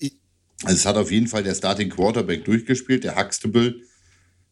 also 0.65 0.77
es 0.77 0.85
hat 0.85 0.97
auf 0.97 1.13
jeden 1.13 1.29
Fall 1.29 1.45
der 1.45 1.55
Starting 1.55 1.91
Quarterback 1.91 2.45
durchgespielt, 2.45 3.05
der 3.05 3.17
Huxtable. 3.17 3.81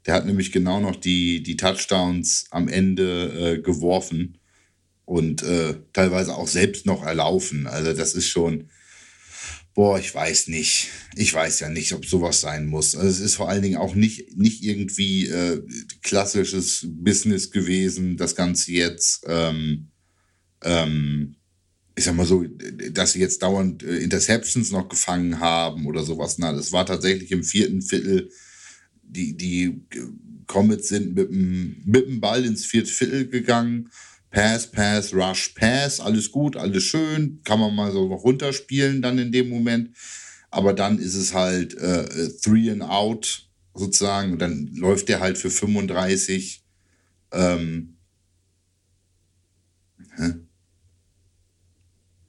Der 0.06 0.14
hat 0.14 0.24
nämlich 0.24 0.52
genau 0.52 0.78
noch 0.78 0.94
die, 0.94 1.42
die 1.42 1.56
Touchdowns 1.56 2.46
am 2.50 2.68
Ende 2.68 3.56
äh, 3.56 3.60
geworfen 3.60 4.38
und 5.04 5.42
äh, 5.42 5.74
teilweise 5.92 6.36
auch 6.36 6.46
selbst 6.46 6.86
noch 6.86 7.02
erlaufen. 7.02 7.66
Also 7.66 7.92
das 7.94 8.14
ist 8.14 8.28
schon, 8.28 8.68
Boah, 9.78 9.96
ich 9.96 10.12
weiß 10.12 10.48
nicht. 10.48 10.88
Ich 11.14 11.32
weiß 11.32 11.60
ja 11.60 11.68
nicht, 11.68 11.92
ob 11.92 12.04
sowas 12.04 12.40
sein 12.40 12.66
muss. 12.66 12.96
Also 12.96 13.08
es 13.10 13.20
ist 13.20 13.36
vor 13.36 13.48
allen 13.48 13.62
Dingen 13.62 13.76
auch 13.76 13.94
nicht, 13.94 14.36
nicht 14.36 14.64
irgendwie 14.64 15.28
äh, 15.28 15.62
klassisches 16.02 16.84
Business 16.84 17.52
gewesen, 17.52 18.16
das 18.16 18.34
Ganze 18.34 18.72
jetzt, 18.72 19.24
ähm, 19.28 19.92
ähm, 20.64 21.36
ich 21.94 22.02
sag 22.02 22.16
mal 22.16 22.26
so, 22.26 22.42
dass 22.90 23.12
sie 23.12 23.20
jetzt 23.20 23.40
dauernd 23.40 23.84
äh, 23.84 23.98
Interceptions 23.98 24.72
noch 24.72 24.88
gefangen 24.88 25.38
haben 25.38 25.86
oder 25.86 26.02
sowas. 26.02 26.38
Na, 26.38 26.52
das 26.52 26.72
war 26.72 26.84
tatsächlich 26.84 27.30
im 27.30 27.44
vierten 27.44 27.80
Viertel. 27.80 28.32
Die, 29.04 29.36
die 29.36 29.80
Comets 30.48 30.88
sind 30.88 31.14
mit 31.14 31.30
dem, 31.30 31.82
mit 31.84 32.08
dem 32.08 32.20
Ball 32.20 32.44
ins 32.44 32.66
vierte 32.66 32.90
Viertel 32.90 33.28
gegangen 33.28 33.90
Pass, 34.30 34.70
Pass, 34.70 35.14
Rush, 35.14 35.54
Pass, 35.54 36.00
alles 36.00 36.30
gut, 36.30 36.56
alles 36.56 36.84
schön, 36.84 37.40
kann 37.44 37.60
man 37.60 37.74
mal 37.74 37.92
so 37.92 38.08
noch 38.08 38.24
runterspielen 38.24 39.00
dann 39.00 39.18
in 39.18 39.32
dem 39.32 39.48
Moment. 39.48 39.96
Aber 40.50 40.72
dann 40.72 40.98
ist 40.98 41.14
es 41.14 41.34
halt 41.34 41.74
äh, 41.76 42.28
Three 42.42 42.70
and 42.70 42.82
Out 42.82 43.48
sozusagen 43.74 44.32
und 44.32 44.38
dann 44.40 44.66
läuft 44.74 45.08
der 45.08 45.20
halt 45.20 45.38
für 45.38 45.50
35. 45.50 46.62
Ähm, 47.32 47.96
hä? 50.16 50.34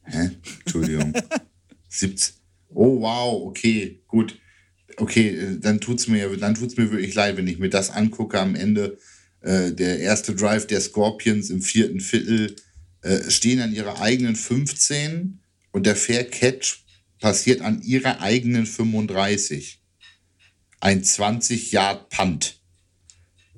Hä? 0.04 0.30
Entschuldigung. 0.66 1.14
17. 1.90 2.36
Oh, 2.70 3.02
wow, 3.02 3.48
okay, 3.48 4.02
gut. 4.08 4.40
Okay, 4.98 5.30
äh, 5.30 5.60
dann 5.60 5.80
tut 5.80 6.00
es 6.00 6.08
mir, 6.08 6.30
mir 6.30 6.92
wirklich 6.92 7.16
leid, 7.16 7.38
wenn 7.38 7.48
ich 7.48 7.60
mir 7.60 7.70
das 7.70 7.90
angucke 7.90 8.40
am 8.40 8.56
Ende 8.56 8.98
äh, 9.42 9.72
der 9.72 10.00
erste 10.00 10.36
Drive 10.36 10.68
der 10.68 10.82
Scorpions 10.82 11.50
im 11.50 11.62
vierten 11.62 12.00
Viertel 12.00 12.56
äh, 13.02 13.30
stehen 13.30 13.62
an 13.62 13.74
ihrer 13.74 14.02
eigenen 14.02 14.36
15 14.36 15.40
und 15.72 15.86
der 15.86 15.96
Fair 15.96 16.24
Catch 16.26 16.84
passiert 17.20 17.62
an 17.62 17.82
ihrer 17.82 18.22
eigenen 18.22 18.66
35. 18.66 19.82
Ein 20.82 21.04
20 21.04 21.72
Yard 21.72 22.10
Punt. 22.10 22.62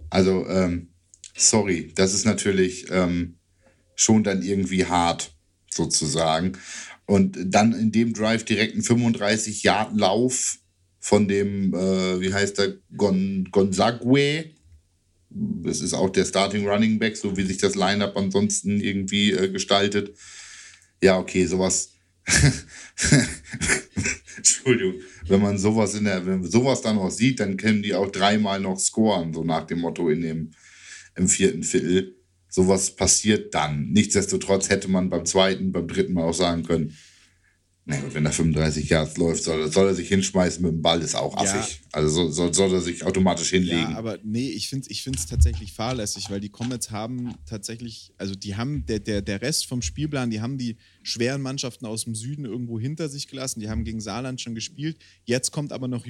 Also, 0.10 0.48
ähm, 0.48 0.90
sorry, 1.36 1.92
das 1.96 2.14
ist 2.14 2.26
natürlich 2.26 2.88
ähm, 2.90 3.38
schon 3.96 4.24
dann 4.24 4.42
irgendwie 4.42 4.86
hart, 4.86 5.34
sozusagen. 5.70 6.58
Und 7.06 7.38
dann 7.46 7.74
in 7.74 7.92
dem 7.92 8.14
Drive 8.14 8.44
direkt 8.46 8.74
einen 8.74 8.84
35 8.84 9.64
Yard 9.64 9.98
Lauf 9.98 10.58
von 11.00 11.28
dem, 11.28 11.74
äh, 11.74 12.20
wie 12.20 12.34
heißt 12.34 12.58
der, 12.58 12.78
Gon 12.96 13.50
Gonzague. 13.52 14.52
Das 15.34 15.82
ist 15.82 15.94
auch 15.94 16.10
der 16.10 16.26
Starting 16.26 16.68
Running 16.68 17.00
Back, 17.00 17.16
so 17.16 17.38
wie 17.38 17.44
sich 17.44 17.58
das 17.58 17.76
Lineup 17.76 18.18
ansonsten 18.18 18.82
irgendwie 18.82 19.32
äh, 19.32 19.50
gestaltet. 19.50 20.18
Ja, 21.02 21.18
okay, 21.18 21.46
sowas. 21.46 21.94
Entschuldigung, 24.38 24.96
wenn 25.28 25.42
man 25.42 25.58
sowas 25.58 25.96
in 25.96 26.04
der, 26.04 26.26
wenn 26.26 26.44
sowas 26.44 26.82
dann 26.82 26.98
auch 26.98 27.10
sieht, 27.10 27.40
dann 27.40 27.58
können 27.58 27.82
die 27.82 27.96
auch 27.96 28.12
dreimal 28.12 28.60
noch 28.60 28.80
scoren, 28.80 29.34
so 29.34 29.44
nach 29.44 29.66
dem 29.66 29.80
Motto 29.80 30.10
in 30.10 30.22
dem 30.22 30.52
im 31.16 31.28
vierten 31.28 31.64
Viertel. 31.64 32.16
Sowas 32.50 32.96
passiert 32.96 33.54
dann. 33.54 33.92
Nichtsdestotrotz 33.92 34.70
hätte 34.70 34.90
man 34.90 35.10
beim 35.10 35.26
zweiten, 35.26 35.72
beim 35.72 35.88
dritten 35.88 36.14
Mal 36.14 36.24
auch 36.24 36.34
sagen 36.34 36.64
können, 36.64 36.98
na 37.84 38.00
gut, 38.00 38.14
wenn 38.14 38.26
er 38.26 38.32
35 38.32 38.90
Yards 38.90 39.18
läuft, 39.18 39.44
soll, 39.44 39.72
soll, 39.72 39.88
er 39.88 39.96
sich 39.96 40.08
hinschmeißen 40.08 40.64
mit 40.64 40.72
dem 40.72 40.82
Ball, 40.84 41.02
ist 41.02 41.16
auch 41.16 41.36
affig. 41.36 41.82
Ja. 41.82 41.88
Also 41.94 42.30
soll, 42.30 42.54
soll, 42.54 42.72
er 42.74 42.80
sich 42.80 43.04
automatisch 43.04 43.50
hinlegen. 43.50 43.92
Ja, 43.92 43.98
aber 43.98 44.20
nee, 44.24 44.50
ich 44.50 44.70
finde 44.70 44.88
es 44.90 44.92
ich 44.92 45.26
tatsächlich 45.26 45.74
fahrlässig, 45.74 46.30
weil 46.30 46.40
die 46.40 46.50
Comets 46.50 46.92
haben 46.92 47.34
tatsächlich, 47.48 48.14
also 48.18 48.36
die 48.36 48.56
haben, 48.56 48.86
der, 48.86 49.00
der, 49.00 49.24
der 49.24 49.42
Rest 49.42 49.66
vom 49.66 49.82
Spielplan, 49.82 50.30
die 50.30 50.42
haben 50.42 50.60
die 50.60 50.78
schweren 51.04 51.42
Mannschaften 51.42 51.86
aus 51.86 52.04
dem 52.04 52.16
Süden 52.16 52.46
irgendwo 52.46 52.80
hinter 52.80 53.10
sich 53.10 53.28
gelassen. 53.28 53.60
Die 53.60 53.70
haben 53.70 53.84
gegen 53.84 54.02
Saarland 54.02 54.42
schon 54.42 54.56
gespielt. 54.56 54.98
Jetzt 55.26 55.52
kommt 55.52 55.72
aber 55.72 55.88
noch 55.88 56.06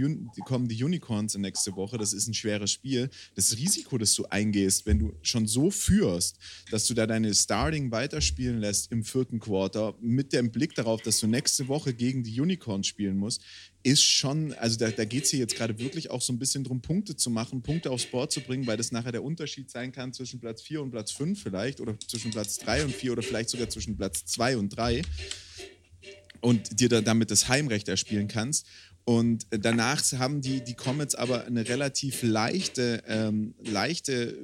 kommen 0.45 0.67
die 0.67 0.83
Unicorns 0.83 1.35
in 1.35 1.41
nächste 1.41 1.75
Woche. 1.75 1.97
Das 1.97 2.13
ist 2.13 2.27
ein 2.27 2.33
schweres 2.33 2.71
Spiel. 2.71 3.09
Das 3.35 3.55
Risiko, 3.57 3.97
das 3.97 4.13
du 4.15 4.25
eingehst, 4.25 4.85
wenn 4.85 4.99
du 4.99 5.13
schon 5.21 5.47
so 5.47 5.71
führst, 5.71 6.37
dass 6.69 6.87
du 6.87 6.93
da 6.93 7.07
deine 7.07 7.33
Starting 7.33 7.91
weiterspielen 7.91 8.59
lässt 8.59 8.91
im 8.91 9.03
vierten 9.03 9.39
Quarter 9.39 9.95
mit 10.01 10.33
dem 10.33 10.51
Blick 10.51 10.75
darauf, 10.75 11.01
dass 11.01 11.19
du 11.19 11.27
nächste 11.27 11.67
Woche 11.67 11.93
gegen 11.93 12.23
die 12.23 12.39
Unicorns 12.39 12.87
spielen 12.87 13.17
musst, 13.17 13.41
ist 13.83 14.03
schon, 14.03 14.53
also 14.53 14.77
da, 14.77 14.91
da 14.91 15.05
geht 15.05 15.25
es 15.25 15.31
hier 15.31 15.39
jetzt 15.39 15.55
gerade 15.55 15.77
wirklich 15.79 16.09
auch 16.09 16.21
so 16.21 16.31
ein 16.33 16.39
bisschen 16.39 16.63
darum, 16.63 16.81
Punkte 16.81 17.15
zu 17.15 17.29
machen, 17.29 17.61
Punkte 17.61 17.91
aufs 17.91 18.05
Board 18.05 18.31
zu 18.31 18.41
bringen, 18.41 18.67
weil 18.67 18.77
das 18.77 18.91
nachher 18.91 19.11
der 19.11 19.23
Unterschied 19.23 19.69
sein 19.71 19.91
kann 19.91 20.13
zwischen 20.13 20.39
Platz 20.39 20.61
4 20.61 20.81
und 20.81 20.91
Platz 20.91 21.11
5 21.11 21.41
vielleicht 21.41 21.81
oder 21.81 21.95
zwischen 21.99 22.31
Platz 22.31 22.57
3 22.59 22.85
und 22.85 22.95
4 22.95 23.11
oder 23.13 23.23
vielleicht 23.23 23.49
sogar 23.49 23.69
zwischen 23.69 23.97
Platz 23.97 24.25
2 24.25 24.57
und 24.57 24.69
3 24.69 25.01
und 26.41 26.79
dir 26.79 26.89
da 26.89 27.01
damit 27.01 27.31
das 27.31 27.47
Heimrecht 27.47 27.87
erspielen 27.87 28.27
kannst. 28.27 28.65
Und 29.03 29.47
danach 29.49 30.03
haben 30.13 30.41
die, 30.41 30.63
die 30.63 30.75
Comets 30.75 31.15
aber 31.15 31.45
eine 31.45 31.67
relativ 31.67 32.21
leichte, 32.21 33.03
ähm, 33.07 33.55
leichte 33.63 34.37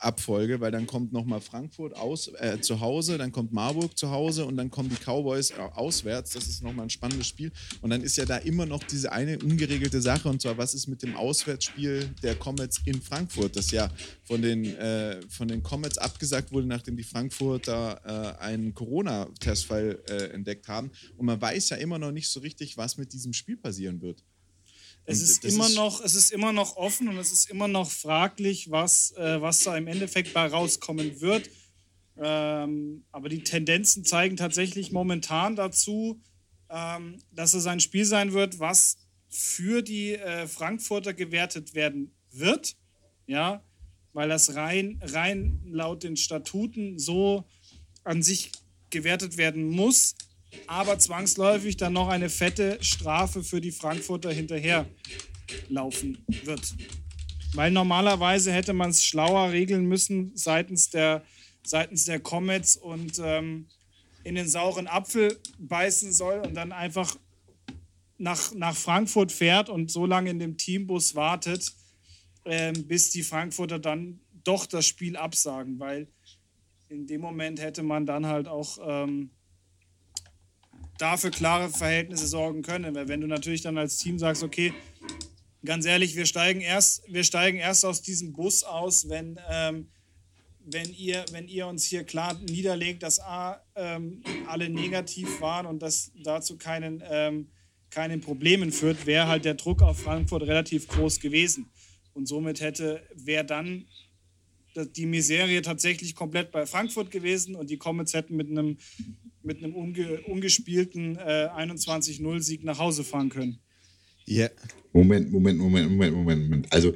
Abfolge, 0.00 0.60
weil 0.60 0.70
dann 0.70 0.86
kommt 0.86 1.12
nochmal 1.12 1.40
Frankfurt 1.40 1.96
aus, 1.96 2.28
äh, 2.38 2.60
zu 2.60 2.80
Hause, 2.80 3.18
dann 3.18 3.32
kommt 3.32 3.52
Marburg 3.52 3.96
zu 3.96 4.10
Hause 4.10 4.44
und 4.44 4.56
dann 4.56 4.70
kommen 4.70 4.90
die 4.90 4.96
Cowboys 4.96 5.50
äh, 5.50 5.54
auswärts. 5.74 6.32
Das 6.32 6.46
ist 6.46 6.62
nochmal 6.62 6.86
ein 6.86 6.90
spannendes 6.90 7.26
Spiel. 7.26 7.52
Und 7.80 7.90
dann 7.90 8.02
ist 8.02 8.16
ja 8.16 8.24
da 8.24 8.36
immer 8.36 8.66
noch 8.66 8.84
diese 8.84 9.12
eine 9.12 9.38
ungeregelte 9.38 10.00
Sache 10.00 10.28
und 10.28 10.42
zwar, 10.42 10.58
was 10.58 10.74
ist 10.74 10.86
mit 10.86 11.02
dem 11.02 11.16
Auswärtsspiel 11.16 12.10
der 12.22 12.34
Comets 12.36 12.80
in 12.84 13.00
Frankfurt, 13.00 13.56
das 13.56 13.70
ja 13.70 13.90
von 14.24 14.42
den, 14.42 14.64
äh, 14.76 15.20
von 15.28 15.48
den 15.48 15.62
Comets 15.62 15.98
abgesagt 15.98 16.52
wurde, 16.52 16.66
nachdem 16.66 16.96
die 16.96 17.02
Frankfurter 17.02 18.00
äh, 18.04 18.42
einen 18.42 18.74
Corona-Testfall 18.74 20.02
äh, 20.08 20.14
entdeckt 20.32 20.68
haben. 20.68 20.90
Und 21.16 21.26
man 21.26 21.40
weiß 21.40 21.70
ja 21.70 21.76
immer 21.76 21.98
noch 21.98 22.12
nicht 22.12 22.28
so 22.28 22.40
richtig, 22.40 22.76
was 22.76 22.96
mit 22.96 23.12
diesem 23.12 23.32
Spiel 23.32 23.56
passieren 23.56 24.00
wird. 24.02 24.22
Es 25.06 25.20
ist, 25.20 25.44
immer 25.44 25.66
ist 25.66 25.74
noch, 25.74 26.02
es 26.02 26.14
ist 26.14 26.32
immer 26.32 26.52
noch 26.52 26.76
offen 26.76 27.08
und 27.08 27.18
es 27.18 27.30
ist 27.30 27.50
immer 27.50 27.68
noch 27.68 27.90
fraglich, 27.90 28.70
was, 28.70 29.12
äh, 29.12 29.40
was 29.40 29.62
da 29.64 29.76
im 29.76 29.86
Endeffekt 29.86 30.32
bei 30.32 30.46
rauskommen 30.46 31.20
wird. 31.20 31.50
Ähm, 32.16 33.04
aber 33.10 33.28
die 33.28 33.42
Tendenzen 33.42 34.04
zeigen 34.04 34.36
tatsächlich 34.36 34.92
momentan 34.92 35.56
dazu, 35.56 36.22
ähm, 36.70 37.18
dass 37.32 37.54
es 37.54 37.66
ein 37.66 37.80
Spiel 37.80 38.04
sein 38.04 38.32
wird, 38.32 38.60
was 38.60 38.96
für 39.28 39.82
die 39.82 40.14
äh, 40.14 40.46
Frankfurter 40.46 41.12
gewertet 41.12 41.74
werden 41.74 42.14
wird. 42.30 42.76
Ja, 43.26 43.62
weil 44.12 44.28
das 44.28 44.54
rein, 44.54 45.00
rein 45.02 45.60
laut 45.66 46.02
den 46.02 46.16
Statuten 46.16 46.98
so 46.98 47.44
an 48.04 48.22
sich 48.22 48.52
gewertet 48.90 49.36
werden 49.36 49.68
muss 49.68 50.14
aber 50.66 50.98
zwangsläufig 50.98 51.76
dann 51.76 51.92
noch 51.92 52.08
eine 52.08 52.28
fette 52.28 52.78
Strafe 52.80 53.42
für 53.42 53.60
die 53.60 53.72
Frankfurter 53.72 54.32
hinterher 54.32 54.86
laufen 55.68 56.18
wird. 56.44 56.74
Weil 57.54 57.70
normalerweise 57.70 58.52
hätte 58.52 58.72
man 58.72 58.90
es 58.90 59.04
schlauer 59.04 59.52
regeln 59.52 59.86
müssen 59.86 60.32
seitens 60.34 60.90
der, 60.90 61.22
seitens 61.62 62.04
der 62.04 62.20
Comets 62.20 62.76
und 62.76 63.20
ähm, 63.22 63.68
in 64.24 64.34
den 64.34 64.48
sauren 64.48 64.88
Apfel 64.88 65.38
beißen 65.58 66.12
soll 66.12 66.40
und 66.40 66.54
dann 66.54 66.72
einfach 66.72 67.16
nach, 68.18 68.54
nach 68.54 68.74
Frankfurt 68.74 69.32
fährt 69.32 69.68
und 69.68 69.90
so 69.90 70.06
lange 70.06 70.30
in 70.30 70.38
dem 70.38 70.56
Teambus 70.56 71.14
wartet, 71.14 71.72
ähm, 72.44 72.86
bis 72.86 73.10
die 73.10 73.22
Frankfurter 73.22 73.78
dann 73.78 74.20
doch 74.44 74.66
das 74.66 74.86
Spiel 74.86 75.16
absagen, 75.16 75.78
weil 75.78 76.08
in 76.88 77.06
dem 77.06 77.20
Moment 77.20 77.60
hätte 77.60 77.82
man 77.82 78.06
dann 78.06 78.26
halt 78.26 78.48
auch 78.48 78.78
ähm, 78.82 79.30
dafür 80.98 81.30
klare 81.30 81.70
Verhältnisse 81.70 82.26
sorgen 82.26 82.62
können. 82.62 82.94
Weil 82.94 83.08
wenn 83.08 83.20
du 83.20 83.26
natürlich 83.26 83.62
dann 83.62 83.78
als 83.78 83.98
Team 83.98 84.18
sagst, 84.18 84.42
okay, 84.42 84.72
ganz 85.64 85.86
ehrlich, 85.86 86.16
wir 86.16 86.26
steigen 86.26 86.60
erst, 86.60 87.02
wir 87.08 87.24
steigen 87.24 87.58
erst 87.58 87.84
aus 87.84 88.02
diesem 88.02 88.32
Bus 88.32 88.62
aus, 88.64 89.08
wenn, 89.08 89.38
ähm, 89.50 89.88
wenn, 90.66 90.92
ihr, 90.94 91.24
wenn 91.32 91.48
ihr 91.48 91.66
uns 91.66 91.84
hier 91.84 92.04
klar 92.04 92.38
niederlegt, 92.48 93.02
dass 93.02 93.20
A, 93.20 93.60
ähm, 93.74 94.22
alle 94.46 94.68
negativ 94.68 95.40
waren 95.40 95.66
und 95.66 95.80
das 95.80 96.12
dazu 96.22 96.56
keinen, 96.56 97.02
ähm, 97.08 97.48
keinen 97.90 98.20
Problemen 98.20 98.72
führt, 98.72 99.06
wäre 99.06 99.28
halt 99.28 99.44
der 99.44 99.54
Druck 99.54 99.82
auf 99.82 100.00
Frankfurt 100.00 100.42
relativ 100.42 100.88
groß 100.88 101.20
gewesen. 101.20 101.70
Und 102.12 102.26
somit 102.26 102.60
hätte, 102.60 103.06
wäre 103.14 103.44
dann 103.44 103.86
die 104.74 105.06
Miserie 105.06 105.62
tatsächlich 105.62 106.14
komplett 106.14 106.50
bei 106.50 106.66
Frankfurt 106.66 107.10
gewesen 107.10 107.54
und 107.54 107.70
die 107.70 107.76
Comets 107.76 108.12
hätten 108.12 108.36
mit 108.36 108.50
einem 108.50 108.78
mit 109.44 109.58
einem 109.58 109.74
unge 109.74 110.20
ungespielten 110.22 111.16
äh, 111.16 111.48
21-0-Sieg 111.56 112.64
nach 112.64 112.78
Hause 112.78 113.04
fahren 113.04 113.28
können. 113.28 113.58
Ja. 114.26 114.48
Moment, 114.92 115.32
Moment, 115.32 115.58
Moment, 115.58 115.90
Moment, 115.90 116.14
Moment, 116.14 116.42
Moment. 116.44 116.72
Also 116.72 116.94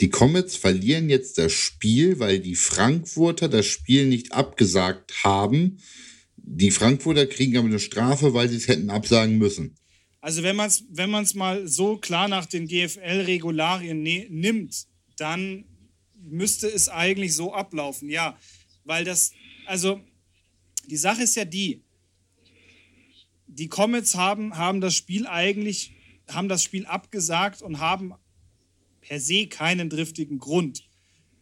die 0.00 0.10
Comets 0.10 0.56
verlieren 0.56 1.08
jetzt 1.08 1.38
das 1.38 1.52
Spiel, 1.52 2.18
weil 2.18 2.40
die 2.40 2.54
Frankfurter 2.54 3.48
das 3.48 3.66
Spiel 3.66 4.06
nicht 4.06 4.32
abgesagt 4.32 5.24
haben. 5.24 5.78
Die 6.36 6.70
Frankfurter 6.70 7.26
kriegen 7.26 7.56
aber 7.56 7.68
eine 7.68 7.78
Strafe, 7.78 8.34
weil 8.34 8.48
sie 8.48 8.56
es 8.56 8.68
hätten 8.68 8.90
absagen 8.90 9.38
müssen. 9.38 9.76
Also 10.20 10.42
wenn 10.42 10.56
man 10.56 10.68
es 10.68 10.84
wenn 10.90 11.10
mal 11.10 11.66
so 11.68 11.96
klar 11.96 12.28
nach 12.28 12.46
den 12.46 12.66
GFL-Regularien 12.66 14.02
ne 14.02 14.26
nimmt, 14.28 14.86
dann 15.16 15.64
müsste 16.22 16.66
es 16.66 16.88
eigentlich 16.88 17.34
so 17.34 17.54
ablaufen, 17.54 18.10
ja. 18.10 18.38
Weil 18.84 19.04
das, 19.04 19.32
also 19.66 20.00
die 20.86 20.96
Sache 20.96 21.22
ist 21.22 21.36
ja 21.36 21.44
die, 21.44 21.82
die 23.48 23.68
Comets 23.68 24.14
haben, 24.14 24.56
haben 24.56 24.80
das 24.80 24.94
Spiel 24.94 25.26
eigentlich, 25.26 25.92
haben 26.28 26.48
das 26.48 26.62
Spiel 26.62 26.86
abgesagt 26.86 27.62
und 27.62 27.80
haben 27.80 28.14
per 29.00 29.18
se 29.18 29.46
keinen 29.46 29.88
driftigen 29.88 30.38
Grund. 30.38 30.84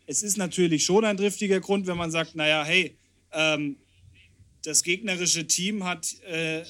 Es 0.07 0.23
ist 0.23 0.37
natürlich 0.37 0.85
schon 0.85 1.05
ein 1.05 1.17
driftiger 1.17 1.61
Grund, 1.61 1.87
wenn 1.87 1.97
man 1.97 2.13
sagt, 2.13 2.37
naja, 2.37 2.65
hey, 2.65 2.97
ähm, 3.33 3.77
das 4.63 4.83
gegnerische 4.83 5.47
Team 5.47 5.85
hat, 5.85 6.15
äh, 6.23 6.65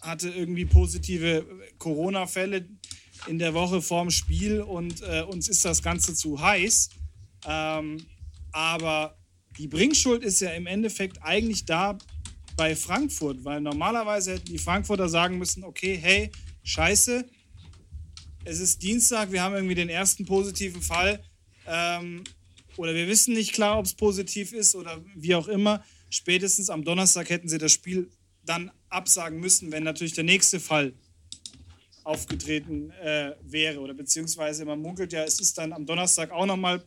hatte 0.00 0.28
irgendwie 0.30 0.64
positive 0.64 1.46
Corona-Fälle 1.78 2.68
in 3.26 3.38
der 3.38 3.54
Woche 3.54 3.80
vorm 3.80 4.10
Spiel 4.10 4.60
und 4.60 5.02
äh, 5.02 5.22
uns 5.22 5.48
ist 5.48 5.64
das 5.64 5.82
Ganze 5.82 6.14
zu 6.14 6.40
heiß. 6.40 6.90
Ähm, 7.46 8.06
aber 8.52 9.16
die 9.58 9.68
Bringschuld 9.68 10.22
ist 10.22 10.40
ja 10.40 10.50
im 10.50 10.66
Endeffekt 10.66 11.22
eigentlich 11.22 11.64
da 11.64 11.98
bei 12.58 12.74
Frankfurt, 12.74 13.44
weil 13.44 13.60
normalerweise 13.60 14.34
hätten 14.34 14.46
die 14.46 14.58
Frankfurter 14.58 15.08
sagen 15.08 15.38
müssen, 15.38 15.62
okay, 15.62 15.96
hey, 15.96 16.32
scheiße, 16.64 17.24
es 18.44 18.58
ist 18.58 18.82
Dienstag, 18.82 19.30
wir 19.30 19.42
haben 19.42 19.54
irgendwie 19.54 19.76
den 19.76 19.88
ersten 19.88 20.26
positiven 20.26 20.82
Fall 20.82 21.22
ähm, 21.68 22.24
oder 22.76 22.94
wir 22.94 23.06
wissen 23.06 23.34
nicht 23.34 23.52
klar, 23.52 23.78
ob 23.78 23.86
es 23.86 23.94
positiv 23.94 24.52
ist 24.52 24.74
oder 24.74 25.00
wie 25.14 25.36
auch 25.36 25.46
immer. 25.46 25.84
Spätestens 26.10 26.68
am 26.68 26.84
Donnerstag 26.84 27.30
hätten 27.30 27.48
sie 27.48 27.58
das 27.58 27.70
Spiel 27.70 28.10
dann 28.44 28.72
absagen 28.88 29.38
müssen, 29.38 29.70
wenn 29.70 29.84
natürlich 29.84 30.14
der 30.14 30.24
nächste 30.24 30.58
Fall 30.58 30.94
aufgetreten 32.02 32.90
äh, 32.90 33.36
wäre 33.42 33.78
oder 33.78 33.94
beziehungsweise 33.94 34.64
man 34.64 34.80
munkelt 34.80 35.12
ja, 35.12 35.22
es 35.22 35.38
ist 35.38 35.58
dann 35.58 35.72
am 35.72 35.86
Donnerstag 35.86 36.32
auch 36.32 36.46
nochmal 36.46 36.82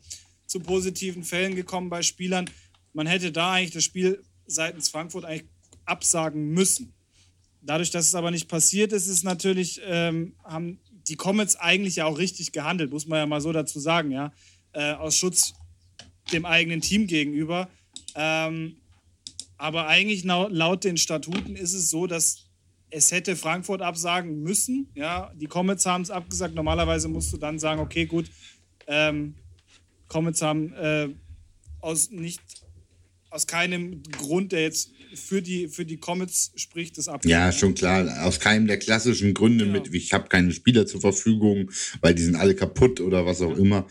zu 0.48 0.60
positiven 0.60 1.24
Fällen 1.24 1.56
gekommen 1.56 1.90
bei 1.90 2.02
Spielern. 2.02 2.50
Man 2.92 3.08
hätte 3.08 3.32
da 3.32 3.54
eigentlich 3.54 3.72
das 3.72 3.86
Spiel 3.86 4.22
seitens 4.48 4.90
Frankfurt 4.90 5.24
eigentlich 5.24 5.48
absagen 5.92 6.50
müssen. 6.50 6.94
Dadurch, 7.62 7.92
dass 7.92 8.08
es 8.08 8.16
aber 8.16 8.32
nicht 8.32 8.48
passiert 8.48 8.92
ist, 8.92 9.08
ist 9.08 9.24
natürlich, 9.24 9.82
ähm, 9.86 10.34
haben 10.44 10.80
die 11.08 11.16
Comets 11.16 11.56
eigentlich 11.56 11.98
ja 11.98 12.06
auch 12.06 12.18
richtig 12.18 12.52
gehandelt, 12.52 12.92
muss 12.92 13.06
man 13.06 13.20
ja 13.20 13.26
mal 13.26 13.42
so 13.42 13.52
dazu 13.52 13.80
sagen, 13.80 14.12
ja. 14.12 14.32
Äh, 14.74 14.94
aus 14.94 15.16
Schutz 15.18 15.54
dem 16.32 16.46
eigenen 16.46 16.82
Team 16.82 17.08
gegenüber. 17.08 17.70
Ähm, 18.16 18.78
aber 19.58 19.88
eigentlich 19.88 20.24
laut, 20.24 20.84
den 20.84 20.98
Statuten 20.98 21.56
ist 21.56 21.74
es 21.74 21.90
so, 21.90 22.08
dass 22.08 22.46
es 22.90 23.12
hätte 23.12 23.36
Frankfurt 23.36 23.82
absagen 23.82 24.42
müssen. 24.42 24.90
Ja, 24.96 25.32
die 25.36 25.48
Comets 25.48 25.86
haben 25.86 26.02
es 26.02 26.10
abgesagt. 26.10 26.56
Normalerweise 26.56 27.08
musst 27.08 27.32
du 27.32 27.38
dann 27.38 27.60
sagen, 27.60 27.80
okay, 27.80 28.06
gut, 28.06 28.30
ähm, 28.88 29.36
Comets 30.08 30.42
haben 30.42 30.74
äh, 30.74 31.10
aus 31.80 32.12
nicht 32.12 32.42
aus 33.30 33.48
keinem 33.48 34.04
Grund, 34.04 34.52
der 34.52 34.64
jetzt 34.64 34.92
für 35.16 35.42
die, 35.42 35.68
für 35.68 35.86
die 35.86 35.98
Comets 35.98 36.52
spricht, 36.56 36.98
das 36.98 37.08
ab. 37.08 37.26
Ja, 37.26 37.52
schon 37.52 37.76
klar. 37.76 38.26
Aus 38.26 38.40
keinem 38.40 38.68
der 38.68 38.78
klassischen 38.78 39.34
Gründe 39.34 39.66
ja. 39.66 39.72
mit, 39.72 39.94
ich 39.94 40.14
habe 40.14 40.30
keine 40.30 40.52
Spieler 40.52 40.86
zur 40.86 41.02
Verfügung, 41.02 41.72
weil 42.02 42.16
die 42.16 42.24
sind 42.24 42.36
alle 42.36 42.56
kaputt 42.56 43.02
oder 43.02 43.26
was 43.26 43.42
auch 43.42 43.52
ja. 43.52 43.58
immer. 43.58 43.88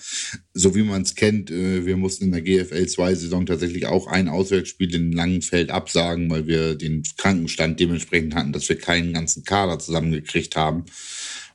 So 0.55 0.75
wie 0.75 0.83
man 0.83 1.03
es 1.03 1.15
kennt, 1.15 1.51
äh, 1.51 1.87
wir 1.87 1.97
mussten 1.97 2.25
in 2.25 2.33
der 2.33 2.43
GFL 2.43 2.85
2-Saison 2.85 3.47
tatsächlich 3.47 3.87
auch 3.87 4.07
ein 4.07 4.29
Auswärtsspiel 4.29 4.95
in 4.95 5.13
Langenfeld 5.13 5.71
absagen, 5.71 6.31
weil 6.31 6.47
wir 6.47 6.75
den 6.75 7.03
Krankenstand 7.17 7.81
dementsprechend 7.81 8.35
hatten, 8.35 8.53
dass 8.53 8.69
wir 8.69 8.77
keinen 8.77 9.13
ganzen 9.13 9.45
Kader 9.45 9.79
zusammengekriegt 9.79 10.57
haben. 10.57 10.85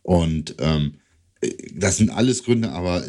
Und 0.03 0.55
ähm, 0.59 0.95
äh, 1.41 1.51
das 1.73 1.97
sind 1.97 2.09
alles 2.09 2.43
Gründe, 2.43 2.69
aber 2.69 3.05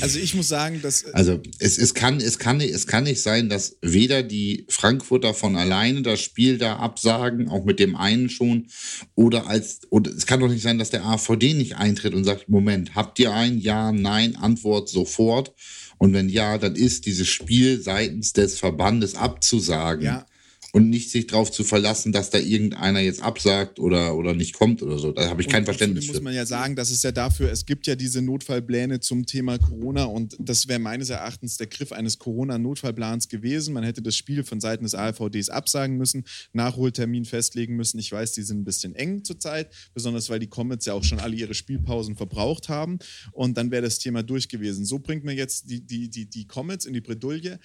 also 0.00 0.18
ich 0.18 0.34
muss 0.34 0.48
sagen, 0.48 0.80
dass. 0.82 1.02
Äh, 1.02 1.12
also 1.12 1.40
es, 1.58 1.78
es, 1.78 1.94
kann, 1.94 2.18
es, 2.18 2.38
kann, 2.38 2.60
es 2.60 2.86
kann 2.86 3.04
nicht 3.04 3.22
sein, 3.22 3.48
dass 3.48 3.76
weder 3.82 4.22
die 4.22 4.66
Frankfurter 4.68 5.34
von 5.34 5.56
alleine 5.56 6.02
das 6.02 6.20
Spiel 6.20 6.58
da 6.58 6.76
absagen, 6.76 7.48
auch 7.48 7.64
mit 7.64 7.78
dem 7.78 7.96
einen 7.96 8.28
schon, 8.28 8.66
oder 9.14 9.46
als 9.46 9.80
oder 9.90 10.10
es 10.10 10.26
kann 10.26 10.40
doch 10.40 10.48
nicht 10.48 10.62
sein, 10.62 10.78
dass 10.78 10.90
der 10.90 11.04
AVD 11.04 11.54
nicht 11.54 11.76
eintritt 11.76 12.14
und 12.14 12.24
sagt, 12.24 12.48
Moment, 12.48 12.94
habt 12.94 13.18
ihr 13.18 13.32
ein 13.32 13.58
Ja, 13.58 13.92
Nein, 13.92 14.36
Antwort 14.36 14.88
sofort. 14.88 15.52
Und 15.98 16.14
wenn 16.14 16.30
ja, 16.30 16.56
dann 16.56 16.76
ist 16.76 17.04
dieses 17.04 17.28
Spiel 17.28 17.80
seitens 17.82 18.32
des 18.32 18.58
Verbandes 18.58 19.14
abzusagen. 19.16 20.06
Ja, 20.06 20.26
und 20.72 20.88
nicht 20.88 21.10
sich 21.10 21.26
darauf 21.26 21.50
zu 21.50 21.64
verlassen, 21.64 22.12
dass 22.12 22.30
da 22.30 22.38
irgendeiner 22.38 23.00
jetzt 23.00 23.22
absagt 23.22 23.80
oder, 23.80 24.16
oder 24.16 24.34
nicht 24.34 24.54
kommt 24.54 24.82
oder 24.82 24.98
so. 24.98 25.10
Da 25.10 25.28
habe 25.28 25.42
ich 25.42 25.48
kein 25.48 25.64
Verständnis 25.64 26.06
für. 26.06 26.12
muss 26.12 26.22
man 26.22 26.34
ja 26.34 26.46
sagen, 26.46 26.76
das 26.76 26.90
ist 26.90 27.02
ja 27.02 27.10
dafür, 27.10 27.50
es 27.50 27.66
gibt 27.66 27.86
ja 27.88 27.96
diese 27.96 28.22
Notfallpläne 28.22 29.00
zum 29.00 29.26
Thema 29.26 29.58
Corona 29.58 30.04
und 30.04 30.36
das 30.38 30.68
wäre 30.68 30.78
meines 30.78 31.10
Erachtens 31.10 31.56
der 31.56 31.66
Griff 31.66 31.90
eines 31.90 32.18
Corona-Notfallplans 32.18 33.28
gewesen. 33.28 33.74
Man 33.74 33.82
hätte 33.82 34.00
das 34.00 34.16
Spiel 34.16 34.44
von 34.44 34.60
Seiten 34.60 34.84
des 34.84 34.94
AVDs 34.94 35.48
absagen 35.48 35.96
müssen, 35.96 36.24
Nachholtermin 36.52 37.24
festlegen 37.24 37.74
müssen. 37.74 37.98
Ich 37.98 38.12
weiß, 38.12 38.32
die 38.32 38.42
sind 38.42 38.60
ein 38.60 38.64
bisschen 38.64 38.94
eng 38.94 39.24
zurzeit, 39.24 39.72
besonders 39.92 40.30
weil 40.30 40.38
die 40.38 40.46
Comets 40.46 40.86
ja 40.86 40.94
auch 40.94 41.04
schon 41.04 41.18
alle 41.18 41.34
ihre 41.34 41.54
Spielpausen 41.54 42.14
verbraucht 42.14 42.68
haben 42.68 43.00
und 43.32 43.56
dann 43.56 43.72
wäre 43.72 43.82
das 43.82 43.98
Thema 43.98 44.22
durch 44.22 44.48
gewesen. 44.48 44.84
So 44.84 45.00
bringt 45.00 45.24
mir 45.24 45.34
jetzt 45.34 45.68
die, 45.68 45.80
die, 45.80 46.08
die, 46.08 46.26
die 46.26 46.46
Comets 46.46 46.84
in 46.84 46.94
die 46.94 47.00
Bredouille. 47.00 47.58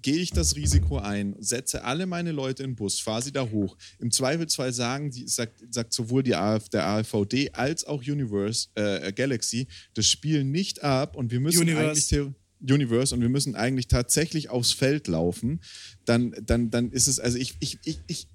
Gehe 0.00 0.18
ich 0.18 0.30
das 0.30 0.54
Risiko 0.54 0.98
ein, 0.98 1.34
setze 1.40 1.82
alle 1.82 2.06
meine 2.06 2.30
Leute 2.30 2.51
Leute 2.52 2.62
in 2.64 2.70
den 2.70 2.76
Bus, 2.76 3.00
fahr 3.00 3.22
sie 3.22 3.32
da 3.32 3.48
hoch. 3.48 3.76
Im 3.98 4.10
Zweifelsfall 4.10 4.72
sagen, 4.72 5.10
die, 5.10 5.26
sagt, 5.26 5.62
sagt 5.70 5.92
sowohl 5.92 6.22
die 6.22 6.34
AF, 6.34 6.68
der 6.68 6.86
AfVD 6.86 7.50
als 7.52 7.84
auch 7.84 8.02
Universe, 8.02 8.68
äh, 8.74 9.12
Galaxy 9.12 9.66
das 9.94 10.06
Spiel 10.06 10.44
nicht 10.44 10.82
ab 10.82 11.16
und 11.16 11.30
wir 11.30 11.40
müssen 11.40 11.62
Universe. 11.62 12.16
eigentlich 12.16 12.34
Universe 12.60 13.14
und 13.14 13.22
wir 13.22 13.28
müssen 13.28 13.56
eigentlich 13.56 13.88
tatsächlich 13.88 14.50
aufs 14.50 14.72
Feld 14.72 15.08
laufen, 15.08 15.60
dann, 16.04 16.34
dann, 16.44 16.70
dann 16.70 16.92
ist 16.92 17.08
es, 17.08 17.18
also 17.18 17.38
ich, 17.38 17.56
ich, 17.58 17.78
ich, 17.84 17.98
ich 18.06 18.28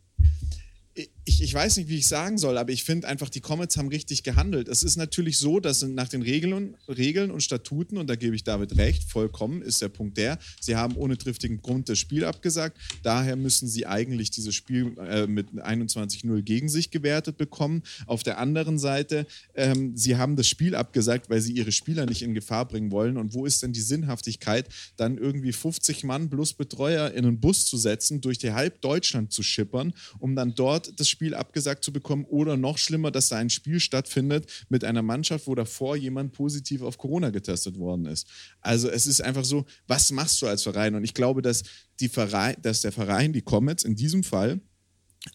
ich, 1.27 1.41
ich 1.41 1.53
weiß 1.53 1.75
nicht, 1.75 1.89
wie 1.89 1.97
ich 1.97 2.07
sagen 2.07 2.37
soll, 2.37 2.57
aber 2.57 2.71
ich 2.71 2.85
finde 2.85 3.05
einfach, 3.05 3.29
die 3.29 3.41
Comets 3.41 3.75
haben 3.75 3.89
richtig 3.89 4.23
gehandelt. 4.23 4.69
Es 4.69 4.81
ist 4.81 4.95
natürlich 4.95 5.37
so, 5.37 5.59
dass 5.59 5.81
nach 5.81 6.07
den 6.07 6.21
Regeln, 6.21 6.77
Regeln 6.87 7.31
und 7.31 7.43
Statuten, 7.43 7.97
und 7.97 8.09
da 8.09 8.15
gebe 8.15 8.33
ich 8.33 8.45
David 8.45 8.77
recht, 8.77 9.03
vollkommen 9.03 9.61
ist 9.61 9.81
der 9.81 9.89
Punkt 9.89 10.17
der, 10.17 10.39
sie 10.61 10.77
haben 10.77 10.95
ohne 10.95 11.17
triftigen 11.17 11.61
Grund 11.61 11.89
das 11.89 11.99
Spiel 11.99 12.23
abgesagt. 12.23 12.77
Daher 13.03 13.35
müssen 13.35 13.67
sie 13.67 13.85
eigentlich 13.85 14.31
dieses 14.31 14.55
Spiel 14.55 14.95
äh, 14.99 15.27
mit 15.27 15.49
21-0 15.49 16.41
gegen 16.43 16.69
sich 16.69 16.91
gewertet 16.91 17.35
bekommen. 17.37 17.83
Auf 18.05 18.23
der 18.23 18.37
anderen 18.37 18.79
Seite, 18.79 19.27
ähm, 19.53 19.97
sie 19.97 20.15
haben 20.15 20.37
das 20.37 20.47
Spiel 20.47 20.75
abgesagt, 20.75 21.29
weil 21.29 21.41
sie 21.41 21.51
ihre 21.51 21.73
Spieler 21.73 22.05
nicht 22.05 22.21
in 22.21 22.35
Gefahr 22.35 22.65
bringen 22.65 22.91
wollen. 22.91 23.17
Und 23.17 23.33
wo 23.33 23.45
ist 23.45 23.61
denn 23.63 23.73
die 23.73 23.81
Sinnhaftigkeit, 23.81 24.69
dann 24.95 25.17
irgendwie 25.17 25.51
50 25.51 26.05
Mann 26.05 26.29
plus 26.29 26.53
Betreuer 26.53 27.11
in 27.11 27.25
einen 27.25 27.41
Bus 27.41 27.65
zu 27.65 27.75
setzen, 27.75 28.21
durch 28.21 28.37
die 28.37 28.53
halb 28.53 28.79
Deutschland 28.79 29.33
zu 29.33 29.43
schippern, 29.43 29.93
um 30.19 30.33
dann 30.33 30.55
dort 30.55 30.97
das 30.97 31.09
Spiel 31.09 31.16
abgesagt 31.33 31.83
zu 31.83 31.91
bekommen 31.91 32.25
oder 32.25 32.57
noch 32.57 32.77
schlimmer, 32.77 33.11
dass 33.11 33.29
da 33.29 33.37
ein 33.37 33.49
Spiel 33.49 33.79
stattfindet 33.79 34.65
mit 34.69 34.83
einer 34.83 35.01
Mannschaft, 35.01 35.47
wo 35.47 35.55
davor 35.55 35.95
jemand 35.95 36.33
positiv 36.33 36.81
auf 36.81 36.97
Corona 36.97 37.29
getestet 37.29 37.77
worden 37.77 38.05
ist. 38.05 38.27
Also 38.61 38.89
es 38.89 39.07
ist 39.07 39.21
einfach 39.21 39.45
so, 39.45 39.65
was 39.87 40.11
machst 40.11 40.41
du 40.41 40.47
als 40.47 40.63
Verein? 40.63 40.95
Und 40.95 41.03
ich 41.03 41.13
glaube, 41.13 41.41
dass, 41.41 41.63
die 41.99 42.09
Verein, 42.09 42.55
dass 42.61 42.81
der 42.81 42.91
Verein, 42.91 43.33
die 43.33 43.41
Comets 43.41 43.83
in 43.83 43.95
diesem 43.95 44.23
Fall, 44.23 44.61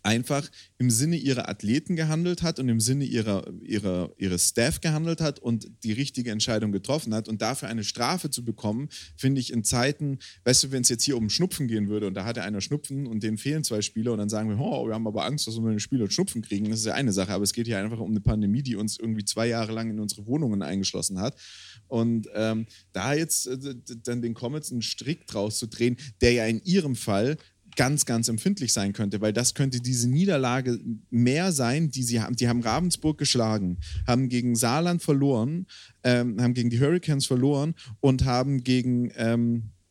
einfach 0.02 0.48
im 0.78 0.90
Sinne 0.90 1.16
ihrer 1.16 1.48
Athleten 1.48 1.96
gehandelt 1.96 2.42
hat 2.42 2.58
und 2.58 2.68
im 2.68 2.80
Sinne 2.80 3.04
ihrer, 3.04 3.44
ihrer, 3.62 4.12
ihres 4.18 4.48
Staff 4.48 4.80
gehandelt 4.80 5.20
hat 5.20 5.38
und 5.38 5.70
die 5.84 5.92
richtige 5.92 6.30
Entscheidung 6.30 6.72
getroffen 6.72 7.14
hat. 7.14 7.28
Und 7.28 7.42
dafür 7.42 7.68
eine 7.68 7.84
Strafe 7.84 8.30
zu 8.30 8.44
bekommen, 8.44 8.88
finde 9.16 9.40
ich 9.40 9.52
in 9.52 9.64
Zeiten, 9.64 10.18
weißt 10.44 10.64
du, 10.64 10.72
wenn 10.72 10.82
es 10.82 10.88
jetzt 10.88 11.04
hier 11.04 11.16
um 11.16 11.30
Schnupfen 11.30 11.68
gehen 11.68 11.88
würde 11.88 12.06
und 12.06 12.14
da 12.14 12.24
hat 12.24 12.38
einer 12.38 12.60
Schnupfen 12.60 13.06
und 13.06 13.22
denen 13.22 13.38
fehlen 13.38 13.64
zwei 13.64 13.82
Spieler 13.82 14.12
und 14.12 14.18
dann 14.18 14.28
sagen 14.28 14.48
wir, 14.48 14.58
oh, 14.58 14.86
wir 14.86 14.94
haben 14.94 15.06
aber 15.06 15.24
Angst, 15.24 15.46
dass 15.46 15.56
wir 15.56 15.68
einen 15.68 15.80
Spieler 15.80 16.10
Schnupfen 16.10 16.42
kriegen, 16.42 16.70
das 16.70 16.80
ist 16.80 16.86
ja 16.86 16.94
eine 16.94 17.12
Sache, 17.12 17.32
aber 17.32 17.44
es 17.44 17.52
geht 17.52 17.66
hier 17.66 17.78
einfach 17.78 17.98
um 17.98 18.10
eine 18.10 18.20
Pandemie, 18.20 18.62
die 18.62 18.76
uns 18.76 18.98
irgendwie 18.98 19.24
zwei 19.24 19.48
Jahre 19.48 19.72
lang 19.72 19.90
in 19.90 20.00
unsere 20.00 20.26
Wohnungen 20.26 20.62
eingeschlossen 20.62 21.20
hat. 21.20 21.36
Und 21.88 22.28
ähm, 22.34 22.66
da 22.92 23.14
jetzt 23.14 23.46
äh, 23.46 23.74
dann 24.02 24.22
den 24.22 24.34
Comets 24.34 24.72
einen 24.72 24.82
Strick 24.82 25.26
draus 25.26 25.58
zu 25.58 25.66
drehen, 25.66 25.96
der 26.20 26.32
ja 26.32 26.46
in 26.46 26.62
ihrem 26.64 26.96
Fall 26.96 27.36
ganz, 27.76 28.06
ganz 28.06 28.28
empfindlich 28.28 28.72
sein 28.72 28.92
könnte, 28.92 29.20
weil 29.20 29.32
das 29.32 29.54
könnte 29.54 29.80
diese 29.80 30.08
Niederlage 30.08 30.78
mehr 31.10 31.52
sein, 31.52 31.90
die 31.90 32.02
sie 32.02 32.20
haben. 32.20 32.36
Die 32.36 32.48
haben 32.48 32.60
Ravensburg 32.60 33.18
geschlagen, 33.18 33.78
haben 34.06 34.28
gegen 34.28 34.54
Saarland 34.56 35.02
verloren, 35.02 35.66
ähm, 36.04 36.40
haben 36.40 36.54
gegen 36.54 36.70
die 36.70 36.80
Hurricanes 36.80 37.26
verloren 37.26 37.74
und 38.00 38.24
haben 38.24 38.62
gegen 38.64 39.12
ähm, 39.16 39.64
äh, 39.64 39.81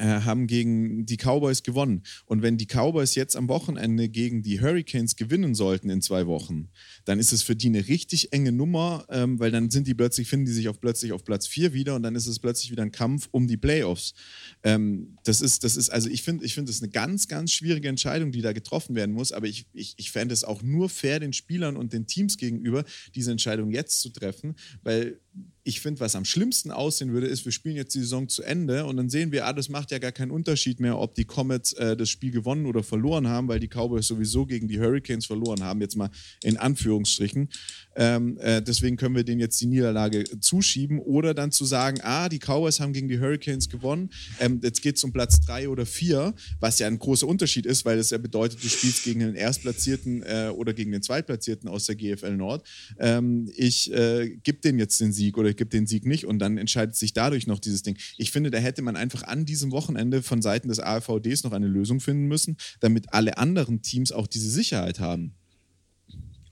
haben 0.00 0.46
gegen 0.46 1.06
die 1.06 1.16
Cowboys 1.16 1.62
gewonnen. 1.62 2.02
Und 2.24 2.42
wenn 2.42 2.56
die 2.56 2.66
Cowboys 2.66 3.14
jetzt 3.14 3.36
am 3.36 3.48
Wochenende 3.48 4.08
gegen 4.08 4.42
die 4.42 4.60
Hurricanes 4.60 5.16
gewinnen 5.16 5.54
sollten 5.54 5.90
in 5.90 6.00
zwei 6.00 6.26
Wochen, 6.26 6.68
dann 7.04 7.18
ist 7.18 7.32
es 7.32 7.42
für 7.42 7.56
die 7.56 7.68
eine 7.68 7.88
richtig 7.88 8.32
enge 8.32 8.52
Nummer, 8.52 9.04
ähm, 9.10 9.38
weil 9.38 9.50
dann 9.50 9.70
sind 9.70 9.86
die 9.86 9.94
plötzlich, 9.94 10.28
finden 10.28 10.46
die 10.46 10.52
sich 10.52 10.68
auf, 10.68 10.80
plötzlich 10.80 11.12
auf 11.12 11.24
Platz 11.24 11.46
4 11.46 11.72
wieder 11.72 11.94
und 11.94 12.02
dann 12.02 12.14
ist 12.14 12.26
es 12.26 12.38
plötzlich 12.38 12.70
wieder 12.70 12.82
ein 12.82 12.92
Kampf 12.92 13.28
um 13.30 13.46
die 13.46 13.56
Playoffs. 13.56 14.14
Ähm, 14.62 15.16
das 15.24 15.40
ist, 15.40 15.64
das 15.64 15.76
ist, 15.76 15.90
also 15.90 16.08
ich 16.08 16.22
finde, 16.22 16.44
ich 16.44 16.54
finde 16.54 16.70
das 16.70 16.82
eine 16.82 16.90
ganz, 16.90 17.28
ganz 17.28 17.52
schwierige 17.52 17.88
Entscheidung, 17.88 18.32
die 18.32 18.42
da 18.42 18.52
getroffen 18.52 18.94
werden 18.94 19.12
muss, 19.14 19.32
aber 19.32 19.46
ich, 19.46 19.66
ich, 19.72 19.94
ich 19.96 20.10
fände 20.10 20.32
es 20.32 20.44
auch 20.44 20.62
nur 20.62 20.88
fair 20.88 21.20
den 21.20 21.32
Spielern 21.32 21.76
und 21.76 21.92
den 21.92 22.06
Teams 22.06 22.36
gegenüber, 22.36 22.84
diese 23.14 23.30
Entscheidung 23.30 23.70
jetzt 23.70 24.00
zu 24.00 24.10
treffen, 24.10 24.54
weil 24.82 25.18
ich 25.64 25.80
finde, 25.80 26.00
was 26.00 26.16
am 26.16 26.24
schlimmsten 26.24 26.72
aussehen 26.72 27.12
würde, 27.12 27.28
ist, 27.28 27.44
wir 27.44 27.52
spielen 27.52 27.76
jetzt 27.76 27.94
die 27.94 28.00
Saison 28.00 28.28
zu 28.28 28.42
Ende 28.42 28.84
und 28.84 28.96
dann 28.96 29.08
sehen 29.08 29.30
wir, 29.30 29.46
ah, 29.46 29.52
das 29.52 29.68
macht 29.68 29.92
ja 29.92 29.98
gar 29.98 30.10
keinen 30.10 30.32
Unterschied 30.32 30.80
mehr, 30.80 30.98
ob 30.98 31.14
die 31.14 31.24
Comets 31.24 31.72
äh, 31.74 31.96
das 31.96 32.08
Spiel 32.08 32.32
gewonnen 32.32 32.66
oder 32.66 32.82
verloren 32.82 33.28
haben, 33.28 33.46
weil 33.46 33.60
die 33.60 33.68
Cowboys 33.68 34.08
sowieso 34.08 34.44
gegen 34.44 34.66
die 34.66 34.80
Hurricanes 34.80 35.26
verloren 35.26 35.62
haben, 35.62 35.80
jetzt 35.80 35.96
mal 35.96 36.10
in 36.42 36.56
Anführungsstrichen. 36.56 37.48
Ähm, 37.94 38.38
äh, 38.38 38.60
deswegen 38.60 38.96
können 38.96 39.14
wir 39.14 39.22
denen 39.22 39.40
jetzt 39.40 39.60
die 39.60 39.66
Niederlage 39.66 40.24
zuschieben 40.40 40.98
oder 40.98 41.32
dann 41.32 41.52
zu 41.52 41.64
sagen, 41.64 42.00
ah, 42.02 42.28
die 42.28 42.40
Cowboys 42.40 42.80
haben 42.80 42.92
gegen 42.92 43.08
die 43.08 43.20
Hurricanes 43.20 43.68
gewonnen, 43.68 44.10
ähm, 44.40 44.60
jetzt 44.64 44.82
geht 44.82 44.96
es 44.96 45.04
um 45.04 45.12
Platz 45.12 45.40
drei 45.40 45.68
oder 45.68 45.86
vier, 45.86 46.34
was 46.58 46.80
ja 46.80 46.88
ein 46.88 46.98
großer 46.98 47.28
Unterschied 47.28 47.66
ist, 47.66 47.84
weil 47.84 47.98
es 47.98 48.10
ja 48.10 48.18
bedeutet, 48.18 48.62
du 48.62 48.68
spielst 48.68 49.04
gegen 49.04 49.20
den 49.20 49.36
Erstplatzierten 49.36 50.22
äh, 50.24 50.50
oder 50.52 50.72
gegen 50.74 50.90
den 50.90 51.02
Zweitplatzierten 51.02 51.68
aus 51.68 51.86
der 51.86 51.94
GFL 51.94 52.36
Nord. 52.36 52.66
Ähm, 52.98 53.48
ich 53.54 53.92
äh, 53.92 54.38
gebe 54.42 54.58
denen 54.58 54.80
jetzt 54.80 55.00
den 55.00 55.12
Sieg 55.12 55.21
oder 55.32 55.48
ich 55.48 55.56
gebe 55.56 55.70
den 55.70 55.86
Sieg 55.86 56.06
nicht 56.06 56.26
und 56.26 56.38
dann 56.38 56.58
entscheidet 56.58 56.96
sich 56.96 57.12
dadurch 57.12 57.46
noch 57.46 57.58
dieses 57.58 57.82
Ding. 57.82 57.96
Ich 58.16 58.30
finde, 58.30 58.50
da 58.50 58.58
hätte 58.58 58.82
man 58.82 58.96
einfach 58.96 59.22
an 59.22 59.44
diesem 59.44 59.70
Wochenende 59.70 60.22
von 60.22 60.42
Seiten 60.42 60.68
des 60.68 60.80
AfVDs 60.80 61.44
noch 61.44 61.52
eine 61.52 61.68
Lösung 61.68 62.00
finden 62.00 62.26
müssen, 62.26 62.56
damit 62.80 63.12
alle 63.12 63.38
anderen 63.38 63.82
Teams 63.82 64.12
auch 64.12 64.26
diese 64.26 64.50
Sicherheit 64.50 65.00
haben. 65.00 65.34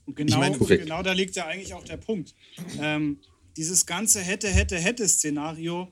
Und 0.06 0.16
genau, 0.16 0.42
ich 0.42 0.58
mein, 0.58 0.78
genau 0.78 1.02
da 1.02 1.12
liegt 1.12 1.36
ja 1.36 1.46
eigentlich 1.46 1.74
auch 1.74 1.84
der 1.84 1.96
Punkt. 1.96 2.34
Ähm, 2.80 3.18
dieses 3.56 3.86
ganze 3.86 4.20
hätte, 4.20 4.48
hätte, 4.48 4.78
hätte 4.78 5.08
Szenario 5.08 5.88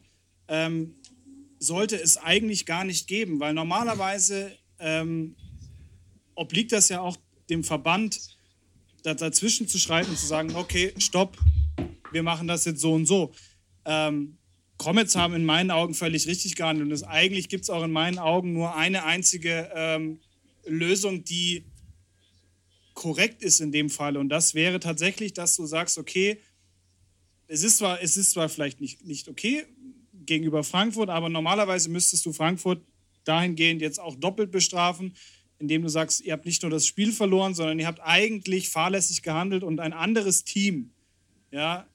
ähm, 0.48 0.94
sollte 1.58 1.96
es 1.96 2.16
eigentlich 2.16 2.66
gar 2.66 2.84
nicht 2.84 3.06
geben, 3.06 3.40
weil 3.40 3.54
normalerweise 3.54 4.52
ähm, 4.78 5.34
obliegt 6.34 6.72
das 6.72 6.88
ja 6.88 7.00
auch 7.00 7.16
dem 7.50 7.64
Verband, 7.64 8.20
da, 9.02 9.14
dazwischen 9.14 9.68
zu 9.68 9.78
schreiten 9.78 10.10
und 10.10 10.18
zu 10.18 10.26
sagen, 10.26 10.54
okay, 10.54 10.92
stopp, 10.98 11.36
wir 12.12 12.22
machen 12.22 12.48
das 12.48 12.64
jetzt 12.64 12.80
so 12.80 12.92
und 12.92 13.06
so. 13.06 13.32
Ähm, 13.84 14.38
Comets 14.78 15.16
haben 15.16 15.34
in 15.34 15.44
meinen 15.44 15.70
Augen 15.70 15.94
völlig 15.94 16.26
richtig 16.26 16.56
gehandelt. 16.56 16.86
Und 16.88 16.92
es, 16.92 17.02
eigentlich 17.02 17.48
gibt 17.48 17.64
es 17.64 17.70
auch 17.70 17.82
in 17.82 17.90
meinen 17.90 18.18
Augen 18.18 18.52
nur 18.52 18.76
eine 18.76 19.04
einzige 19.04 19.70
ähm, 19.74 20.20
Lösung, 20.66 21.24
die 21.24 21.64
korrekt 22.94 23.42
ist 23.42 23.60
in 23.60 23.72
dem 23.72 23.90
Fall. 23.90 24.16
Und 24.16 24.28
das 24.28 24.54
wäre 24.54 24.80
tatsächlich, 24.80 25.32
dass 25.32 25.56
du 25.56 25.66
sagst, 25.66 25.98
okay, 25.98 26.38
es 27.48 27.62
ist 27.62 27.78
zwar, 27.78 28.02
es 28.02 28.16
ist 28.16 28.32
zwar 28.32 28.48
vielleicht 28.48 28.80
nicht, 28.80 29.04
nicht 29.04 29.28
okay 29.28 29.64
gegenüber 30.12 30.62
Frankfurt, 30.62 31.08
aber 31.08 31.28
normalerweise 31.28 31.88
müsstest 31.90 32.24
du 32.26 32.32
Frankfurt 32.32 32.82
dahingehend 33.24 33.80
jetzt 33.80 33.98
auch 33.98 34.14
doppelt 34.14 34.50
bestrafen, 34.50 35.14
indem 35.58 35.82
du 35.82 35.88
sagst, 35.88 36.20
ihr 36.20 36.32
habt 36.32 36.44
nicht 36.44 36.62
nur 36.62 36.70
das 36.70 36.86
Spiel 36.86 37.12
verloren, 37.12 37.54
sondern 37.54 37.78
ihr 37.78 37.86
habt 37.86 38.00
eigentlich 38.00 38.68
fahrlässig 38.68 39.22
gehandelt 39.22 39.64
und 39.64 39.80
ein 39.80 39.92
anderes 39.92 40.44
Team, 40.44 40.92
ja, 41.50 41.86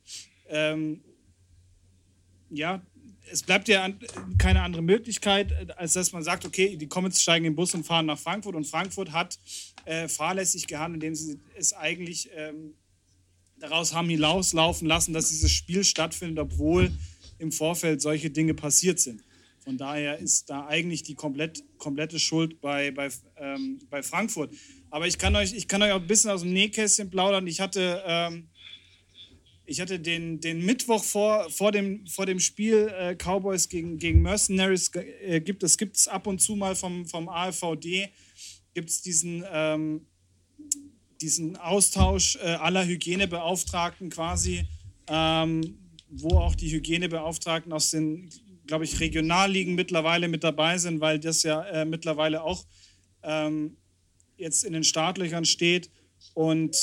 ähm, 0.50 1.02
ja, 2.50 2.82
es 3.32 3.44
bleibt 3.44 3.68
ja 3.68 3.90
keine 4.38 4.62
andere 4.62 4.84
Möglichkeit, 4.84 5.78
als 5.78 5.94
dass 5.94 6.12
man 6.12 6.24
sagt, 6.24 6.46
okay, 6.46 6.76
die 6.76 6.88
Comets 6.88 7.22
steigen 7.22 7.46
in 7.46 7.54
den 7.54 7.56
Bus 7.56 7.74
und 7.74 7.86
fahren 7.86 8.06
nach 8.06 8.20
Frankfurt 8.20 8.56
und 8.56 8.66
Frankfurt 8.66 9.12
hat 9.12 9.40
äh, 9.86 10.08
fahrlässig 10.08 10.68
gehandelt, 10.68 11.04
indem 11.04 11.16
sie 11.16 11.40
es 11.56 11.74
eigentlich 11.74 12.30
ähm, 12.36 12.74
daraus 13.60 13.94
haben 13.94 14.10
hinauslaufen 14.10 14.88
lassen, 14.88 15.14
dass 15.14 15.30
dieses 15.30 15.52
Spiel 15.52 15.84
stattfindet, 15.84 16.40
obwohl 16.40 16.92
im 17.40 17.52
Vorfeld 17.52 18.02
solche 18.02 18.30
Dinge 18.30 18.54
passiert 18.54 19.00
sind. 19.00 19.24
Von 19.64 19.78
daher 19.78 20.20
ist 20.20 20.50
da 20.50 20.68
eigentlich 20.68 21.04
die 21.04 21.16
komplett, 21.16 21.64
komplette 21.78 22.20
Schuld 22.20 22.60
bei, 22.60 22.92
bei, 22.92 23.10
ähm, 23.38 23.80
bei 23.90 24.04
Frankfurt. 24.04 24.54
Aber 24.90 25.08
ich 25.08 25.18
kann, 25.18 25.36
euch, 25.38 25.54
ich 25.54 25.70
kann 25.70 25.82
euch 25.82 25.92
auch 25.94 26.02
ein 26.02 26.08
bisschen 26.08 26.32
aus 26.32 26.42
dem 26.42 26.52
Nähkästchen 26.52 27.10
plaudern. 27.10 27.48
Ich 27.48 27.62
hatte, 27.62 28.04
ähm, 28.06 28.50
ich 29.66 29.80
hatte 29.80 30.00
den, 30.00 30.40
den 30.40 30.66
Mittwoch 30.66 31.04
vor, 31.04 31.50
vor, 31.50 31.72
dem, 31.72 32.06
vor 32.08 32.26
dem 32.26 32.40
Spiel 32.40 32.94
äh, 32.98 33.16
Cowboys 33.16 33.70
gegen, 33.70 33.98
gegen 33.98 34.22
Mercenaries, 34.22 34.92
äh, 34.94 35.42
gibt 35.42 35.64
es 35.64 35.78
gibt's 35.78 36.08
ab 36.08 36.28
und 36.28 36.40
zu 36.40 36.56
mal 36.56 36.76
vom, 36.76 37.06
vom 37.06 37.30
AFVD, 37.30 38.10
gibt 38.74 38.90
es 38.90 39.02
diesen, 39.02 39.44
ähm, 39.52 40.06
diesen 41.22 41.56
Austausch 41.56 42.36
äh, 42.38 42.56
aller 42.56 42.86
Hygienebeauftragten 42.86 44.10
quasi, 44.10 44.66
ähm, 45.08 45.78
wo 46.10 46.38
auch 46.38 46.56
die 46.56 46.72
Hygienebeauftragten 46.72 47.72
aus 47.72 47.92
den 47.92 48.30
glaube 48.66 48.86
ich, 48.86 49.00
Regionalligen 49.00 49.76
mittlerweile 49.76 50.28
mit 50.28 50.44
dabei 50.44 50.78
sind, 50.78 51.02
weil 51.02 51.20
das 51.20 51.44
ja 51.44 51.64
äh, 51.66 51.86
mittlerweile 51.86 52.44
auch 52.44 52.66
ähm, 53.24 53.78
jetzt 54.38 54.64
in 54.64 54.74
den 54.74 54.84
Startlöchern 54.84 55.46
steht. 55.46 55.90
Und 56.34 56.76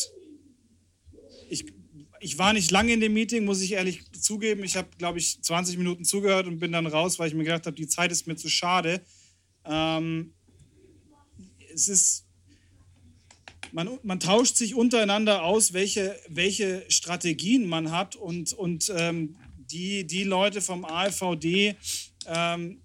ich, 1.49 1.73
ich 2.21 2.39
war 2.39 2.53
nicht 2.53 2.71
lange 2.71 2.93
in 2.93 3.01
dem 3.01 3.15
Meeting, 3.15 3.45
muss 3.45 3.63
ich 3.63 3.73
ehrlich 3.73 4.03
zugeben. 4.13 4.63
Ich 4.63 4.77
habe, 4.77 4.89
glaube 4.99 5.19
ich, 5.19 5.43
20 5.43 5.79
Minuten 5.79 6.05
zugehört 6.05 6.47
und 6.47 6.61
bin 6.61 6.73
dann 6.73 6.87
raus, 6.87 7.19
weil 7.19 7.29
ich 7.29 7.35
mir 7.35 7.45
gedacht 7.45 7.67
habe, 7.67 7.77
die 7.77 7.89
Zeit 7.89 8.13
ist 8.13 8.27
mir 8.27 8.37
zu 8.37 8.51
schade. 8.51 9.01
Ähm, 9.65 10.35
es 11.73 11.89
ist, 11.89 12.27
man, 13.73 13.99
man 14.03 14.21
tauscht 14.21 14.57
sich 14.57 14.75
untereinander 14.75 15.45
aus, 15.45 15.73
welche, 15.73 16.15
welche 16.29 16.85
Strategien 16.89 17.67
man 17.67 17.91
hat 17.91 18.17
und, 18.17 18.53
und 18.53 18.93
ähm, 18.95 19.37
die, 19.57 20.07
die 20.07 20.25
Leute 20.25 20.61
vom 20.61 20.85
AfVD, 20.85 21.77
ähm, 22.27 22.83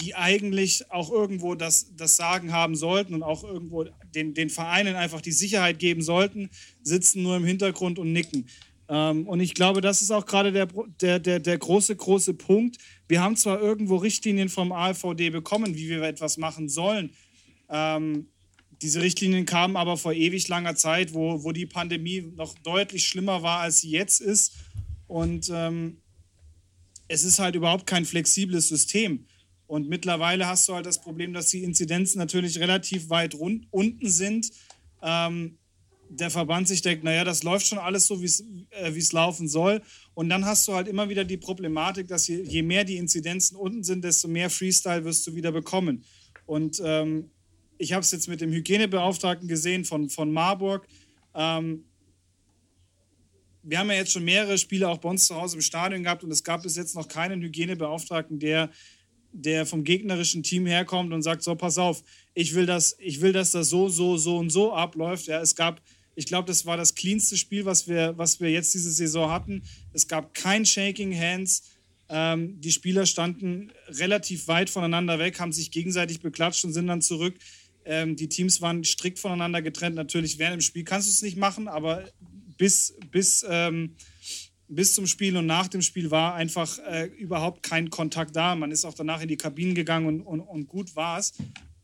die 0.00 0.14
eigentlich 0.14 0.90
auch 0.90 1.10
irgendwo 1.10 1.54
das, 1.54 1.94
das 1.96 2.16
Sagen 2.16 2.52
haben 2.52 2.76
sollten 2.76 3.14
und 3.14 3.22
auch 3.22 3.44
irgendwo 3.44 3.86
den, 4.14 4.34
den 4.34 4.50
Vereinen 4.50 4.96
einfach 4.96 5.20
die 5.20 5.32
Sicherheit 5.32 5.78
geben 5.78 6.02
sollten, 6.02 6.50
sitzen 6.82 7.22
nur 7.22 7.36
im 7.36 7.44
Hintergrund 7.44 7.98
und 7.98 8.12
nicken. 8.12 8.46
Ähm, 8.88 9.26
und 9.26 9.40
ich 9.40 9.54
glaube, 9.54 9.80
das 9.80 10.02
ist 10.02 10.10
auch 10.10 10.26
gerade 10.26 10.52
der, 10.52 10.68
der, 11.00 11.18
der, 11.18 11.40
der 11.40 11.58
große, 11.58 11.96
große 11.96 12.34
Punkt. 12.34 12.78
Wir 13.08 13.22
haben 13.22 13.36
zwar 13.36 13.60
irgendwo 13.60 13.96
Richtlinien 13.96 14.48
vom 14.48 14.72
AfVD 14.72 15.30
bekommen, 15.30 15.76
wie 15.76 15.88
wir 15.88 16.02
etwas 16.02 16.36
machen 16.36 16.68
sollen. 16.68 17.10
Ähm, 17.68 18.26
diese 18.82 19.00
Richtlinien 19.00 19.46
kamen 19.46 19.76
aber 19.76 19.96
vor 19.96 20.12
ewig 20.12 20.48
langer 20.48 20.74
Zeit, 20.74 21.14
wo, 21.14 21.44
wo 21.44 21.52
die 21.52 21.66
Pandemie 21.66 22.32
noch 22.36 22.58
deutlich 22.58 23.06
schlimmer 23.06 23.42
war, 23.42 23.60
als 23.60 23.80
sie 23.80 23.90
jetzt 23.90 24.20
ist. 24.20 24.56
Und 25.06 25.50
ähm, 25.54 25.98
es 27.06 27.24
ist 27.24 27.38
halt 27.38 27.54
überhaupt 27.54 27.86
kein 27.86 28.04
flexibles 28.04 28.68
System. 28.68 29.26
Und 29.72 29.88
mittlerweile 29.88 30.46
hast 30.46 30.68
du 30.68 30.74
halt 30.74 30.84
das 30.84 31.00
Problem, 31.00 31.32
dass 31.32 31.48
die 31.48 31.62
Inzidenzen 31.62 32.18
natürlich 32.18 32.60
relativ 32.60 33.08
weit 33.08 33.34
rund, 33.34 33.68
unten 33.70 34.10
sind. 34.10 34.50
Ähm, 35.00 35.56
der 36.10 36.28
Verband 36.28 36.68
sich 36.68 36.82
denkt, 36.82 37.04
naja, 37.04 37.24
das 37.24 37.42
läuft 37.42 37.68
schon 37.68 37.78
alles 37.78 38.06
so, 38.06 38.20
wie 38.20 38.66
äh, 38.68 38.90
es 38.90 39.12
laufen 39.12 39.48
soll. 39.48 39.80
Und 40.12 40.28
dann 40.28 40.44
hast 40.44 40.68
du 40.68 40.74
halt 40.74 40.88
immer 40.88 41.08
wieder 41.08 41.24
die 41.24 41.38
Problematik, 41.38 42.06
dass 42.06 42.28
je, 42.28 42.42
je 42.42 42.60
mehr 42.60 42.84
die 42.84 42.98
Inzidenzen 42.98 43.56
unten 43.56 43.82
sind, 43.82 44.04
desto 44.04 44.28
mehr 44.28 44.50
Freestyle 44.50 45.06
wirst 45.06 45.26
du 45.26 45.34
wieder 45.34 45.52
bekommen. 45.52 46.04
Und 46.44 46.82
ähm, 46.84 47.30
ich 47.78 47.94
habe 47.94 48.02
es 48.02 48.10
jetzt 48.10 48.28
mit 48.28 48.42
dem 48.42 48.52
Hygienebeauftragten 48.52 49.48
gesehen 49.48 49.86
von, 49.86 50.10
von 50.10 50.30
Marburg. 50.30 50.86
Ähm, 51.34 51.86
wir 53.62 53.78
haben 53.78 53.88
ja 53.88 53.96
jetzt 53.96 54.12
schon 54.12 54.24
mehrere 54.24 54.58
Spiele 54.58 54.86
auch 54.86 54.98
bei 54.98 55.08
uns 55.08 55.26
zu 55.26 55.34
Hause 55.34 55.56
im 55.56 55.62
Stadion 55.62 56.02
gehabt 56.02 56.24
und 56.24 56.30
es 56.30 56.44
gab 56.44 56.62
bis 56.62 56.76
jetzt 56.76 56.94
noch 56.94 57.08
keinen 57.08 57.40
Hygienebeauftragten, 57.40 58.38
der, 58.38 58.68
der 59.32 59.66
vom 59.66 59.84
gegnerischen 59.84 60.42
Team 60.42 60.66
herkommt 60.66 61.12
und 61.12 61.22
sagt: 61.22 61.42
So, 61.42 61.54
pass 61.54 61.78
auf, 61.78 62.02
ich 62.34 62.54
will, 62.54 62.66
dass, 62.66 62.96
ich 62.98 63.20
will, 63.20 63.32
dass 63.32 63.52
das 63.52 63.68
so, 63.68 63.88
so, 63.88 64.16
so 64.16 64.38
und 64.38 64.50
so 64.50 64.72
abläuft. 64.72 65.26
Ja, 65.26 65.40
es 65.40 65.54
gab, 65.54 65.80
ich 66.14 66.26
glaube, 66.26 66.46
das 66.46 66.66
war 66.66 66.76
das 66.76 66.94
cleanste 66.94 67.36
Spiel, 67.36 67.64
was 67.64 67.88
wir, 67.88 68.16
was 68.16 68.40
wir 68.40 68.50
jetzt 68.50 68.74
diese 68.74 68.90
Saison 68.90 69.30
hatten. 69.30 69.62
Es 69.92 70.06
gab 70.08 70.34
kein 70.34 70.64
Shaking 70.64 71.18
Hands. 71.18 71.62
Ähm, 72.08 72.60
die 72.60 72.72
Spieler 72.72 73.06
standen 73.06 73.72
relativ 73.88 74.48
weit 74.48 74.68
voneinander 74.68 75.18
weg, 75.18 75.40
haben 75.40 75.52
sich 75.52 75.70
gegenseitig 75.70 76.20
beklatscht 76.20 76.64
und 76.64 76.72
sind 76.72 76.86
dann 76.86 77.00
zurück. 77.00 77.34
Ähm, 77.84 78.16
die 78.16 78.28
Teams 78.28 78.60
waren 78.60 78.84
strikt 78.84 79.18
voneinander 79.18 79.62
getrennt. 79.62 79.96
Natürlich 79.96 80.38
während 80.38 80.56
dem 80.56 80.60
Spiel 80.60 80.84
kannst 80.84 81.08
du 81.08 81.12
es 81.12 81.22
nicht 81.22 81.36
machen, 81.36 81.68
aber 81.68 82.04
bis, 82.58 82.94
bis, 83.10 83.44
ähm, 83.48 83.96
bis 84.74 84.94
zum 84.94 85.06
Spiel 85.06 85.36
und 85.36 85.46
nach 85.46 85.68
dem 85.68 85.82
Spiel 85.82 86.10
war 86.10 86.34
einfach 86.34 86.78
äh, 86.78 87.06
überhaupt 87.06 87.62
kein 87.62 87.90
Kontakt 87.90 88.34
da. 88.34 88.54
Man 88.54 88.70
ist 88.70 88.84
auch 88.84 88.94
danach 88.94 89.20
in 89.20 89.28
die 89.28 89.36
Kabinen 89.36 89.74
gegangen 89.74 90.06
und, 90.06 90.20
und, 90.22 90.40
und 90.40 90.66
gut 90.66 90.96
war 90.96 91.18
es. 91.18 91.34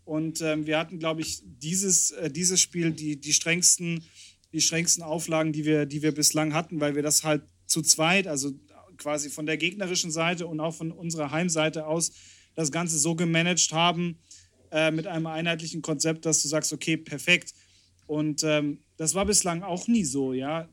Und 0.04 0.40
ähm, 0.40 0.66
wir 0.66 0.78
hatten, 0.78 0.98
glaube 0.98 1.20
ich, 1.20 1.42
dieses, 1.44 2.12
äh, 2.12 2.30
dieses 2.30 2.60
Spiel 2.60 2.92
die, 2.92 3.20
die, 3.20 3.34
strengsten, 3.34 4.04
die 4.52 4.60
strengsten 4.60 5.02
Auflagen, 5.02 5.52
die 5.52 5.66
wir, 5.66 5.84
die 5.84 6.02
wir 6.02 6.12
bislang 6.12 6.54
hatten, 6.54 6.80
weil 6.80 6.94
wir 6.94 7.02
das 7.02 7.24
halt 7.24 7.42
zu 7.66 7.82
zweit, 7.82 8.26
also 8.26 8.52
quasi 8.96 9.28
von 9.28 9.44
der 9.44 9.58
gegnerischen 9.58 10.10
Seite 10.10 10.46
und 10.46 10.60
auch 10.60 10.74
von 10.74 10.90
unserer 10.90 11.30
Heimseite 11.30 11.86
aus, 11.86 12.12
das 12.54 12.72
Ganze 12.72 12.98
so 12.98 13.14
gemanagt 13.14 13.70
haben 13.72 14.18
äh, 14.72 14.90
mit 14.90 15.06
einem 15.06 15.26
einheitlichen 15.26 15.82
Konzept, 15.82 16.24
dass 16.24 16.42
du 16.42 16.48
sagst, 16.48 16.72
okay, 16.72 16.96
perfekt. 16.96 17.52
Und 18.06 18.42
ähm, 18.44 18.78
das 18.96 19.14
war 19.14 19.26
bislang 19.26 19.62
auch 19.62 19.86
nie 19.88 20.04
so, 20.04 20.32
ja. 20.32 20.68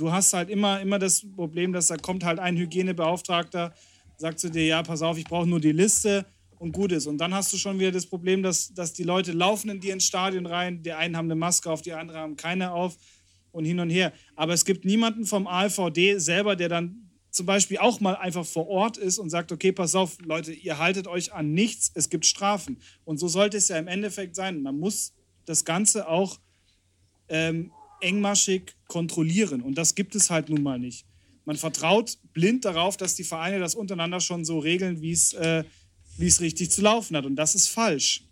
Du 0.00 0.10
hast 0.10 0.32
halt 0.32 0.48
immer, 0.48 0.80
immer 0.80 0.98
das 0.98 1.26
Problem, 1.36 1.74
dass 1.74 1.88
da 1.88 1.98
kommt 1.98 2.24
halt 2.24 2.38
ein 2.38 2.56
Hygienebeauftragter, 2.56 3.74
sagt 4.16 4.40
zu 4.40 4.50
dir, 4.50 4.64
ja, 4.64 4.82
pass 4.82 5.02
auf, 5.02 5.18
ich 5.18 5.24
brauche 5.24 5.46
nur 5.46 5.60
die 5.60 5.72
Liste 5.72 6.24
und 6.58 6.72
gut 6.72 6.90
ist. 6.92 7.06
Und 7.06 7.18
dann 7.18 7.34
hast 7.34 7.52
du 7.52 7.58
schon 7.58 7.78
wieder 7.78 7.92
das 7.92 8.06
Problem, 8.06 8.42
dass, 8.42 8.72
dass 8.72 8.94
die 8.94 9.02
Leute 9.02 9.32
laufen 9.32 9.68
in 9.68 9.78
dir 9.78 9.92
ins 9.92 10.06
Stadion 10.06 10.46
rein, 10.46 10.82
die 10.82 10.92
einen 10.92 11.18
haben 11.18 11.26
eine 11.26 11.34
Maske 11.34 11.70
auf, 11.70 11.82
die 11.82 11.92
anderen 11.92 12.18
haben 12.18 12.36
keine 12.36 12.72
auf 12.72 12.96
und 13.52 13.66
hin 13.66 13.78
und 13.78 13.90
her. 13.90 14.14
Aber 14.36 14.54
es 14.54 14.64
gibt 14.64 14.86
niemanden 14.86 15.26
vom 15.26 15.46
AVD 15.46 16.18
selber, 16.18 16.56
der 16.56 16.70
dann 16.70 17.10
zum 17.30 17.44
Beispiel 17.44 17.76
auch 17.76 18.00
mal 18.00 18.16
einfach 18.16 18.46
vor 18.46 18.68
Ort 18.68 18.96
ist 18.96 19.18
und 19.18 19.28
sagt, 19.28 19.52
okay, 19.52 19.70
pass 19.70 19.94
auf, 19.94 20.16
Leute, 20.22 20.54
ihr 20.54 20.78
haltet 20.78 21.08
euch 21.08 21.34
an 21.34 21.52
nichts, 21.52 21.90
es 21.94 22.08
gibt 22.08 22.24
Strafen. 22.24 22.78
Und 23.04 23.18
so 23.18 23.28
sollte 23.28 23.58
es 23.58 23.68
ja 23.68 23.76
im 23.76 23.86
Endeffekt 23.86 24.34
sein. 24.34 24.62
Man 24.62 24.78
muss 24.78 25.12
das 25.44 25.66
Ganze 25.66 26.08
auch 26.08 26.38
ähm, 27.28 27.70
engmaschig 28.00 28.74
kontrollieren. 28.86 29.62
Und 29.62 29.76
das 29.76 29.94
gibt 29.94 30.14
es 30.14 30.30
halt 30.30 30.48
nun 30.48 30.62
mal 30.62 30.78
nicht. 30.78 31.04
Man 31.44 31.56
vertraut 31.56 32.18
blind 32.32 32.64
darauf, 32.64 32.96
dass 32.96 33.14
die 33.14 33.24
Vereine 33.24 33.58
das 33.58 33.74
untereinander 33.74 34.20
schon 34.20 34.44
so 34.44 34.58
regeln, 34.58 35.00
wie 35.00 35.12
äh, 35.36 35.64
es 36.18 36.40
richtig 36.40 36.70
zu 36.70 36.82
laufen 36.82 37.16
hat. 37.16 37.26
Und 37.26 37.36
das 37.36 37.54
ist 37.54 37.68
falsch. 37.68 38.24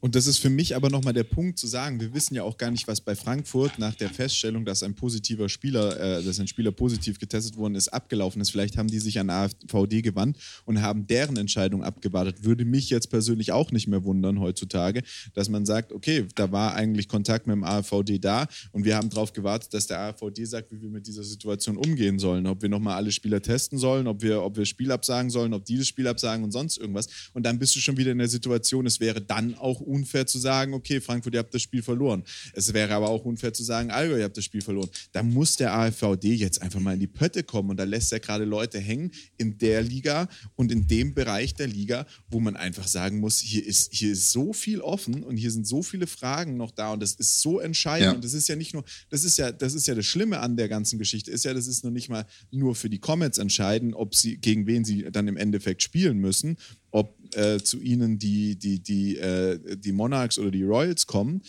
Und 0.00 0.14
das 0.14 0.26
ist 0.26 0.38
für 0.38 0.50
mich 0.50 0.76
aber 0.76 0.90
nochmal 0.90 1.14
der 1.14 1.24
Punkt 1.24 1.58
zu 1.58 1.66
sagen, 1.66 2.00
wir 2.00 2.12
wissen 2.12 2.34
ja 2.34 2.42
auch 2.42 2.58
gar 2.58 2.70
nicht, 2.70 2.86
was 2.86 3.00
bei 3.00 3.16
Frankfurt 3.16 3.78
nach 3.78 3.94
der 3.94 4.10
Feststellung, 4.10 4.64
dass 4.66 4.82
ein 4.82 4.94
positiver 4.94 5.48
Spieler, 5.48 5.98
äh, 5.98 6.22
dass 6.22 6.38
ein 6.38 6.46
Spieler 6.46 6.70
positiv 6.70 7.18
getestet 7.18 7.56
worden 7.56 7.74
ist, 7.74 7.88
abgelaufen 7.88 8.42
ist. 8.42 8.50
Vielleicht 8.50 8.76
haben 8.76 8.88
die 8.88 8.98
sich 8.98 9.18
an 9.18 9.30
AfVD 9.30 10.02
gewandt 10.02 10.36
und 10.66 10.82
haben 10.82 11.06
deren 11.06 11.36
Entscheidung 11.38 11.82
abgewartet. 11.82 12.44
Würde 12.44 12.66
mich 12.66 12.90
jetzt 12.90 13.08
persönlich 13.08 13.52
auch 13.52 13.72
nicht 13.72 13.88
mehr 13.88 14.04
wundern 14.04 14.38
heutzutage, 14.38 15.02
dass 15.32 15.48
man 15.48 15.64
sagt, 15.64 15.92
okay, 15.92 16.26
da 16.34 16.52
war 16.52 16.74
eigentlich 16.74 17.08
Kontakt 17.08 17.46
mit 17.46 17.54
dem 17.54 17.64
AfVD 17.64 18.18
da 18.18 18.46
und 18.72 18.84
wir 18.84 18.96
haben 18.96 19.08
darauf 19.08 19.32
gewartet, 19.32 19.72
dass 19.72 19.86
der 19.86 20.00
AfVD 20.00 20.44
sagt, 20.44 20.70
wie 20.72 20.80
wir 20.82 20.90
mit 20.90 21.06
dieser 21.06 21.24
Situation 21.24 21.78
umgehen 21.78 22.18
sollen. 22.18 22.46
Ob 22.46 22.60
wir 22.60 22.68
nochmal 22.68 22.96
alle 22.96 23.12
Spieler 23.12 23.40
testen 23.40 23.78
sollen, 23.78 24.06
ob 24.06 24.20
wir, 24.20 24.42
ob 24.42 24.58
wir 24.58 24.66
Spiel 24.66 24.92
absagen 24.92 25.30
sollen, 25.30 25.54
ob 25.54 25.64
die 25.64 25.78
das 25.78 25.88
Spiel 25.88 26.06
absagen 26.06 26.44
und 26.44 26.52
sonst 26.52 26.76
irgendwas. 26.76 27.08
Und 27.32 27.44
dann 27.44 27.58
bist 27.58 27.74
du 27.76 27.80
schon 27.80 27.96
wieder 27.96 28.12
in 28.12 28.18
der 28.18 28.28
Situation, 28.28 28.84
es 28.84 29.00
wäre 29.00 29.22
dann 29.22 29.54
auch 29.54 29.80
unfair 29.86 30.26
zu 30.26 30.38
sagen, 30.38 30.74
okay, 30.74 31.00
Frankfurt, 31.00 31.34
ihr 31.34 31.40
habt 31.40 31.54
das 31.54 31.62
Spiel 31.62 31.82
verloren. 31.82 32.22
Es 32.52 32.72
wäre 32.72 32.94
aber 32.94 33.08
auch 33.08 33.24
unfair 33.24 33.52
zu 33.52 33.62
sagen, 33.62 33.90
Allgäu, 33.90 34.18
ihr 34.18 34.24
habt 34.24 34.36
das 34.36 34.44
Spiel 34.44 34.62
verloren. 34.62 34.90
Da 35.12 35.22
muss 35.22 35.56
der 35.56 35.74
AfVD 35.74 36.34
jetzt 36.34 36.62
einfach 36.62 36.80
mal 36.80 36.94
in 36.94 37.00
die 37.00 37.06
Pötte 37.06 37.42
kommen 37.42 37.70
und 37.70 37.76
da 37.76 37.84
lässt 37.84 38.12
er 38.12 38.20
gerade 38.20 38.44
Leute 38.44 38.78
hängen 38.78 39.10
in 39.36 39.58
der 39.58 39.82
Liga 39.82 40.28
und 40.54 40.72
in 40.72 40.86
dem 40.86 41.14
Bereich 41.14 41.54
der 41.54 41.68
Liga, 41.68 42.06
wo 42.28 42.40
man 42.40 42.56
einfach 42.56 42.86
sagen 42.86 43.20
muss, 43.20 43.40
hier 43.40 43.64
ist, 43.64 43.92
hier 43.92 44.12
ist 44.12 44.32
so 44.32 44.52
viel 44.52 44.80
offen 44.80 45.22
und 45.22 45.36
hier 45.36 45.50
sind 45.50 45.66
so 45.66 45.82
viele 45.82 46.06
Fragen 46.06 46.56
noch 46.56 46.70
da 46.70 46.92
und 46.92 47.00
das 47.00 47.14
ist 47.14 47.40
so 47.40 47.60
entscheidend. 47.60 48.06
Ja. 48.06 48.12
Und 48.12 48.24
das 48.24 48.34
ist 48.34 48.48
ja 48.48 48.56
nicht 48.56 48.74
nur, 48.74 48.84
das 49.10 49.24
ist 49.24 49.38
ja, 49.38 49.52
das 49.52 49.74
ist 49.74 49.86
ja 49.86 49.94
das 49.94 50.06
Schlimme 50.06 50.40
an 50.40 50.56
der 50.56 50.68
ganzen 50.68 50.98
Geschichte, 50.98 51.30
ist 51.30 51.44
ja, 51.44 51.54
das 51.54 51.66
ist 51.66 51.84
noch 51.84 51.90
nicht 51.90 52.08
mal 52.08 52.26
nur 52.50 52.74
für 52.74 52.90
die 52.90 52.98
Comets 52.98 53.38
entscheiden, 53.38 53.94
ob 53.94 54.14
sie, 54.14 54.36
gegen 54.38 54.66
wen 54.66 54.84
sie 54.84 55.10
dann 55.10 55.28
im 55.28 55.36
Endeffekt 55.36 55.82
spielen 55.82 56.18
müssen, 56.18 56.56
ob 56.96 57.14
äh, 57.36 57.58
zu 57.58 57.78
ihnen 57.82 58.18
die, 58.18 58.56
die, 58.56 58.80
die, 58.82 59.18
äh, 59.18 59.76
die 59.76 59.92
Monarchs 59.92 60.38
oder 60.38 60.50
die 60.50 60.62
Royals 60.62 61.06
kommen, 61.06 61.42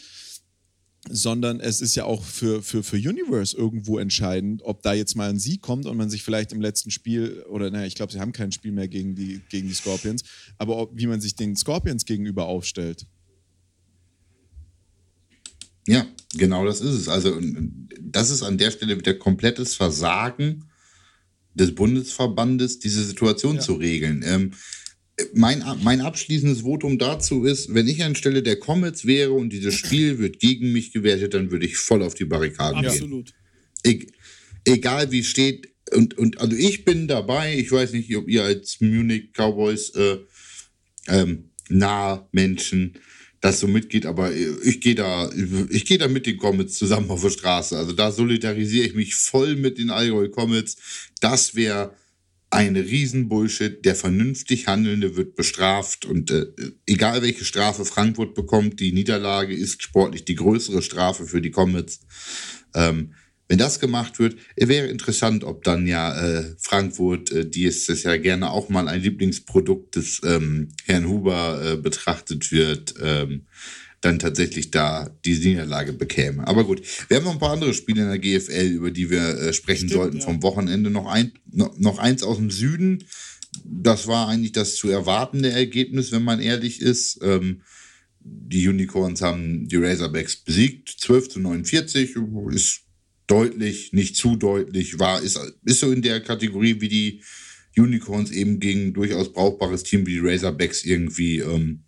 sondern 1.10 1.62
es 1.62 1.80
ist 1.80 1.96
ja 1.96 2.04
auch 2.04 2.22
für, 2.22 2.62
für, 2.62 2.84
für 2.84 2.98
Universe 2.98 3.56
irgendwo 3.56 3.98
entscheidend, 3.98 4.62
ob 4.64 4.82
da 4.82 4.92
jetzt 4.92 5.16
mal 5.16 5.30
ein 5.30 5.40
Sieg 5.40 5.62
kommt 5.62 5.86
und 5.86 5.96
man 5.96 6.10
sich 6.10 6.22
vielleicht 6.22 6.52
im 6.52 6.60
letzten 6.60 6.92
Spiel, 6.92 7.46
oder 7.50 7.72
naja, 7.72 7.86
ich 7.86 7.96
glaube, 7.96 8.12
sie 8.12 8.20
haben 8.20 8.34
kein 8.34 8.52
Spiel 8.52 8.74
mehr 8.74 8.90
gegen 8.90 9.16
die, 9.16 9.40
gegen 9.50 9.70
die 9.70 9.74
Scorpions, 9.74 10.24
aber 10.58 10.76
ob, 10.76 10.92
wie 10.94 11.08
man 11.08 11.22
sich 11.22 11.38
den 11.38 11.56
Scorpions 11.56 12.04
gegenüber 12.04 12.46
aufstellt. 12.46 13.06
Ja, 15.88 16.06
genau 16.36 16.66
das 16.66 16.82
ist 16.82 16.94
es. 16.94 17.08
Also, 17.08 17.40
das 18.02 18.32
ist 18.32 18.44
an 18.44 18.58
der 18.58 18.72
Stelle 18.72 19.00
wieder 19.00 19.14
komplettes 19.14 19.76
Versagen 19.76 20.66
des 21.54 21.74
Bundesverbandes, 21.74 22.80
diese 22.80 23.06
Situation 23.06 23.56
ja. 23.56 23.62
zu 23.62 23.76
regeln. 23.76 24.24
Ähm, 24.26 24.52
mein, 25.34 25.64
mein 25.84 26.02
abschließendes 26.02 26.62
Votum 26.62 26.98
dazu 26.98 27.46
ist, 27.46 27.74
wenn 27.74 27.88
ich 27.88 28.04
anstelle 28.04 28.44
der 28.44 28.60
Comets 28.60 29.06
wäre 29.06 29.32
und 29.32 29.52
dieses 29.52 29.74
Spiel 29.74 30.20
wird 30.20 30.40
gegen 30.40 30.72
mich 30.72 30.92
gewertet, 30.92 31.34
dann 31.34 31.52
würde 31.52 31.66
ich 31.66 31.78
voll 31.78 32.04
auf 32.04 32.14
die 32.14 32.26
Barrikaden 32.26 32.86
Absolut. 32.86 33.34
gehen. 33.84 34.02
Absolut. 34.04 34.14
E 34.66 34.72
egal 34.74 35.12
wie 35.12 35.24
steht, 35.24 35.70
und, 35.94 36.18
und 36.18 36.42
also 36.42 36.56
ich 36.56 36.84
bin 36.84 37.08
dabei, 37.08 37.58
ich 37.58 37.72
weiß 37.72 37.94
nicht, 37.94 38.16
ob 38.16 38.28
ihr 38.28 38.44
als 38.44 38.82
Munich 38.82 39.30
Cowboys 39.34 39.92
äh, 39.92 40.18
ähm, 41.08 41.52
nah 41.70 42.28
Menschen 42.32 43.00
das 43.40 43.60
so 43.60 43.68
mitgeht, 43.68 44.06
aber 44.06 44.34
ich 44.34 44.82
gehe 44.82 44.96
da, 44.96 45.30
ich 45.70 45.86
gehe 45.86 46.00
da 46.00 46.08
mit 46.08 46.26
den 46.26 46.38
Comets 46.38 46.74
zusammen 46.74 47.10
auf 47.12 47.22
der 47.22 47.30
Straße. 47.30 47.78
Also 47.78 47.94
da 47.94 48.12
solidarisiere 48.12 48.88
ich 48.88 48.96
mich 48.96 49.16
voll 49.16 49.56
mit 49.56 49.78
den 49.78 49.92
Allgäu 49.92 50.28
Comets. 50.30 50.76
Das 51.22 51.56
wäre 51.56 51.94
ein 52.50 52.76
Riesenbullshit. 52.76 53.84
Der 53.86 53.96
vernünftig 53.96 54.68
Handelnde 54.68 55.16
wird 55.16 55.36
bestraft 55.36 56.06
und 56.06 56.32
äh, 56.32 56.48
egal 56.86 57.22
welche 57.22 57.46
Strafe 57.46 57.86
Frankfurt 57.86 58.34
bekommt, 58.36 58.80
die 58.80 58.92
Niederlage 58.92 59.56
ist 59.56 59.84
sportlich 59.84 60.26
die 60.26 60.36
größere 60.36 60.82
Strafe 60.82 61.26
für 61.26 61.42
die 61.42 61.52
Comets. 61.52 62.02
Ähm, 62.74 63.14
wenn 63.50 63.58
das 63.58 63.80
gemacht 63.80 64.20
wird, 64.20 64.36
wäre 64.58 64.88
interessant, 64.88 65.46
ob 65.46 65.64
dann 65.64 65.88
ja 65.88 66.14
äh, 66.20 66.56
Frankfurt, 66.60 67.32
äh, 67.32 67.50
die 67.50 67.64
ist 67.64 67.88
das 67.88 68.04
ja 68.04 68.18
gerne 68.18 68.52
auch 68.52 68.68
mal 68.68 68.88
ein 68.90 69.02
Lieblingsprodukt 69.02 69.96
des 69.96 70.22
ähm, 70.26 70.70
Herrn 70.86 71.08
Huber 71.08 71.62
äh, 71.64 71.78
betrachtet 71.78 72.52
wird, 72.52 72.96
ähm, 73.02 73.46
dann 74.02 74.20
tatsächlich 74.20 74.72
da 74.72 75.10
die 75.26 75.36
Niederlage 75.36 75.94
bekäme. 75.94 76.48
Aber 76.48 76.64
gut, 76.64 76.82
wir 77.08 77.18
haben 77.18 77.24
noch 77.24 77.34
ein 77.34 77.40
paar 77.40 77.54
andere 77.54 77.74
Spiele 77.74 78.04
in 78.04 78.10
der 78.10 78.20
GFL, 78.20 78.68
über 78.68 78.92
die 78.92 79.10
wir 79.10 79.40
äh, 79.40 79.54
sprechen 79.54 79.88
Stimmt, 79.88 79.94
sollten 79.94 80.18
ja. 80.18 80.24
vom 80.24 80.44
Wochenende. 80.44 80.90
Noch, 80.90 81.08
ein, 81.08 81.32
noch, 81.52 81.78
noch 81.80 81.98
eins 81.98 82.24
aus 82.24 82.38
dem 82.38 82.52
Süden. 82.52 83.04
Das 83.66 84.08
war 84.08 84.28
eigentlich 84.28 84.52
das 84.52 84.76
zu 84.76 84.90
erwartende 84.90 85.50
Ergebnis, 85.50 86.12
wenn 86.12 86.24
man 86.24 86.40
ehrlich 86.40 86.82
ist. 86.82 87.20
Ähm, 87.24 87.62
die 88.20 88.68
Unicorns 88.68 89.22
haben 89.22 89.68
die 89.68 89.78
Razorbacks 89.78 90.36
besiegt. 90.38 90.90
12 90.90 91.30
zu 91.30 91.40
49 91.40 92.16
ist 92.52 92.82
deutlich, 93.26 93.94
nicht 93.94 94.16
zu 94.16 94.36
deutlich, 94.36 95.00
war, 95.00 95.22
ist, 95.22 95.40
ist 95.66 95.80
so 95.80 95.92
in 95.92 96.02
der 96.02 96.22
Kategorie 96.22 96.82
wie 96.82 96.90
die 96.90 97.22
Unicorns 97.78 98.32
eben 98.32 98.60
gegen 98.60 98.94
durchaus 98.94 99.32
brauchbares 99.32 99.84
Team 99.84 100.06
wie 100.08 100.14
die 100.14 100.28
Razorbacks 100.28 100.84
irgendwie 100.84 101.40
ähm, 101.40 101.84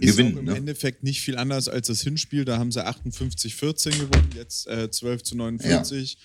gewinnen. 0.00 0.38
im 0.38 0.44
ne? 0.46 0.56
Endeffekt 0.56 1.02
nicht 1.02 1.20
viel 1.20 1.36
anders 1.36 1.68
als 1.68 1.88
das 1.88 2.02
Hinspiel. 2.02 2.44
Da 2.44 2.58
haben 2.58 2.72
sie 2.72 2.86
58-14 2.86 3.90
gewonnen, 3.90 4.30
jetzt 4.34 4.66
äh, 4.66 4.90
12 4.90 5.22
zu 5.22 5.36
49. 5.36 6.12
Ja. 6.12 6.18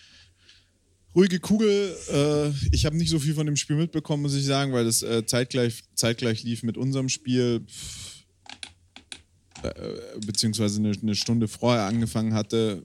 Ruhige 1.16 1.40
Kugel. 1.40 1.96
Äh, 2.12 2.50
ich 2.72 2.86
habe 2.86 2.96
nicht 2.98 3.10
so 3.10 3.20
viel 3.20 3.34
von 3.34 3.46
dem 3.46 3.56
Spiel 3.56 3.76
mitbekommen, 3.76 4.24
muss 4.24 4.36
ich 4.36 4.46
sagen, 4.46 4.74
weil 4.74 4.86
das 4.86 5.02
äh, 5.04 5.26
zeitgleich, 5.26 5.84
zeitgleich 5.96 6.44
lief 6.44 6.64
mit 6.64 6.78
unserem 6.78 7.10
Spiel. 7.10 7.66
Äh, 9.64 9.74
beziehungsweise 10.26 10.80
eine, 10.80 10.92
eine 10.92 11.16
Stunde 11.16 11.48
vorher 11.48 11.84
angefangen 11.84 12.34
hatte 12.34 12.84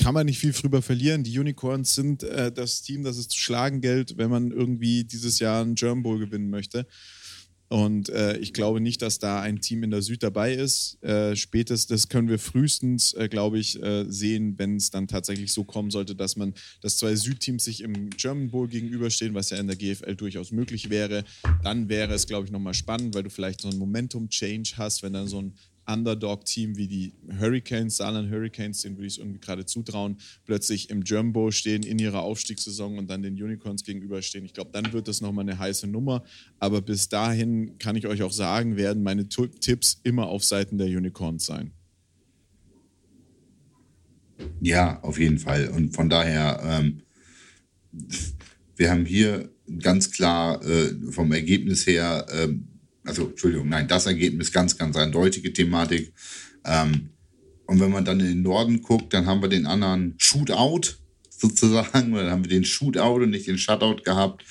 kann 0.00 0.14
man 0.14 0.26
nicht 0.26 0.38
viel 0.38 0.52
drüber 0.52 0.82
verlieren. 0.82 1.22
Die 1.24 1.38
Unicorns 1.38 1.94
sind 1.94 2.22
äh, 2.22 2.50
das 2.50 2.82
Team, 2.82 3.04
das 3.04 3.18
es 3.18 3.28
zu 3.28 3.38
schlagen 3.38 3.80
gilt, 3.80 4.16
wenn 4.16 4.30
man 4.30 4.50
irgendwie 4.50 5.04
dieses 5.04 5.38
Jahr 5.38 5.60
einen 5.60 5.74
German 5.74 6.02
Bowl 6.02 6.18
gewinnen 6.18 6.48
möchte. 6.48 6.86
Und 7.72 8.08
äh, 8.08 8.36
ich 8.38 8.52
glaube 8.52 8.80
nicht, 8.80 9.00
dass 9.00 9.20
da 9.20 9.40
ein 9.40 9.60
Team 9.60 9.84
in 9.84 9.92
der 9.92 10.02
Süd 10.02 10.24
dabei 10.24 10.54
ist. 10.54 11.00
Äh, 11.04 11.36
spätestens, 11.36 12.08
können 12.08 12.28
wir 12.28 12.40
frühestens, 12.40 13.12
äh, 13.12 13.28
glaube 13.28 13.60
ich, 13.60 13.80
äh, 13.80 14.06
sehen, 14.08 14.58
wenn 14.58 14.74
es 14.74 14.90
dann 14.90 15.06
tatsächlich 15.06 15.52
so 15.52 15.62
kommen 15.62 15.92
sollte, 15.92 16.16
dass 16.16 16.34
man, 16.34 16.52
dass 16.80 16.96
zwei 16.96 17.14
Südteams 17.14 17.62
sich 17.62 17.82
im 17.82 18.10
German 18.10 18.50
Bowl 18.50 18.66
gegenüberstehen, 18.66 19.34
was 19.34 19.50
ja 19.50 19.58
in 19.58 19.68
der 19.68 19.76
GFL 19.76 20.16
durchaus 20.16 20.50
möglich 20.50 20.90
wäre. 20.90 21.22
Dann 21.62 21.88
wäre 21.88 22.12
es, 22.12 22.26
glaube 22.26 22.46
ich, 22.46 22.50
nochmal 22.50 22.74
spannend, 22.74 23.14
weil 23.14 23.22
du 23.22 23.30
vielleicht 23.30 23.60
so 23.60 23.68
einen 23.68 23.78
Momentum-Change 23.78 24.72
hast, 24.76 25.04
wenn 25.04 25.12
dann 25.12 25.28
so 25.28 25.40
ein 25.40 25.54
Underdog-Team 25.92 26.76
wie 26.76 26.86
die 26.86 27.12
Hurricanes, 27.38 27.96
Saarland 27.96 28.30
Hurricanes, 28.30 28.82
denen 28.82 28.96
würde 28.96 29.06
ich 29.06 29.14
es 29.14 29.18
irgendwie 29.18 29.40
gerade 29.40 29.66
zutrauen, 29.66 30.16
plötzlich 30.44 30.90
im 30.90 31.02
Jumbo 31.02 31.50
stehen 31.50 31.82
in 31.82 31.98
ihrer 31.98 32.22
Aufstiegssaison 32.22 32.98
und 32.98 33.10
dann 33.10 33.22
den 33.22 33.34
Unicorns 33.34 33.84
gegenüberstehen. 33.84 34.44
Ich 34.44 34.54
glaube, 34.54 34.70
dann 34.72 34.92
wird 34.92 35.08
das 35.08 35.20
nochmal 35.20 35.48
eine 35.48 35.58
heiße 35.58 35.86
Nummer. 35.86 36.24
Aber 36.58 36.82
bis 36.82 37.08
dahin 37.08 37.78
kann 37.78 37.96
ich 37.96 38.06
euch 38.06 38.22
auch 38.22 38.32
sagen, 38.32 38.76
werden 38.76 39.02
meine 39.02 39.28
Tipps 39.28 40.00
immer 40.02 40.26
auf 40.26 40.44
Seiten 40.44 40.78
der 40.78 40.86
Unicorns 40.86 41.46
sein. 41.46 41.72
Ja, 44.60 45.00
auf 45.02 45.18
jeden 45.18 45.38
Fall. 45.38 45.68
Und 45.68 45.94
von 45.94 46.08
daher, 46.08 46.60
ähm, 46.64 47.02
wir 48.76 48.90
haben 48.90 49.04
hier 49.04 49.50
ganz 49.78 50.10
klar 50.10 50.64
äh, 50.64 50.94
vom 51.10 51.32
Ergebnis 51.32 51.86
her 51.86 52.26
ähm, 52.32 52.69
also 53.04 53.28
Entschuldigung, 53.28 53.68
nein, 53.68 53.88
das 53.88 54.06
Ergebnis 54.06 54.52
ganz, 54.52 54.76
ganz 54.76 54.96
eindeutige 54.96 55.52
Thematik. 55.52 56.12
Ähm, 56.64 57.10
und 57.66 57.80
wenn 57.80 57.90
man 57.90 58.04
dann 58.04 58.20
in 58.20 58.26
den 58.26 58.42
Norden 58.42 58.82
guckt, 58.82 59.14
dann 59.14 59.26
haben 59.26 59.42
wir 59.42 59.48
den 59.48 59.66
anderen 59.66 60.14
Shootout 60.18 60.96
sozusagen, 61.30 62.12
oder 62.12 62.24
dann 62.24 62.32
haben 62.32 62.44
wir 62.44 62.50
den 62.50 62.64
Shootout 62.64 63.22
und 63.22 63.30
nicht 63.30 63.46
den 63.46 63.58
Shutout 63.58 64.02
gehabt 64.02 64.44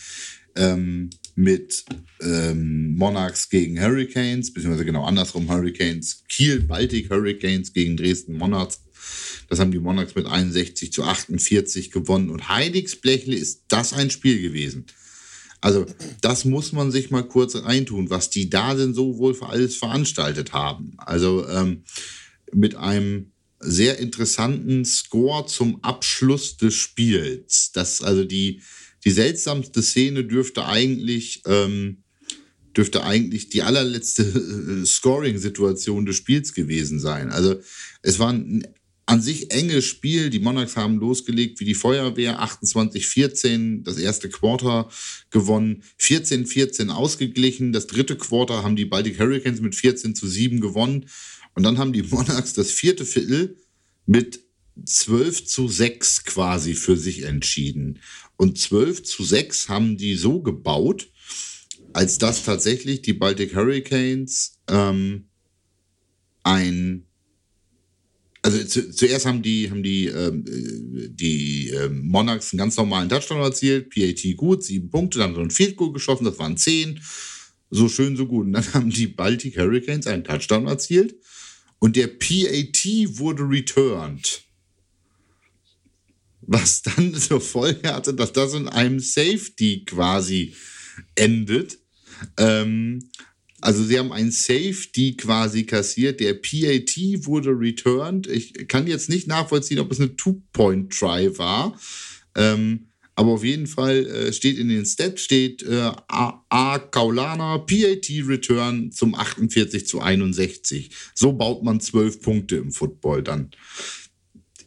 ähm, 0.55 1.09
mit 1.35 1.85
ähm, 2.21 2.95
Monarchs 2.95 3.49
gegen 3.49 3.79
Hurricanes, 3.79 4.53
beziehungsweise 4.53 4.85
genau 4.85 5.05
andersrum 5.05 5.49
Hurricanes, 5.49 6.23
Kiel 6.27 6.61
Baltic 6.61 7.09
Hurricanes 7.09 7.73
gegen 7.73 7.95
Dresden 7.95 8.37
Monarchs. 8.37 8.81
Das 9.47 9.59
haben 9.59 9.71
die 9.71 9.79
Monarchs 9.79 10.15
mit 10.15 10.25
61 10.25 10.91
zu 10.91 11.03
48 11.03 11.91
gewonnen. 11.91 12.29
Und 12.29 12.49
Heiligsblechle 12.49 13.35
ist 13.35 13.63
das 13.69 13.93
ein 13.93 14.11
Spiel 14.11 14.41
gewesen. 14.41 14.85
Also 15.61 15.85
das 16.21 16.45
muss 16.45 16.71
man 16.71 16.91
sich 16.91 17.11
mal 17.11 17.23
kurz 17.23 17.55
eintun, 17.55 18.09
was 18.09 18.29
die 18.29 18.49
da 18.49 18.73
denn 18.75 18.93
so 18.93 19.17
wohl 19.17 19.33
für 19.33 19.47
alles 19.47 19.75
veranstaltet 19.75 20.53
haben. 20.53 20.93
Also 20.97 21.47
ähm, 21.47 21.83
mit 22.53 22.75
einem 22.75 23.31
sehr 23.59 23.99
interessanten 23.99 24.85
Score 24.85 25.45
zum 25.47 25.83
Abschluss 25.83 26.57
des 26.57 26.75
Spiels. 26.75 27.71
Das 27.73 28.01
also 28.01 28.23
die 28.23 28.61
die 29.05 29.11
seltsamste 29.11 29.81
Szene 29.81 30.23
dürfte 30.25 30.65
eigentlich 30.65 31.41
ähm, 31.45 32.03
dürfte 32.75 33.03
eigentlich 33.03 33.49
die 33.49 33.63
allerletzte 33.63 34.23
äh, 34.23 34.85
Scoring-Situation 34.85 36.05
des 36.05 36.15
Spiels 36.15 36.53
gewesen 36.53 36.99
sein. 36.99 37.31
Also 37.31 37.59
es 38.01 38.19
war 38.19 38.31
ein 38.31 38.65
an 39.09 39.23
sich 39.23 39.51
enges 39.51 39.85
Spiel. 39.85 40.29
Die 40.29 40.39
Monarchs 40.39 40.77
haben 40.77 40.99
losgelegt 40.99 41.59
wie 41.59 41.65
die 41.65 41.73
Feuerwehr. 41.73 42.43
28-14 42.43 43.81
das 43.81 43.97
erste 43.97 44.29
Quarter 44.29 44.87
gewonnen. 45.31 45.81
14-14 45.99 46.89
ausgeglichen. 46.89 47.73
Das 47.73 47.87
dritte 47.87 48.15
Quarter 48.15 48.61
haben 48.61 48.75
die 48.75 48.85
Baltic 48.85 49.19
Hurricanes 49.19 49.61
mit 49.61 49.73
14 49.73 50.13
zu 50.13 50.27
7 50.27 50.61
gewonnen. 50.61 51.07
Und 51.55 51.63
dann 51.63 51.79
haben 51.79 51.91
die 51.91 52.03
Monarchs 52.03 52.53
das 52.53 52.69
vierte 52.69 53.03
Viertel 53.03 53.57
mit 54.05 54.41
12 54.85 55.43
zu 55.45 55.67
6 55.67 56.25
quasi 56.25 56.75
für 56.75 56.95
sich 56.95 57.23
entschieden. 57.23 57.97
Und 58.37 58.59
12 58.59 59.01
zu 59.01 59.23
6 59.23 59.69
haben 59.69 59.97
die 59.97 60.13
so 60.13 60.43
gebaut, 60.43 61.09
als 61.93 62.19
dass 62.19 62.43
tatsächlich 62.43 63.01
die 63.01 63.13
Baltic 63.13 63.55
Hurricanes 63.55 64.59
ähm, 64.69 65.29
ein 66.43 67.08
also 68.41 68.63
zu, 68.63 68.91
zuerst 68.91 69.25
haben 69.25 69.41
die, 69.41 69.69
haben 69.69 69.83
die, 69.83 70.07
ähm, 70.07 70.45
die 70.45 71.69
ähm, 71.69 72.07
Monarchs 72.07 72.53
einen 72.53 72.59
ganz 72.59 72.77
normalen 72.77 73.09
Touchdown 73.09 73.41
erzielt, 73.41 73.89
PAT 73.93 74.37
gut, 74.37 74.63
sieben 74.63 74.89
Punkte, 74.89 75.19
dann 75.19 75.35
so 75.35 75.41
ein 75.41 75.51
Field 75.51 75.75
Goal 75.75 75.91
geschossen, 75.91 76.25
das 76.25 76.39
waren 76.39 76.57
zehn. 76.57 76.99
so 77.69 77.87
schön, 77.89 78.15
so 78.15 78.25
gut. 78.25 78.47
Und 78.47 78.53
dann 78.53 78.73
haben 78.73 78.89
die 78.89 79.07
Baltic 79.07 79.57
Hurricanes 79.57 80.07
einen 80.07 80.23
Touchdown 80.23 80.67
erzielt 80.67 81.15
und 81.79 81.95
der 81.95 82.07
PAT 82.07 82.85
wurde 83.17 83.43
returned. 83.43 84.43
Was 86.41 86.81
dann 86.81 87.13
zur 87.15 87.41
Folge 87.41 87.93
hatte, 87.93 88.13
dass 88.13 88.33
das 88.33 88.53
in 88.53 88.67
einem 88.67 88.99
Safety 88.99 89.83
quasi 89.85 90.55
endet. 91.15 91.77
Ähm, 92.37 93.09
also 93.61 93.83
sie 93.83 93.99
haben 93.99 94.11
ein 94.11 94.31
Safety 94.31 95.15
quasi 95.17 95.63
kassiert. 95.63 96.19
Der 96.19 96.33
PAT 96.33 96.95
wurde 97.25 97.49
returned. 97.49 98.27
Ich 98.27 98.67
kann 98.67 98.87
jetzt 98.87 99.09
nicht 99.09 99.27
nachvollziehen, 99.27 99.79
ob 99.79 99.91
es 99.91 99.99
eine 99.99 100.15
Two-Point-Try 100.15 101.37
war. 101.37 101.77
Ähm, 102.35 102.89
aber 103.15 103.31
auf 103.31 103.43
jeden 103.43 103.67
Fall 103.67 104.05
äh, 104.05 104.31
steht 104.31 104.57
in 104.57 104.69
den 104.69 104.85
Stats, 104.85 105.23
steht 105.23 105.61
äh, 105.63 105.91
A, 106.07 106.45
A. 106.47 106.79
Kaulana, 106.79 107.57
PAT 107.57 108.09
Return 108.25 108.93
zum 108.93 109.13
48 109.13 109.85
zu 109.85 109.99
61. 109.99 110.89
So 111.13 111.33
baut 111.33 111.61
man 111.61 111.81
12 111.81 112.21
Punkte 112.21 112.55
im 112.55 112.71
Football 112.71 113.23
dann. 113.23 113.51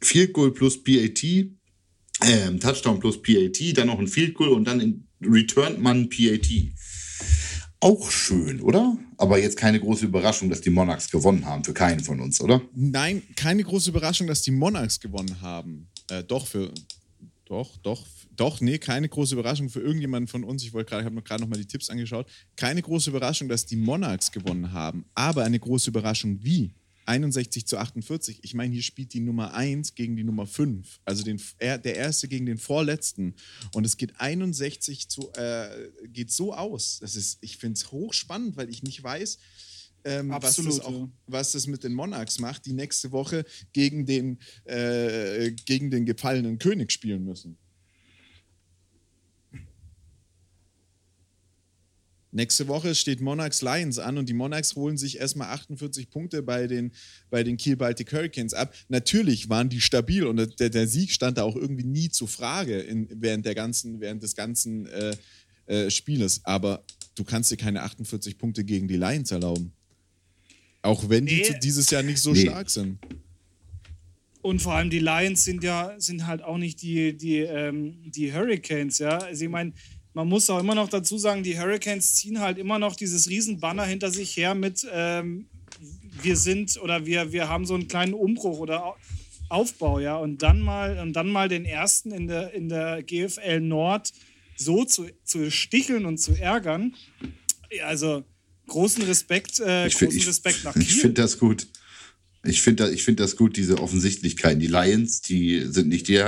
Field 0.02 0.34
Goal 0.34 0.52
plus 0.52 0.82
PAT, 0.82 1.24
äh, 1.24 2.58
Touchdown 2.60 3.00
plus 3.00 3.22
PAT, 3.22 3.58
dann 3.78 3.86
noch 3.86 3.98
ein 3.98 4.08
Field 4.08 4.34
Goal 4.34 4.50
und 4.50 4.64
dann 4.64 4.80
in, 4.80 5.08
returnt 5.22 5.80
man 5.80 6.10
PAT. 6.10 6.50
Auch 7.82 8.12
schön, 8.12 8.60
oder? 8.60 8.96
Aber 9.16 9.40
jetzt 9.40 9.56
keine 9.56 9.80
große 9.80 10.04
Überraschung, 10.04 10.48
dass 10.48 10.60
die 10.60 10.70
Monarchs 10.70 11.10
gewonnen 11.10 11.44
haben, 11.46 11.64
für 11.64 11.74
keinen 11.74 11.98
von 11.98 12.20
uns, 12.20 12.40
oder? 12.40 12.62
Nein, 12.76 13.24
keine 13.34 13.64
große 13.64 13.90
Überraschung, 13.90 14.28
dass 14.28 14.42
die 14.42 14.52
Monarchs 14.52 15.00
gewonnen 15.00 15.40
haben. 15.40 15.88
Äh, 16.08 16.22
doch, 16.22 16.46
für. 16.46 16.72
Doch, 17.44 17.76
doch, 17.78 18.06
doch, 18.36 18.60
nee, 18.60 18.78
keine 18.78 19.08
große 19.08 19.34
Überraschung 19.34 19.68
für 19.68 19.80
irgendjemanden 19.80 20.28
von 20.28 20.44
uns. 20.44 20.62
Ich 20.62 20.72
wollte 20.72 20.90
gerade, 20.90 21.02
ich 21.02 21.06
habe 21.06 21.16
mir 21.16 21.22
gerade 21.22 21.42
noch 21.42 21.50
mal 21.50 21.58
die 21.58 21.66
Tipps 21.66 21.90
angeschaut. 21.90 22.28
Keine 22.54 22.82
große 22.82 23.10
Überraschung, 23.10 23.48
dass 23.48 23.66
die 23.66 23.74
Monarchs 23.74 24.30
gewonnen 24.30 24.72
haben, 24.72 25.04
aber 25.16 25.42
eine 25.42 25.58
große 25.58 25.90
Überraschung 25.90 26.38
wie 26.40 26.72
61 27.06 27.66
zu 27.66 27.78
48. 27.78 28.40
Ich 28.42 28.54
meine, 28.54 28.72
hier 28.72 28.82
spielt 28.82 29.12
die 29.12 29.20
Nummer 29.20 29.54
1 29.54 29.94
gegen 29.94 30.16
die 30.16 30.24
Nummer 30.24 30.46
5. 30.46 31.00
Also 31.04 31.24
den, 31.24 31.40
der 31.60 31.96
erste 31.96 32.28
gegen 32.28 32.46
den 32.46 32.58
vorletzten. 32.58 33.34
Und 33.72 33.84
es 33.84 33.96
geht 33.96 34.20
61 34.20 35.08
zu, 35.08 35.32
äh, 35.32 35.90
geht 36.08 36.30
so 36.30 36.54
aus. 36.54 36.98
Das 37.00 37.16
ist, 37.16 37.38
ich 37.40 37.56
finde 37.56 37.78
es 37.78 37.92
hochspannend, 37.92 38.56
weil 38.56 38.70
ich 38.70 38.82
nicht 38.82 39.02
weiß, 39.02 39.38
ähm, 40.04 40.30
was, 40.30 40.56
das 40.56 40.80
auch, 40.80 41.08
was 41.26 41.52
das 41.52 41.66
mit 41.66 41.84
den 41.84 41.92
Monarchs 41.92 42.38
macht, 42.40 42.66
die 42.66 42.72
nächste 42.72 43.12
Woche 43.12 43.44
gegen 43.72 44.04
den, 44.06 44.38
äh, 44.64 45.52
gegen 45.64 45.90
den 45.90 46.04
gefallenen 46.04 46.58
König 46.58 46.90
spielen 46.90 47.24
müssen. 47.24 47.56
Nächste 52.34 52.66
Woche 52.66 52.94
steht 52.94 53.20
Monarchs 53.20 53.60
Lions 53.60 53.98
an 53.98 54.16
und 54.16 54.26
die 54.26 54.32
Monarchs 54.32 54.74
holen 54.74 54.96
sich 54.96 55.18
erstmal 55.18 55.48
48 55.48 56.08
Punkte 56.08 56.42
bei 56.42 56.66
den, 56.66 56.92
bei 57.28 57.44
den 57.44 57.58
Kiel 57.58 57.76
Baltic 57.76 58.10
Hurricanes 58.10 58.54
ab. 58.54 58.74
Natürlich 58.88 59.50
waren 59.50 59.68
die 59.68 59.82
stabil 59.82 60.24
und 60.24 60.58
der, 60.58 60.70
der 60.70 60.88
Sieg 60.88 61.12
stand 61.12 61.36
da 61.36 61.42
auch 61.42 61.56
irgendwie 61.56 61.84
nie 61.84 62.08
zur 62.08 62.28
Frage 62.28 62.78
in, 62.78 63.06
während, 63.20 63.44
der 63.44 63.54
ganzen, 63.54 64.00
während 64.00 64.22
des 64.22 64.34
ganzen 64.34 64.86
äh, 64.86 65.14
äh, 65.66 65.90
Spieles. 65.90 66.40
Aber 66.44 66.82
du 67.14 67.24
kannst 67.24 67.50
dir 67.50 67.58
keine 67.58 67.82
48 67.82 68.38
Punkte 68.38 68.64
gegen 68.64 68.88
die 68.88 68.96
Lions 68.96 69.30
erlauben. 69.30 69.72
Auch 70.80 71.10
wenn 71.10 71.24
nee. 71.24 71.42
die 71.46 71.58
dieses 71.60 71.90
Jahr 71.90 72.02
nicht 72.02 72.20
so 72.20 72.32
nee. 72.32 72.40
stark 72.40 72.70
sind. 72.70 72.98
Und 74.40 74.60
vor 74.60 74.74
allem 74.74 74.90
die 74.90 74.98
Lions 74.98 75.44
sind 75.44 75.62
ja 75.62 75.94
sind 75.98 76.26
halt 76.26 76.42
auch 76.42 76.58
nicht 76.58 76.82
die, 76.82 77.16
die, 77.16 77.38
ähm, 77.38 78.10
die 78.10 78.32
Hurricanes, 78.32 78.98
ja. 78.98 79.18
Also 79.18 79.44
ich 79.44 79.50
meine, 79.50 79.72
man 80.14 80.28
muss 80.28 80.50
auch 80.50 80.60
immer 80.60 80.74
noch 80.74 80.88
dazu 80.88 81.18
sagen, 81.18 81.42
die 81.42 81.58
Hurricanes 81.58 82.14
ziehen 82.14 82.40
halt 82.40 82.58
immer 82.58 82.78
noch 82.78 82.96
dieses 82.96 83.28
Riesenbanner 83.28 83.84
hinter 83.84 84.10
sich 84.10 84.36
her 84.36 84.54
mit 84.54 84.86
ähm, 84.92 85.46
wir 86.20 86.36
sind 86.36 86.80
oder 86.80 87.06
wir, 87.06 87.32
wir 87.32 87.48
haben 87.48 87.64
so 87.66 87.74
einen 87.74 87.88
kleinen 87.88 88.14
Umbruch 88.14 88.58
oder 88.58 88.94
Aufbau, 89.48 89.98
ja. 89.98 90.16
Und 90.16 90.42
dann 90.42 90.60
mal, 90.60 90.98
und 90.98 91.12
dann 91.12 91.28
mal 91.28 91.48
den 91.48 91.64
ersten 91.64 92.10
in 92.10 92.26
der, 92.26 92.52
in 92.54 92.68
der 92.68 93.02
GFL 93.02 93.60
Nord 93.60 94.12
so 94.56 94.84
zu, 94.84 95.08
zu 95.24 95.50
sticheln 95.50 96.06
und 96.06 96.18
zu 96.18 96.32
ärgern. 96.32 96.94
Also 97.84 98.24
großen 98.68 99.02
Respekt, 99.04 99.60
äh, 99.60 99.88
großen 99.88 100.10
find, 100.10 100.26
Respekt 100.26 100.64
nach 100.64 100.74
Kiel. 100.74 100.82
Ich 100.82 101.00
finde 101.00 101.22
das 101.22 101.38
gut. 101.38 101.66
Ich 102.44 102.60
finde 102.60 102.90
ich 102.90 103.04
find 103.04 103.20
das 103.20 103.36
gut, 103.36 103.56
diese 103.56 103.78
Offensichtlichkeiten. 103.78 104.58
Die 104.58 104.66
Lions, 104.66 105.22
die 105.22 105.64
sind 105.68 105.88
nicht 105.88 106.08
die 106.08 106.18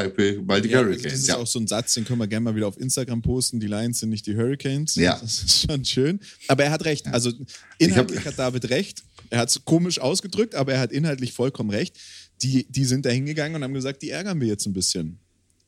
Baltic 0.42 0.70
ja, 0.70 0.78
Hurricanes. 0.78 1.04
Also 1.04 1.08
das 1.08 1.12
ist 1.14 1.28
ja. 1.28 1.36
auch 1.38 1.46
so 1.46 1.58
ein 1.58 1.66
Satz, 1.66 1.94
den 1.94 2.04
können 2.04 2.20
wir 2.20 2.28
gerne 2.28 2.44
mal 2.44 2.54
wieder 2.54 2.68
auf 2.68 2.78
Instagram 2.78 3.20
posten. 3.20 3.58
Die 3.58 3.66
Lions 3.66 3.98
sind 3.98 4.10
nicht 4.10 4.26
die 4.26 4.36
Hurricanes. 4.36 4.94
Ja. 4.94 5.18
Das 5.24 5.42
ist 5.42 5.66
schon 5.66 5.84
schön. 5.84 6.20
Aber 6.46 6.64
er 6.64 6.70
hat 6.70 6.84
recht. 6.84 7.06
Also 7.08 7.32
inhaltlich 7.78 8.20
hab, 8.20 8.26
hat 8.26 8.38
David 8.38 8.70
recht. 8.70 9.02
Er 9.30 9.40
hat 9.40 9.48
es 9.48 9.64
komisch 9.64 9.98
ausgedrückt, 9.98 10.54
aber 10.54 10.74
er 10.74 10.80
hat 10.80 10.92
inhaltlich 10.92 11.32
vollkommen 11.32 11.70
recht. 11.70 11.96
Die, 12.42 12.66
die 12.68 12.84
sind 12.84 13.06
da 13.06 13.10
hingegangen 13.10 13.56
und 13.56 13.64
haben 13.64 13.74
gesagt, 13.74 14.02
die 14.02 14.10
ärgern 14.10 14.40
wir 14.40 14.46
jetzt 14.46 14.66
ein 14.66 14.72
bisschen. 14.72 15.18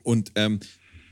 Und 0.02 0.30
ähm, 0.36 0.60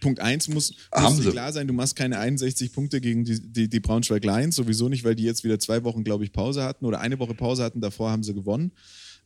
Punkt 0.01 0.21
1 0.21 0.49
muss, 0.49 0.75
muss 0.93 1.21
klar 1.23 1.53
sein, 1.53 1.67
du 1.67 1.73
machst 1.73 1.97
keine 1.97 2.19
61 2.19 2.73
Punkte 2.73 3.01
gegen 3.01 3.25
die, 3.25 3.41
die, 3.41 3.69
die 3.69 3.81
Braunschweig 3.81 4.23
Lions, 4.25 4.55
sowieso 4.55 4.89
nicht, 4.89 5.03
weil 5.03 5.15
die 5.15 5.25
jetzt 5.25 5.43
wieder 5.43 5.59
zwei 5.59 5.83
Wochen, 5.83 6.05
glaube 6.05 6.25
ich, 6.25 6.33
Pause 6.33 6.63
hatten 6.63 6.85
oder 6.85 7.01
eine 7.01 7.19
Woche 7.19 7.35
Pause 7.35 7.65
hatten, 7.65 7.81
davor 7.81 8.11
haben 8.11 8.23
sie 8.23 8.35
gewonnen 8.35 8.73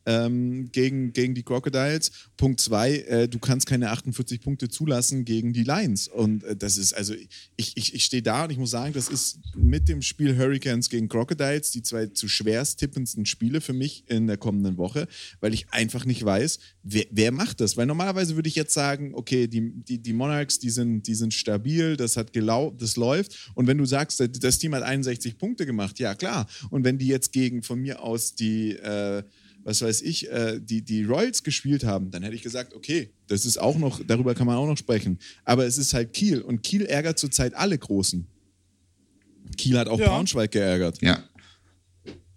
ähm, 0.08 0.70
gegen, 0.72 1.12
gegen 1.12 1.34
die 1.34 1.42
Crocodiles. 1.42 2.10
Punkt 2.38 2.60
zwei, 2.60 2.96
äh, 3.00 3.28
du 3.28 3.38
kannst 3.38 3.66
keine 3.66 3.90
48 3.90 4.40
Punkte 4.40 4.68
zulassen 4.68 5.26
gegen 5.26 5.52
die 5.52 5.64
Lions. 5.64 6.08
Und 6.08 6.44
äh, 6.44 6.56
das 6.56 6.78
ist, 6.78 6.94
also 6.94 7.14
ich, 7.56 7.76
ich, 7.76 7.94
ich 7.94 8.04
stehe 8.04 8.22
da 8.22 8.44
und 8.44 8.50
ich 8.50 8.56
muss 8.56 8.70
sagen, 8.70 8.94
das 8.94 9.08
ist 9.10 9.38
mit 9.54 9.86
dem 9.88 10.00
Spiel 10.00 10.38
Hurricanes 10.38 10.88
gegen 10.88 11.08
Crocodiles 11.08 11.72
die 11.72 11.82
zwei 11.82 12.06
zu 12.06 12.26
schwerst 12.26 12.80
tippendsten 12.80 13.26
Spiele 13.26 13.60
für 13.60 13.74
mich 13.74 14.04
in 14.08 14.26
der 14.26 14.38
kommenden 14.38 14.78
Woche, 14.78 15.08
weil 15.40 15.52
ich 15.52 15.70
einfach 15.72 16.06
nicht 16.06 16.24
weiß, 16.24 16.58
wer, 16.82 17.04
wer 17.10 17.30
macht 17.30 17.60
das? 17.60 17.76
Weil 17.76 17.86
normalerweise 17.86 18.34
würde 18.34 18.48
ich 18.48 18.54
jetzt 18.54 18.72
sagen, 18.72 19.12
okay, 19.14 19.46
die, 19.46 19.72
die, 19.84 19.98
die 19.98 20.12
Monarchs, 20.14 20.58
die 20.58 20.70
sind, 20.70 21.06
die 21.06 21.14
sind 21.14 21.34
stabil, 21.34 21.98
das 21.98 22.16
hat 22.16 22.32
gelau 22.32 22.70
das 22.78 22.96
läuft. 22.96 23.50
Und 23.54 23.66
wenn 23.66 23.76
du 23.76 23.84
sagst, 23.84 24.22
das 24.40 24.58
Team 24.58 24.74
hat 24.74 24.82
61 24.82 25.36
Punkte 25.36 25.66
gemacht, 25.66 25.98
ja 25.98 26.14
klar. 26.14 26.48
Und 26.70 26.84
wenn 26.84 26.96
die 26.96 27.08
jetzt 27.08 27.32
gegen 27.32 27.62
von 27.62 27.78
mir 27.78 28.02
aus 28.02 28.34
die 28.34 28.72
äh, 28.72 29.22
was 29.68 29.82
weiß 29.82 30.00
ich, 30.00 30.30
äh, 30.30 30.58
die, 30.62 30.80
die 30.80 31.04
Royals 31.04 31.42
gespielt 31.42 31.84
haben, 31.84 32.10
dann 32.10 32.22
hätte 32.22 32.34
ich 32.34 32.40
gesagt, 32.40 32.72
okay, 32.72 33.10
das 33.26 33.44
ist 33.44 33.58
auch 33.58 33.76
noch, 33.76 34.00
darüber 34.02 34.34
kann 34.34 34.46
man 34.46 34.56
auch 34.56 34.66
noch 34.66 34.78
sprechen. 34.78 35.18
Aber 35.44 35.66
es 35.66 35.76
ist 35.76 35.92
halt 35.92 36.14
Kiel 36.14 36.40
und 36.40 36.62
Kiel 36.62 36.86
ärgert 36.86 37.18
zurzeit 37.18 37.52
alle 37.52 37.76
Großen. 37.76 38.26
Kiel 39.58 39.78
hat 39.78 39.88
auch 39.88 40.00
ja. 40.00 40.06
Braunschweig 40.08 40.52
geärgert. 40.52 41.02
Ja. 41.02 41.22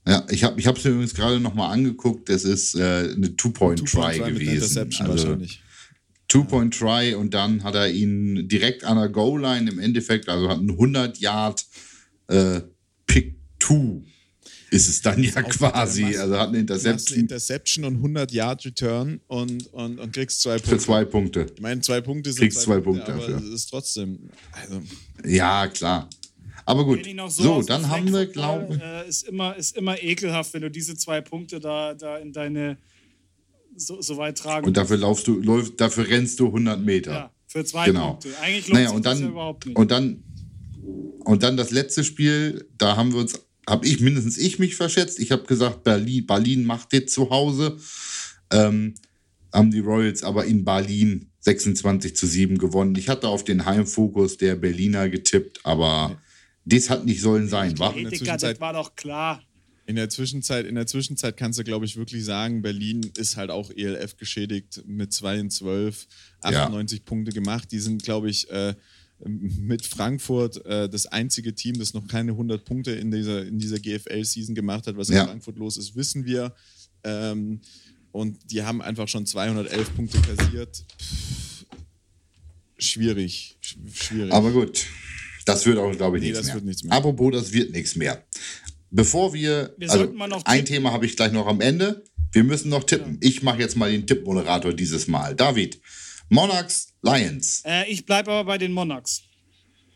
Ja, 0.06 0.26
ich 0.30 0.44
habe 0.44 0.60
es 0.60 0.84
mir 0.84 0.92
übrigens 0.92 1.14
gerade 1.14 1.40
nochmal 1.40 1.72
angeguckt. 1.72 2.28
Das 2.28 2.44
ist 2.44 2.76
äh, 2.76 3.14
eine 3.16 3.34
Two-Point-Try 3.38 4.18
Two 4.18 4.26
gewesen. 4.26 4.94
Also. 5.00 5.38
Two-Point-Try 6.28 7.16
und 7.16 7.34
dann 7.34 7.64
hat 7.64 7.76
er 7.76 7.90
ihn 7.90 8.50
direkt 8.50 8.84
an 8.84 8.98
der 8.98 9.08
Goal-Line 9.08 9.72
im 9.72 9.80
Endeffekt, 9.80 10.28
also 10.28 10.50
hat 10.50 10.58
einen 10.58 10.72
100 10.72 11.18
Yard 11.20 11.66
äh, 12.28 12.60
Pick-Two 13.08 14.04
ist 14.72 14.88
es 14.88 15.02
dann 15.02 15.22
ja 15.22 15.44
quasi. 15.44 16.16
Also 16.16 16.38
hat 16.38 16.48
eine 16.48 16.60
Interception. 16.60 17.14
Eine 17.14 17.22
Interception 17.24 17.86
und 17.86 17.96
100 17.98 18.32
Yard 18.32 18.66
Return 18.66 19.20
und, 19.28 19.68
und, 19.74 20.00
und 20.00 20.14
kriegst 20.14 20.42
zwei 20.42 20.54
Punkte. 20.54 20.70
Für 20.70 20.78
zwei 20.78 21.06
Punkte. 21.06 21.46
Ich 21.54 21.62
meine, 21.62 21.82
zwei 21.82 22.00
Punkte 22.00 22.32
sind 22.32 22.42
kriegst 22.42 22.62
zwei, 22.62 22.80
Punkte, 22.80 23.12
Punkte 23.12 23.36
aber 23.36 23.44
es 23.44 23.50
ist 23.50 23.70
trotzdem. 23.70 24.30
Also. 24.54 24.82
Ja, 25.26 25.68
klar. 25.68 26.10
Aber 26.66 26.86
gut. 26.86 27.06
So, 27.28 27.30
so 27.30 27.62
dann 27.64 27.90
haben 27.90 28.14
wir, 28.14 28.26
glaube 28.28 28.76
ich. 28.76 28.82
Äh, 28.82 29.10
ist, 29.10 29.24
immer, 29.24 29.56
ist 29.58 29.76
immer 29.76 30.02
ekelhaft, 30.02 30.54
wenn 30.54 30.62
du 30.62 30.72
diese 30.72 30.96
zwei 30.96 31.20
Punkte 31.20 31.60
da, 31.60 31.94
da 31.94 32.18
in 32.18 32.32
deine 32.32 32.78
so, 33.76 34.02
so 34.02 34.16
weit 34.16 34.38
tragen 34.38 34.66
Und 34.66 34.78
dafür 34.78 34.98
laufst 34.98 35.28
du, 35.28 35.42
läuf, 35.42 35.76
dafür 35.76 36.08
rennst 36.08 36.40
du 36.40 36.48
100 36.48 36.80
Meter. 36.80 37.12
Ja, 37.12 37.32
für 37.48 37.66
zwei 37.66 37.88
genau. 37.88 38.12
Punkte. 38.12 38.30
Eigentlich 38.42 38.68
lohnt 38.70 38.74
naja, 38.76 38.92
und 38.92 39.06
dann, 39.06 39.18
das 39.18 39.22
ja 39.22 39.28
überhaupt 39.28 39.66
nicht. 39.66 39.78
Und 39.78 39.92
dann, 39.92 40.24
und 41.26 41.44
dann 41.44 41.58
das 41.58 41.72
letzte 41.72 42.06
Spiel, 42.06 42.70
da 42.78 42.96
haben 42.96 43.12
wir 43.12 43.20
uns 43.20 43.38
habe 43.72 43.88
ich 43.88 44.02
mindestens 44.02 44.38
ich 44.38 44.60
mich 44.60 44.76
verschätzt. 44.76 45.18
Ich 45.20 45.32
habe 45.32 45.44
gesagt, 45.44 45.86
Berlin, 45.86 46.28
Berlin 46.28 46.66
macht 46.66 46.92
jetzt 46.92 47.14
zu 47.14 47.30
Hause. 47.30 47.78
Ähm, 48.52 48.96
haben 49.54 49.72
die 49.72 49.80
Royals 49.80 50.24
aber 50.24 50.46
in 50.46 50.66
Berlin 50.66 51.32
26 51.40 52.14
zu 52.16 52.28
7 52.28 52.58
gewonnen. 52.58 52.94
Ich 52.96 53.08
hatte 53.08 53.30
auf 53.30 53.46
den 53.46 53.66
Heimfokus 53.66 54.36
der 54.38 54.56
Berliner 54.56 55.08
getippt, 55.08 55.62
aber 55.64 56.22
das 56.66 56.90
hat 56.90 57.06
nicht 57.06 57.22
sollen 57.22 57.48
sein, 57.48 57.80
wa? 57.80 57.94
Hey, 57.94 58.06
Dicker, 58.06 58.36
das 58.36 58.60
war 58.60 58.74
doch 58.74 58.94
klar. 58.96 59.42
In 59.86 59.96
der 59.96 60.10
Zwischenzeit, 60.10 60.66
in 60.66 60.76
der 60.76 60.86
Zwischenzeit 60.86 61.38
kannst 61.38 61.58
du, 61.58 61.64
glaube 61.64 61.86
ich, 61.86 61.96
wirklich 61.96 62.26
sagen, 62.26 62.62
Berlin 62.62 63.10
ist 63.18 63.38
halt 63.38 63.50
auch 63.50 63.72
ELF 63.72 64.18
geschädigt 64.18 64.84
mit 64.86 65.14
2 65.14 65.40
und 65.40 65.50
12, 65.50 66.08
98 66.42 67.00
ja. 67.00 67.06
Punkte 67.06 67.32
gemacht. 67.32 67.72
Die 67.72 67.80
sind, 67.80 68.04
glaube 68.04 68.30
ich, 68.30 68.50
äh, 68.52 68.76
mit 69.26 69.86
Frankfurt 69.86 70.66
äh, 70.66 70.90
das 70.90 71.06
einzige 71.06 71.54
Team, 71.54 71.78
das 71.78 71.94
noch 71.94 72.08
keine 72.08 72.32
100 72.32 72.66
Punkte 72.66 72.92
in 72.92 73.12
dieser, 73.12 73.46
in 73.46 73.60
dieser 73.60 73.80
GFL-Season 73.80 74.56
gemacht 74.56 74.88
hat. 74.88 74.98
Was 74.98 75.10
in 75.10 75.18
Frankfurt 75.18 75.58
los 75.58 75.78
ist, 75.78 75.96
wissen 75.96 76.26
wir. 76.26 76.54
Ähm, 77.04 77.62
und 78.12 78.52
die 78.52 78.64
haben 78.64 78.82
einfach 78.82 79.08
schon 79.08 79.26
211 79.26 79.96
Punkte 79.96 80.20
kassiert. 80.22 80.84
Pff, 81.00 81.66
schwierig, 82.78 83.58
schwierig. 83.94 84.34
Aber 84.34 84.52
gut. 84.52 84.86
Das 85.46 85.66
wird 85.66 85.78
auch, 85.78 85.92
glaube 85.96 86.18
ich, 86.18 86.24
nee, 86.24 86.32
nichts, 86.32 86.48
mehr. 86.48 86.62
nichts 86.62 86.84
mehr. 86.84 86.94
Apropos, 86.94 87.32
das 87.32 87.52
wird 87.52 87.72
nichts 87.72 87.96
mehr. 87.96 88.24
Bevor 88.92 89.34
wir, 89.34 89.74
wir 89.78 89.90
also 89.90 90.14
ein 90.46 90.66
Thema 90.66 90.92
habe 90.92 91.06
ich 91.06 91.16
gleich 91.16 91.32
noch 91.32 91.48
am 91.48 91.62
Ende. 91.62 92.04
Wir 92.32 92.44
müssen 92.44 92.70
noch 92.70 92.84
tippen. 92.84 93.14
Ja. 93.14 93.30
Ich 93.30 93.42
mache 93.42 93.60
jetzt 93.60 93.76
mal 93.76 93.92
den 93.92 94.06
Tippmoderator 94.06 94.74
dieses 94.74 95.08
Mal. 95.08 95.36
David, 95.36 95.82
Monarchs, 96.32 96.94
Lions. 97.02 97.62
Äh, 97.66 97.92
ich 97.92 98.06
bleibe 98.06 98.32
aber 98.32 98.46
bei 98.46 98.58
den 98.58 98.72
Monarchs. 98.72 99.24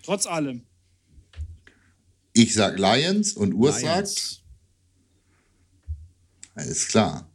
Trotz 0.03 0.27
allem. 0.27 0.65
Ich 2.33 2.53
sag 2.53 2.77
Lions 2.77 3.33
und 3.33 3.53
Urs 3.53 3.79
sagt. 3.79 4.43
Alles 6.53 6.89
klar. 6.89 7.31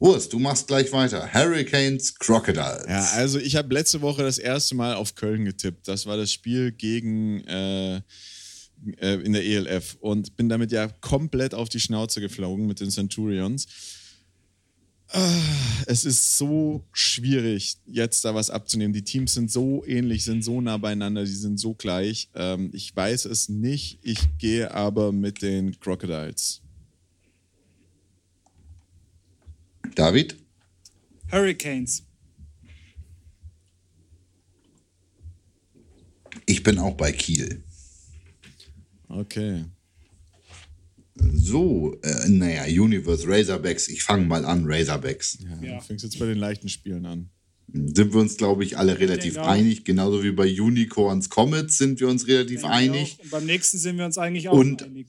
Urs, 0.00 0.28
du 0.28 0.40
machst 0.40 0.66
gleich 0.66 0.90
weiter. 0.90 1.32
Hurricanes, 1.32 2.16
Crocodiles. 2.16 2.84
Ja, 2.88 3.04
also 3.12 3.38
ich 3.38 3.54
habe 3.54 3.72
letzte 3.72 4.00
Woche 4.00 4.24
das 4.24 4.38
erste 4.38 4.74
Mal 4.74 4.96
auf 4.96 5.14
Köln 5.14 5.44
getippt. 5.44 5.86
Das 5.86 6.06
war 6.06 6.16
das 6.16 6.32
Spiel 6.32 6.72
gegen 6.72 7.44
äh, 7.44 7.96
äh, 8.96 9.20
in 9.22 9.34
der 9.34 9.44
ELF 9.44 9.96
und 10.00 10.36
bin 10.36 10.48
damit 10.48 10.72
ja 10.72 10.88
komplett 10.88 11.54
auf 11.54 11.68
die 11.68 11.78
Schnauze 11.78 12.20
geflogen 12.20 12.66
mit 12.66 12.80
den 12.80 12.90
Centurions. 12.90 13.68
Es 15.86 16.06
ist 16.06 16.38
so 16.38 16.84
schwierig, 16.92 17.76
jetzt 17.86 18.24
da 18.24 18.34
was 18.34 18.48
abzunehmen. 18.48 18.94
Die 18.94 19.02
Teams 19.02 19.34
sind 19.34 19.50
so 19.50 19.84
ähnlich, 19.84 20.24
sind 20.24 20.42
so 20.42 20.60
nah 20.60 20.78
beieinander, 20.78 21.24
die 21.24 21.30
sind 21.30 21.58
so 21.58 21.74
gleich. 21.74 22.30
Ähm, 22.34 22.70
ich 22.72 22.96
weiß 22.96 23.26
es 23.26 23.50
nicht. 23.50 23.98
Ich 24.02 24.38
gehe 24.38 24.70
aber 24.70 25.12
mit 25.12 25.42
den 25.42 25.78
Crocodiles. 25.80 26.62
David? 29.94 30.36
Hurricanes. 31.30 32.04
Ich 36.46 36.62
bin 36.62 36.78
auch 36.78 36.94
bei 36.94 37.12
Kiel. 37.12 37.62
Okay. 39.08 39.64
So, 41.14 41.98
äh, 42.02 42.28
naja, 42.28 42.64
Universe 42.64 43.28
Razorbacks. 43.28 43.88
Ich 43.88 44.02
fange 44.02 44.24
mal 44.24 44.44
an, 44.44 44.64
Razorbacks. 44.66 45.38
Ja, 45.40 45.66
ja. 45.66 45.78
Du 45.78 45.84
fängst 45.84 46.04
jetzt 46.04 46.18
bei 46.18 46.26
den 46.26 46.38
leichten 46.38 46.68
Spielen 46.68 47.04
an. 47.04 47.30
Sind 47.72 48.12
wir 48.12 48.20
uns, 48.20 48.36
glaube 48.36 48.64
ich, 48.64 48.76
alle 48.76 48.98
relativ 48.98 49.34
genau. 49.34 49.46
einig. 49.46 49.84
Genauso 49.84 50.22
wie 50.22 50.32
bei 50.32 50.44
Unicorns 50.44 51.30
Comets 51.30 51.78
sind 51.78 52.00
wir 52.00 52.08
uns 52.08 52.26
relativ 52.26 52.64
einig. 52.64 53.18
Und 53.22 53.30
beim 53.30 53.46
nächsten 53.46 53.78
sind 53.78 53.98
wir 53.98 54.04
uns 54.04 54.18
eigentlich 54.18 54.48
auch 54.48 54.54
und, 54.54 54.82
einig. 54.82 55.08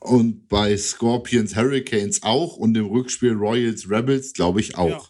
Und 0.00 0.48
bei 0.48 0.76
Scorpions 0.76 1.56
Hurricanes 1.56 2.22
auch. 2.22 2.56
Und 2.56 2.76
im 2.76 2.86
Rückspiel 2.86 3.32
Royals 3.32 3.88
Rebels, 3.90 4.32
glaube 4.32 4.60
ich, 4.60 4.76
auch. 4.76 4.88
Ja. 4.88 5.02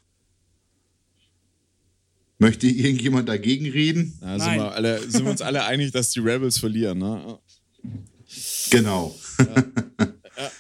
Möchte 2.39 2.67
irgendjemand 2.67 3.29
dagegen 3.29 3.69
reden? 3.69 4.17
Da 4.21 4.39
sind 4.39 4.55
wir, 4.55 4.73
alle, 4.73 5.01
sind 5.01 5.25
wir 5.25 5.31
uns 5.31 5.43
alle 5.43 5.65
einig, 5.65 5.93
dass 5.93 6.11
die 6.11 6.21
Rebels 6.21 6.59
verlieren, 6.59 6.99
ne? 6.99 7.39
Genau. 8.71 9.15
Ja. 9.39 10.07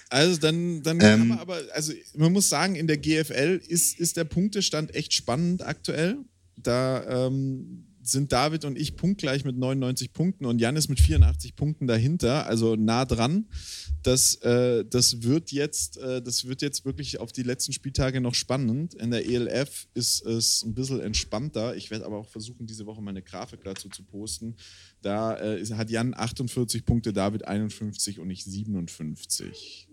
Also 0.09 0.41
dann, 0.41 0.83
dann 0.83 0.99
kann 0.99 1.29
man 1.29 1.39
ähm. 1.39 1.39
aber, 1.39 1.61
also 1.73 1.93
man 2.15 2.33
muss 2.33 2.49
sagen, 2.49 2.77
in 2.77 2.87
der 2.87 2.99
GFL 2.99 3.61
ist, 3.67 3.99
ist 3.99 4.17
der 4.17 4.25
Punktestand 4.25 4.95
echt 4.95 5.13
spannend 5.13 5.65
aktuell. 5.67 6.19
Da 6.57 7.27
ähm, 7.27 7.90
sind 8.11 8.33
David 8.33 8.65
und 8.65 8.79
ich 8.79 8.97
punktgleich 8.97 9.45
mit 9.45 9.57
99 9.57 10.13
Punkten 10.13 10.47
und 10.47 10.61
Jan 10.61 10.77
ist 10.77 10.89
mit 10.89 11.01
84 11.01 11.57
Punkten 11.57 11.87
dahinter, 11.87 12.47
also 12.47 12.77
nah 12.77 13.05
dran. 13.05 13.47
Das, 14.03 14.37
äh, 14.37 14.85
das, 14.85 15.23
wird 15.23 15.53
jetzt, 15.53 15.99
äh, 15.99 16.23
das 16.23 16.47
wird 16.47 16.63
jetzt 16.63 16.85
wirklich 16.85 17.21
auf 17.21 17.33
die 17.33 17.43
letzten 17.43 17.73
Spieltage 17.73 18.21
noch 18.21 18.35
spannend. 18.35 18.95
In 18.95 19.11
der 19.11 19.27
ELF 19.27 19.89
ist 19.95 20.25
es 20.25 20.63
ein 20.63 20.75
bisschen 20.75 21.01
entspannter. 21.01 21.77
Ich 21.77 21.91
werde 21.91 22.07
aber 22.07 22.19
auch 22.19 22.29
versuchen, 22.29 22.67
diese 22.67 22.87
Woche 22.87 23.03
meine 23.03 23.23
Grafik 23.23 23.63
dazu 23.65 23.89
zu 23.89 24.03
posten. 24.03 24.57
Da 25.03 25.39
äh, 25.39 25.65
hat 25.75 25.91
Jan 25.91 26.15
48 26.15 26.85
Punkte, 26.87 27.13
David 27.13 27.47
51 27.47 28.21
und 28.21 28.31
ich 28.31 28.45
57. 28.45 29.90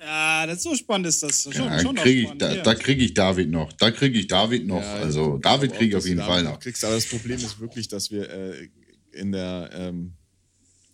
Ja, 0.00 0.46
das 0.46 0.62
so 0.62 0.74
spannend 0.74 1.08
ist 1.08 1.22
das. 1.22 1.42
Schon, 1.42 1.64
ja, 1.64 1.80
schon 1.80 1.96
krieg 1.96 2.28
ich, 2.28 2.38
da, 2.38 2.54
da 2.56 2.74
kriege 2.74 3.04
ich 3.04 3.14
David 3.14 3.50
noch. 3.50 3.72
Da 3.72 3.90
kriege 3.90 4.18
ich 4.18 4.26
David 4.26 4.66
noch. 4.66 4.80
Ja, 4.80 4.94
also 4.94 5.38
David 5.38 5.74
kriege 5.74 5.90
ich 5.90 5.96
auf 5.96 6.06
jeden 6.06 6.20
Fall 6.20 6.44
noch. 6.44 6.60
Kriegst, 6.60 6.84
aber 6.84 6.94
das 6.94 7.06
Problem 7.06 7.36
ist 7.36 7.58
wirklich, 7.58 7.88
dass 7.88 8.10
wir 8.10 8.30
äh, 8.30 8.68
in 9.12 9.32
der 9.32 9.70
ähm, 9.72 10.12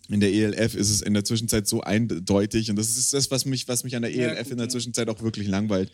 in 0.09 0.19
der 0.19 0.31
ELF 0.31 0.75
ist 0.75 0.89
es 0.89 1.01
in 1.01 1.13
der 1.13 1.23
Zwischenzeit 1.23 1.67
so 1.67 1.81
eindeutig 1.81 2.69
und 2.69 2.75
das 2.77 2.95
ist 2.95 3.13
das, 3.13 3.31
was 3.31 3.45
mich, 3.45 3.67
was 3.67 3.83
mich 3.83 3.95
an 3.95 4.03
der 4.03 4.13
ELF 4.13 4.35
ja, 4.35 4.43
gut, 4.43 4.51
in 4.51 4.57
der 4.57 4.69
Zwischenzeit 4.69 5.09
auch 5.09 5.21
wirklich 5.21 5.47
langweilt. 5.47 5.91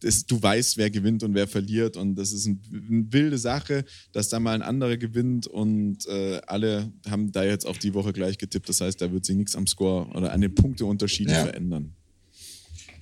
Das, 0.00 0.26
du 0.26 0.42
weißt, 0.42 0.78
wer 0.78 0.90
gewinnt 0.90 1.22
und 1.22 1.34
wer 1.34 1.46
verliert 1.46 1.96
und 1.96 2.16
das 2.16 2.32
ist 2.32 2.46
ein, 2.46 2.60
eine 2.72 3.12
wilde 3.12 3.38
Sache, 3.38 3.84
dass 4.12 4.28
da 4.28 4.40
mal 4.40 4.54
ein 4.54 4.62
anderer 4.62 4.96
gewinnt 4.96 5.46
und 5.46 6.06
äh, 6.06 6.40
alle 6.46 6.92
haben 7.08 7.30
da 7.30 7.44
jetzt 7.44 7.66
auch 7.66 7.76
die 7.76 7.94
Woche 7.94 8.12
gleich 8.12 8.38
getippt. 8.38 8.68
Das 8.68 8.80
heißt, 8.80 9.00
da 9.00 9.12
wird 9.12 9.24
sich 9.24 9.36
nichts 9.36 9.54
am 9.54 9.66
Score 9.66 10.08
oder 10.08 10.32
an 10.32 10.40
den 10.40 10.54
Punkteunterschieden 10.54 11.32
ja. 11.32 11.44
verändern. 11.44 11.94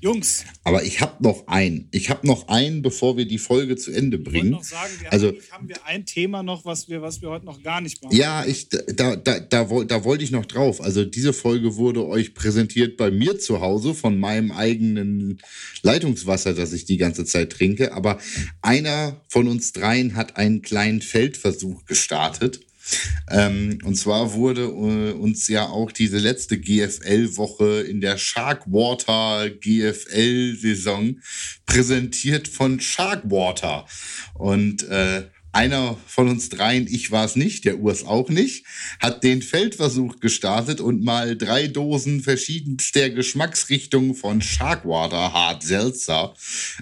Jungs. 0.00 0.44
Aber 0.64 0.82
ich 0.82 1.00
habe 1.00 1.22
noch 1.22 1.46
einen. 1.46 1.88
Ich 1.90 2.08
habe 2.08 2.26
noch 2.26 2.48
einen, 2.48 2.80
bevor 2.80 3.16
wir 3.16 3.26
die 3.26 3.38
Folge 3.38 3.76
zu 3.76 3.92
Ende 3.92 4.18
bringen. 4.18 4.46
Ich 4.46 4.52
noch 4.52 4.64
sagen, 4.64 4.92
wir 5.00 5.12
also, 5.12 5.32
haben 5.50 5.68
wir 5.68 5.84
ein 5.84 6.06
Thema 6.06 6.42
noch, 6.42 6.64
was 6.64 6.88
wir, 6.88 7.02
was 7.02 7.20
wir 7.20 7.28
heute 7.28 7.44
noch 7.44 7.62
gar 7.62 7.80
nicht 7.80 8.02
machen. 8.02 8.16
Ja, 8.16 8.44
ich, 8.44 8.68
da, 8.68 9.16
da, 9.16 9.40
da, 9.40 9.64
da 9.64 10.04
wollte 10.04 10.24
ich 10.24 10.30
noch 10.30 10.46
drauf. 10.46 10.80
Also 10.80 11.04
diese 11.04 11.32
Folge 11.32 11.76
wurde 11.76 12.06
euch 12.06 12.34
präsentiert 12.34 12.96
bei 12.96 13.10
mir 13.10 13.38
zu 13.38 13.60
Hause 13.60 13.94
von 13.94 14.18
meinem 14.18 14.52
eigenen 14.52 15.40
Leitungswasser, 15.82 16.54
das 16.54 16.72
ich 16.72 16.86
die 16.86 16.96
ganze 16.96 17.26
Zeit 17.26 17.50
trinke. 17.50 17.92
Aber 17.92 18.18
einer 18.62 19.20
von 19.28 19.48
uns 19.48 19.72
dreien 19.72 20.16
hat 20.16 20.36
einen 20.36 20.62
kleinen 20.62 21.02
Feldversuch 21.02 21.84
gestartet. 21.84 22.60
Ähm, 23.30 23.78
und 23.84 23.96
zwar 23.96 24.32
wurde 24.34 24.62
äh, 24.62 25.12
uns 25.12 25.48
ja 25.48 25.66
auch 25.66 25.92
diese 25.92 26.18
letzte 26.18 26.58
GFL-Woche 26.58 27.82
in 27.82 28.00
der 28.00 28.18
Sharkwater 28.18 29.50
GFL-Saison 29.50 31.20
präsentiert 31.66 32.48
von 32.48 32.80
Sharkwater. 32.80 33.86
Und 34.34 34.82
äh, 34.88 35.24
einer 35.52 35.96
von 36.06 36.28
uns 36.28 36.48
dreien, 36.48 36.86
ich 36.88 37.10
war 37.10 37.24
es 37.24 37.36
nicht, 37.36 37.64
der 37.64 37.80
Urs 37.80 38.04
auch 38.04 38.28
nicht, 38.28 38.64
hat 39.00 39.24
den 39.24 39.42
Feldversuch 39.42 40.20
gestartet 40.20 40.80
und 40.80 41.02
mal 41.02 41.36
drei 41.36 41.66
Dosen 41.66 42.22
verschiedenster 42.22 43.10
Geschmacksrichtungen 43.10 44.14
von 44.14 44.42
Sharkwater 44.42 45.32
Hard 45.32 45.62
Seltzer 45.62 46.34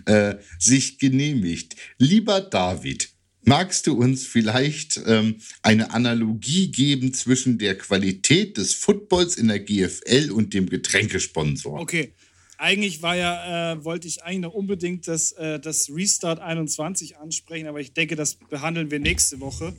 äh, 0.05 0.35
sich 0.59 0.99
genehmigt. 0.99 1.77
Lieber 1.97 2.41
David, 2.41 3.11
Magst 3.49 3.87
du 3.87 3.95
uns 3.95 4.27
vielleicht 4.27 5.01
ähm, 5.07 5.37
eine 5.63 5.95
Analogie 5.95 6.71
geben 6.71 7.15
zwischen 7.15 7.57
der 7.57 7.79
Qualität 7.79 8.59
des 8.59 8.75
Footballs 8.75 9.37
in 9.37 9.49
der 9.49 9.59
GFL 9.59 10.31
und 10.31 10.53
dem 10.53 10.69
Getränkesponsor? 10.69 11.81
Okay. 11.81 12.13
Eigentlich 12.59 13.01
war 13.01 13.17
ja, 13.17 13.73
äh, 13.73 13.85
wollte 13.85 14.07
ich 14.07 14.23
eigentlich 14.23 14.41
noch 14.41 14.53
unbedingt 14.53 15.09
das, 15.09 15.33
äh, 15.33 15.59
das 15.59 15.89
Restart 15.89 16.41
21 16.41 17.17
ansprechen, 17.17 17.69
aber 17.69 17.81
ich 17.81 17.95
denke, 17.95 18.17
das 18.17 18.35
behandeln 18.35 18.91
wir 18.91 18.99
nächste 18.99 19.41
Woche. 19.41 19.75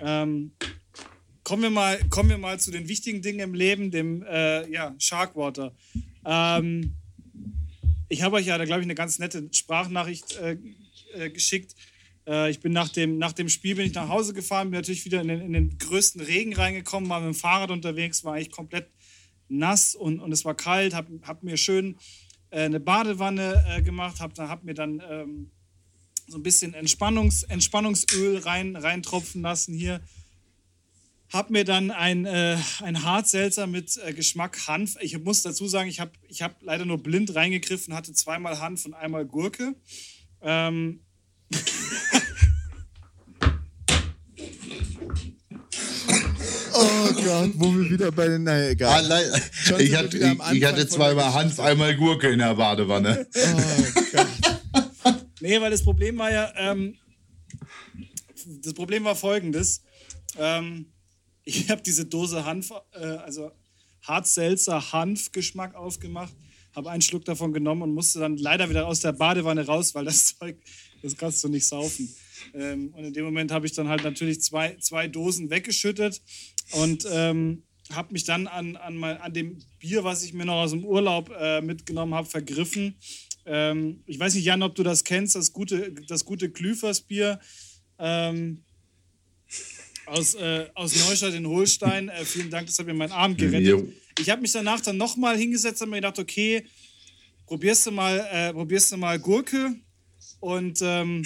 Ähm, 0.00 0.52
kommen, 1.42 1.62
wir 1.62 1.70
mal, 1.70 1.98
kommen 2.10 2.28
wir 2.28 2.38
mal 2.38 2.60
zu 2.60 2.70
den 2.70 2.88
wichtigen 2.88 3.22
Dingen 3.22 3.40
im 3.40 3.54
Leben, 3.54 3.90
dem 3.90 4.22
äh, 4.22 4.70
ja, 4.70 4.94
Sharkwater. 4.98 5.74
Ähm, 6.24 6.94
ich 8.08 8.22
habe 8.22 8.36
euch 8.36 8.46
ja, 8.46 8.56
da 8.56 8.64
glaube 8.66 8.82
ich, 8.82 8.86
eine 8.86 8.94
ganz 8.94 9.18
nette 9.18 9.48
Sprachnachricht 9.50 10.36
äh, 10.36 10.58
äh, 11.14 11.30
geschickt 11.30 11.74
äh, 12.26 12.50
ich 12.50 12.60
bin 12.60 12.72
nach 12.72 12.88
dem, 12.88 13.18
nach 13.18 13.32
dem 13.32 13.48
Spiel 13.48 13.76
bin 13.76 13.86
ich 13.86 13.94
nach 13.94 14.08
Hause 14.08 14.32
gefahren, 14.32 14.70
bin 14.70 14.78
natürlich 14.78 15.04
wieder 15.04 15.20
in 15.20 15.28
den, 15.28 15.40
in 15.40 15.52
den 15.52 15.78
größten 15.78 16.20
Regen 16.20 16.54
reingekommen, 16.54 17.10
war 17.10 17.20
mit 17.20 17.34
dem 17.34 17.38
Fahrrad 17.38 17.70
unterwegs, 17.70 18.24
war 18.24 18.34
eigentlich 18.34 18.50
komplett 18.50 18.88
nass 19.48 19.94
und, 19.94 20.20
und 20.20 20.32
es 20.32 20.44
war 20.44 20.54
kalt, 20.54 20.94
hab, 20.94 21.06
hab 21.22 21.42
mir 21.42 21.56
schön 21.56 21.96
äh, 22.50 22.62
eine 22.62 22.80
Badewanne 22.80 23.64
äh, 23.68 23.82
gemacht, 23.82 24.20
hab, 24.20 24.38
hab 24.38 24.64
mir 24.64 24.74
dann 24.74 25.02
ähm, 25.08 25.50
so 26.26 26.38
ein 26.38 26.42
bisschen 26.42 26.74
Entspannungs, 26.74 27.42
Entspannungsöl 27.42 28.38
rein, 28.38 28.76
reintropfen 28.76 29.42
lassen 29.42 29.74
hier. 29.74 30.00
Hab 31.30 31.50
mir 31.50 31.64
dann 31.64 31.90
ein, 31.90 32.26
äh, 32.26 32.56
ein 32.80 33.02
Hartselzer 33.02 33.66
mit 33.66 33.98
äh, 34.04 34.12
Geschmack 34.12 34.68
Hanf. 34.68 34.96
Ich 35.00 35.18
muss 35.18 35.42
dazu 35.42 35.66
sagen, 35.66 35.88
ich 35.88 36.00
habe 36.00 36.12
ich 36.28 36.42
hab 36.42 36.62
leider 36.62 36.84
nur 36.84 37.02
blind 37.02 37.34
reingegriffen, 37.34 37.92
hatte 37.92 38.12
zweimal 38.12 38.60
Hanf 38.60 38.86
und 38.86 38.94
einmal 38.94 39.26
Gurke. 39.26 39.74
Ähm, 40.42 41.00
Oh 46.76 47.12
Gott, 47.12 47.50
wo 47.54 47.72
wir 47.72 47.88
wieder 47.90 48.10
bei 48.10 48.26
den. 48.26 48.42
Naja, 48.42 48.70
egal. 48.70 49.04
Allein, 49.04 49.40
ich, 49.78 49.94
hatte, 49.94 50.18
ich, 50.18 50.52
ich 50.56 50.64
hatte 50.64 50.88
zweimal 50.88 51.32
Hanf, 51.32 51.60
einmal 51.60 51.96
Gurke 51.96 52.28
in 52.30 52.40
der 52.40 52.54
Badewanne. 52.54 53.26
Oh 53.34 54.00
Gott. 54.12 55.14
nee, 55.40 55.60
weil 55.60 55.70
das 55.70 55.84
Problem 55.84 56.18
war 56.18 56.32
ja. 56.32 56.52
Ähm, 56.56 56.96
das 58.62 58.74
Problem 58.74 59.04
war 59.04 59.14
folgendes. 59.14 59.82
Ähm, 60.36 60.86
ich 61.44 61.70
habe 61.70 61.82
diese 61.82 62.06
Dose 62.06 62.44
Hanf, 62.44 62.72
äh, 62.92 62.98
also 62.98 63.52
Hartselzer 64.02 64.92
Hanfgeschmack 64.92 65.74
aufgemacht, 65.74 66.34
habe 66.74 66.90
einen 66.90 67.02
Schluck 67.02 67.24
davon 67.24 67.52
genommen 67.52 67.82
und 67.82 67.94
musste 67.94 68.18
dann 68.18 68.36
leider 68.36 68.68
wieder 68.68 68.86
aus 68.86 69.00
der 69.00 69.12
Badewanne 69.12 69.64
raus, 69.66 69.94
weil 69.94 70.04
das 70.04 70.36
Zeug 70.36 70.56
das 71.04 71.16
kannst 71.16 71.44
du 71.44 71.48
nicht 71.48 71.66
saufen. 71.66 72.08
Ähm, 72.54 72.92
und 72.94 73.04
in 73.04 73.12
dem 73.12 73.24
Moment 73.24 73.50
habe 73.52 73.66
ich 73.66 73.72
dann 73.72 73.88
halt 73.88 74.02
natürlich 74.02 74.40
zwei, 74.40 74.76
zwei 74.80 75.06
Dosen 75.06 75.50
weggeschüttet 75.50 76.22
und 76.72 77.06
ähm, 77.10 77.62
habe 77.92 78.12
mich 78.12 78.24
dann 78.24 78.46
an, 78.46 78.76
an, 78.76 78.96
mein, 78.96 79.18
an 79.18 79.32
dem 79.34 79.58
Bier, 79.78 80.02
was 80.02 80.24
ich 80.24 80.32
mir 80.32 80.46
noch 80.46 80.62
aus 80.62 80.70
dem 80.70 80.84
Urlaub 80.84 81.30
äh, 81.38 81.60
mitgenommen 81.60 82.14
habe, 82.14 82.26
vergriffen. 82.26 82.96
Ähm, 83.44 84.02
ich 84.06 84.18
weiß 84.18 84.34
nicht, 84.34 84.44
Jan, 84.44 84.62
ob 84.62 84.74
du 84.74 84.82
das 84.82 85.04
kennst, 85.04 85.34
das 85.36 85.52
gute, 85.52 85.92
das 86.08 86.24
gute 86.24 86.50
Klüfersbier 86.50 87.38
ähm, 87.98 88.62
aus, 90.06 90.34
äh, 90.34 90.68
aus 90.74 90.96
Neustadt 91.06 91.34
in 91.34 91.46
Holstein. 91.46 92.08
Äh, 92.08 92.24
vielen 92.24 92.48
Dank, 92.48 92.66
das 92.66 92.78
hat 92.78 92.86
mir 92.86 92.94
meinen 92.94 93.12
Abend 93.12 93.36
gerettet. 93.36 93.92
Ich 94.18 94.30
habe 94.30 94.40
mich 94.40 94.52
danach 94.52 94.80
dann 94.80 94.96
nochmal 94.96 95.36
hingesetzt 95.36 95.82
und 95.82 95.90
mir 95.90 95.96
gedacht, 95.96 96.18
okay, 96.18 96.64
probierst 97.46 97.86
du 97.86 97.90
mal, 97.90 98.26
äh, 98.32 98.54
probierst 98.54 98.92
du 98.92 98.96
mal 98.96 99.18
Gurke 99.18 99.76
und 100.44 100.80
ähm, 100.82 101.24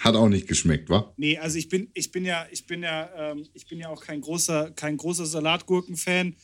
Hat 0.00 0.14
auch 0.14 0.28
nicht 0.28 0.46
geschmeckt, 0.46 0.88
wa? 0.90 1.12
Nee, 1.16 1.38
also 1.38 1.58
ich 1.58 1.68
bin, 1.68 1.90
ich 1.94 2.12
bin 2.12 2.24
ja, 2.24 2.46
ich 2.50 2.66
bin 2.66 2.82
ja, 2.82 3.10
ähm, 3.16 3.46
ich 3.54 3.66
bin 3.66 3.80
ja 3.80 3.88
auch 3.88 4.00
kein 4.00 4.20
großer, 4.20 4.70
kein 4.72 4.96
großer 4.96 5.26
Salatgurken-Fan. 5.26 6.36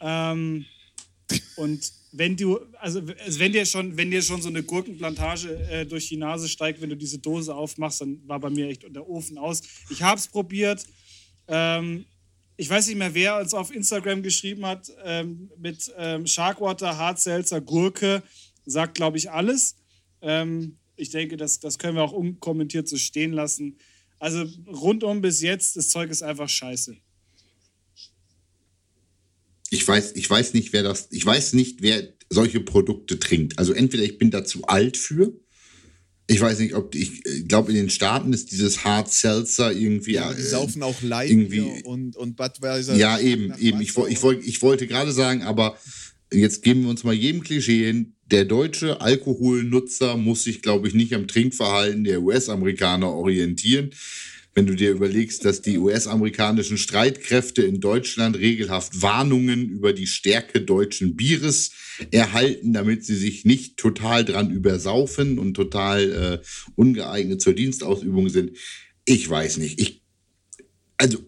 Ähm, 0.00 0.64
und 1.56 1.92
wenn 2.12 2.36
du, 2.36 2.60
also 2.78 3.02
wenn 3.06 3.52
dir 3.52 3.66
schon, 3.66 3.96
wenn 3.96 4.10
dir 4.10 4.22
schon 4.22 4.40
so 4.40 4.48
eine 4.48 4.62
Gurkenplantage 4.62 5.48
äh, 5.70 5.84
durch 5.84 6.08
die 6.08 6.16
Nase 6.16 6.48
steigt, 6.48 6.80
wenn 6.80 6.90
du 6.90 6.96
diese 6.96 7.18
Dose 7.18 7.54
aufmachst, 7.54 8.00
dann 8.00 8.20
war 8.26 8.40
bei 8.40 8.50
mir 8.50 8.68
echt 8.68 8.84
der 8.88 9.08
Ofen 9.08 9.38
aus. 9.38 9.60
Ich 9.90 10.02
habe 10.02 10.18
es 10.18 10.28
probiert. 10.28 10.86
Ähm, 11.48 12.06
ich 12.56 12.70
weiß 12.70 12.86
nicht 12.86 12.96
mehr, 12.96 13.12
wer 13.12 13.38
uns 13.38 13.52
auf 13.52 13.74
Instagram 13.74 14.22
geschrieben 14.22 14.64
hat 14.64 14.90
ähm, 15.04 15.50
mit 15.58 15.92
ähm, 15.98 16.26
Sharkwater, 16.26 16.96
Hartselzer, 16.96 17.60
Gurke. 17.60 18.22
Sagt, 18.66 18.94
glaube 18.94 19.18
ich, 19.18 19.30
alles. 19.30 19.76
Ähm, 20.22 20.76
ich 20.96 21.10
denke, 21.10 21.36
das, 21.36 21.60
das 21.60 21.78
können 21.78 21.96
wir 21.96 22.02
auch 22.02 22.12
unkommentiert 22.12 22.88
so 22.88 22.96
stehen 22.96 23.32
lassen. 23.32 23.78
Also 24.18 24.44
rundum 24.66 25.20
bis 25.20 25.42
jetzt, 25.42 25.76
das 25.76 25.88
Zeug 25.88 26.10
ist 26.10 26.22
einfach 26.22 26.48
scheiße. 26.48 26.96
Ich 29.70 29.86
weiß, 29.86 30.12
ich 30.14 30.30
weiß 30.30 30.54
nicht, 30.54 30.72
wer 30.72 30.82
das, 30.82 31.08
ich 31.10 31.26
weiß 31.26 31.54
nicht, 31.54 31.82
wer 31.82 32.08
solche 32.30 32.60
Produkte 32.60 33.18
trinkt. 33.18 33.58
Also 33.58 33.72
entweder 33.72 34.04
ich 34.04 34.18
bin 34.18 34.30
da 34.30 34.44
zu 34.44 34.64
alt 34.64 34.96
für. 34.96 35.32
Ich 36.26 36.40
weiß 36.40 36.60
nicht, 36.60 36.74
ob 36.74 36.94
ich 36.94 37.22
glaube, 37.48 37.70
in 37.70 37.76
den 37.76 37.90
Staaten 37.90 38.32
ist 38.32 38.50
dieses 38.50 38.84
Hard 38.84 39.12
Seltzer 39.12 39.72
irgendwie. 39.72 40.12
Ja, 40.12 40.32
die 40.32 40.40
äh, 40.40 40.44
saufen 40.44 40.82
auch 40.82 41.02
Light 41.02 41.28
irgendwie, 41.28 41.82
und, 41.84 42.16
und 42.16 42.36
Budweiser. 42.36 42.96
Ja, 42.96 43.18
eben, 43.18 43.52
eben. 43.58 43.80
Ich, 43.82 43.96
ich, 43.96 44.22
ich, 44.24 44.46
ich 44.46 44.62
wollte 44.62 44.86
gerade 44.86 45.12
sagen, 45.12 45.42
aber 45.42 45.76
jetzt 46.32 46.62
geben 46.62 46.84
wir 46.84 46.90
uns 46.90 47.04
mal 47.04 47.12
jedem 47.12 47.42
Klischee 47.42 47.84
hin. 47.84 48.14
Der 48.34 48.44
deutsche 48.44 49.00
Alkoholnutzer 49.00 50.16
muss 50.16 50.42
sich, 50.42 50.60
glaube 50.60 50.88
ich, 50.88 50.94
nicht 50.94 51.14
am 51.14 51.28
Trinkverhalten 51.28 52.02
der 52.02 52.20
US-Amerikaner 52.20 53.08
orientieren. 53.12 53.90
Wenn 54.54 54.66
du 54.66 54.74
dir 54.74 54.90
überlegst, 54.90 55.44
dass 55.44 55.62
die 55.62 55.78
US-amerikanischen 55.78 56.76
Streitkräfte 56.76 57.62
in 57.62 57.78
Deutschland 57.78 58.36
regelhaft 58.36 59.00
Warnungen 59.00 59.68
über 59.68 59.92
die 59.92 60.08
Stärke 60.08 60.60
deutschen 60.60 61.14
Bieres 61.14 61.74
erhalten, 62.10 62.72
damit 62.72 63.04
sie 63.04 63.14
sich 63.14 63.44
nicht 63.44 63.76
total 63.76 64.24
dran 64.24 64.50
übersaufen 64.50 65.38
und 65.38 65.54
total 65.54 66.42
äh, 66.42 66.46
ungeeignet 66.74 67.40
zur 67.40 67.52
Dienstausübung 67.52 68.30
sind. 68.30 68.56
Ich 69.04 69.30
weiß 69.30 69.58
nicht. 69.58 69.80
Ich, 69.80 70.02
also, 70.96 71.18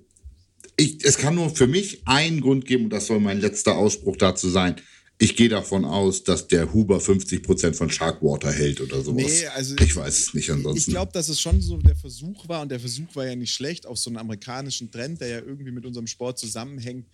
ich, 0.77 1.05
es 1.05 1.19
kann 1.19 1.37
nur 1.37 1.51
für 1.51 1.69
mich 1.69 2.01
einen 2.05 2.41
Grund 2.41 2.67
geben, 2.67 2.87
und 2.87 2.91
das 2.91 3.07
soll 3.07 3.21
mein 3.21 3.41
letzter 3.41 3.77
Ausspruch 3.77 4.17
dazu 4.17 4.49
sein 4.49 4.75
ich 5.19 5.35
gehe 5.35 5.49
davon 5.49 5.85
aus, 5.85 6.25
dass 6.25 6.47
der 6.47 6.73
Huber 6.73 6.99
50% 6.99 7.75
von 7.75 7.89
Sharkwater 7.89 8.53
hält 8.53 8.81
oder 8.81 9.03
sowas. 9.03 9.25
Nee, 9.25 9.47
also 9.47 9.75
ich 9.81 9.97
weiß 9.97 10.19
es 10.19 10.35
nicht 10.35 10.51
ansonsten. 10.51 10.91
Ich 10.91 10.95
glaube, 10.95 11.13
dass 11.13 11.29
es 11.29 11.41
schon 11.41 11.61
so 11.63 11.79
der 11.79 11.97
Versuch 11.97 12.49
war, 12.49 12.63
und 12.63 12.71
der 12.71 12.81
Versuch 12.81 13.15
war 13.15 13.27
ja 13.27 13.35
nicht 13.35 13.55
schlecht, 13.55 13.87
auf 13.87 13.99
so 13.99 14.11
einen 14.11 14.19
amerikanischen 14.19 14.91
Trend, 14.91 15.21
der 15.21 15.29
ja 15.29 15.39
irgendwie 15.39 15.71
mit 15.71 15.87
unserem 15.87 16.07
Sport 16.07 16.39
zusammenhängt, 16.39 17.07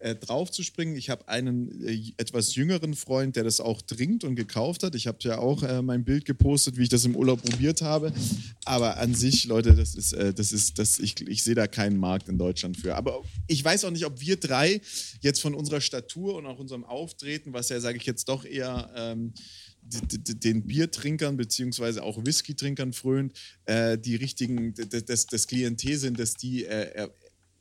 äh, 0.00 0.14
draufzuspringen. 0.14 0.96
Ich 0.96 1.10
habe 1.10 1.28
einen 1.28 1.84
äh, 1.86 2.12
etwas 2.16 2.54
jüngeren 2.54 2.94
Freund, 2.94 3.36
der 3.36 3.44
das 3.44 3.60
auch 3.60 3.82
trinkt 3.82 4.24
und 4.24 4.36
gekauft 4.36 4.82
hat. 4.82 4.94
Ich 4.94 5.06
habe 5.06 5.18
ja 5.22 5.38
auch 5.38 5.62
äh, 5.62 5.82
mein 5.82 6.04
Bild 6.04 6.24
gepostet, 6.24 6.76
wie 6.76 6.84
ich 6.84 6.88
das 6.88 7.04
im 7.04 7.16
Urlaub 7.16 7.42
probiert 7.42 7.82
habe. 7.82 8.12
Aber 8.64 8.98
an 8.98 9.14
sich, 9.14 9.44
Leute, 9.46 9.74
das 9.74 9.94
ist, 9.94 10.12
äh, 10.12 10.32
das 10.32 10.52
ist, 10.52 10.78
das, 10.78 10.98
ich, 10.98 11.20
ich 11.26 11.42
sehe 11.42 11.54
da 11.54 11.66
keinen 11.66 11.98
Markt 11.98 12.28
in 12.28 12.38
Deutschland 12.38 12.76
für. 12.76 12.94
Aber 12.94 13.22
ich 13.46 13.64
weiß 13.64 13.84
auch 13.84 13.90
nicht, 13.90 14.06
ob 14.06 14.20
wir 14.20 14.36
drei 14.36 14.80
jetzt 15.20 15.40
von 15.40 15.54
unserer 15.54 15.80
Statur 15.80 16.36
und 16.36 16.46
auch 16.46 16.58
unserem 16.58 16.84
Auftreten, 16.84 17.52
was 17.52 17.68
ja, 17.68 17.80
sage 17.80 17.98
ich 17.98 18.06
jetzt 18.06 18.28
doch 18.28 18.44
eher 18.44 18.90
ähm, 18.96 19.32
den 19.82 20.66
Biertrinkern 20.66 21.36
beziehungsweise 21.36 22.02
auch 22.02 22.24
Whisky-Trinkern 22.24 22.92
frönt, 22.92 23.32
äh, 23.64 23.96
die 23.96 24.16
richtigen, 24.16 24.74
das, 24.74 25.26
das 25.26 25.46
Klientel 25.46 25.96
sind, 25.96 26.18
dass 26.18 26.34
die 26.34 26.64
äh, 26.64 27.08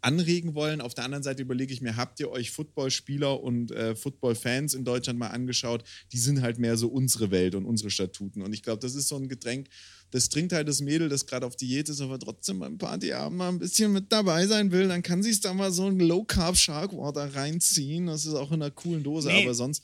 anregen 0.01 0.55
wollen. 0.55 0.81
Auf 0.81 0.93
der 0.93 1.05
anderen 1.05 1.23
Seite 1.23 1.41
überlege 1.41 1.73
ich 1.73 1.81
mir, 1.81 1.95
habt 1.95 2.19
ihr 2.19 2.29
euch 2.29 2.51
Footballspieler 2.51 3.41
und 3.41 3.71
äh, 3.71 3.95
Footballfans 3.95 4.73
in 4.73 4.85
Deutschland 4.85 5.19
mal 5.19 5.29
angeschaut? 5.29 5.83
Die 6.11 6.17
sind 6.17 6.41
halt 6.41 6.59
mehr 6.59 6.77
so 6.77 6.87
unsere 6.87 7.31
Welt 7.31 7.55
und 7.55 7.65
unsere 7.65 7.89
Statuten. 7.89 8.41
Und 8.41 8.53
ich 8.53 8.63
glaube, 8.63 8.79
das 8.79 8.95
ist 8.95 9.07
so 9.07 9.15
ein 9.15 9.27
Getränk, 9.27 9.67
das 10.11 10.29
trinkt 10.29 10.53
halt 10.53 10.67
das 10.67 10.81
Mädel, 10.81 11.09
das 11.09 11.25
gerade 11.25 11.45
auf 11.45 11.55
Diät 11.55 11.89
ist, 11.89 11.99
aber 11.99 12.17
trotzdem 12.17 12.59
beim 12.59 12.77
Partyabend 12.77 13.37
mal 13.37 13.49
ein 13.49 13.59
bisschen 13.59 13.91
mit 13.91 14.11
dabei 14.11 14.47
sein 14.47 14.71
will. 14.71 14.87
Dann 14.87 15.03
kann 15.03 15.23
sich 15.23 15.41
da 15.41 15.53
mal 15.53 15.71
so 15.71 15.85
ein 15.87 15.99
Low 15.99 16.23
Carb 16.23 16.55
Shark 16.55 16.93
Water 16.93 17.35
reinziehen. 17.35 18.07
Das 18.07 18.25
ist 18.25 18.33
auch 18.33 18.51
in 18.51 18.61
einer 18.61 18.71
coolen 18.71 19.03
Dose, 19.03 19.29
nee. 19.29 19.43
aber 19.43 19.53
sonst. 19.53 19.83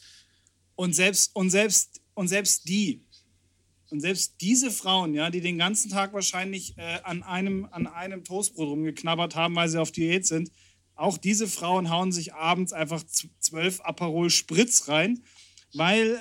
Und 0.76 0.96
selbst, 0.96 1.36
und 1.36 1.50
selbst, 1.50 2.02
und 2.14 2.28
selbst 2.28 2.68
die, 2.68 3.02
und 3.94 4.00
selbst 4.00 4.42
diese 4.42 4.72
Frauen, 4.72 5.14
ja, 5.14 5.30
die 5.30 5.40
den 5.40 5.60
ganzen 5.60 5.92
Tag 5.92 6.14
wahrscheinlich 6.14 6.76
äh, 6.80 6.98
an, 7.04 7.22
einem, 7.22 7.68
an 7.70 7.86
einem 7.86 8.24
Toastbrot 8.24 8.68
rumgeknabbert 8.68 9.36
haben, 9.36 9.56
weil 9.56 9.70
sie 9.70 9.80
auf 9.80 9.92
Diät 9.92 10.26
sind, 10.26 10.50
auch 10.96 11.20
diese 11.20 11.48
Frauen 11.48 11.92
hauen 11.92 12.12
sich 12.12 12.34
abends 12.34 12.74
einfach 12.74 13.04
zwölf 13.04 13.82
Aperol 13.82 14.32
Spritz 14.32 14.88
rein, 14.88 15.22
weil 15.76 16.20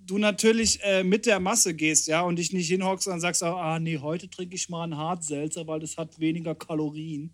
du 0.00 0.18
natürlich 0.18 0.80
äh, 0.82 1.04
mit 1.04 1.24
der 1.26 1.38
Masse 1.38 1.72
gehst, 1.72 2.08
ja, 2.08 2.22
und 2.22 2.36
dich 2.36 2.52
nicht 2.52 2.66
hinhockst 2.66 3.06
und 3.06 3.20
sagst, 3.20 3.44
ah, 3.44 3.78
nee, 3.78 3.98
heute 3.98 4.28
trinke 4.28 4.56
ich 4.56 4.68
mal 4.68 4.82
einen 4.82 4.96
Hartselzer, 4.96 5.68
weil 5.68 5.78
das 5.78 5.96
hat 5.96 6.18
weniger 6.18 6.56
Kalorien. 6.56 7.32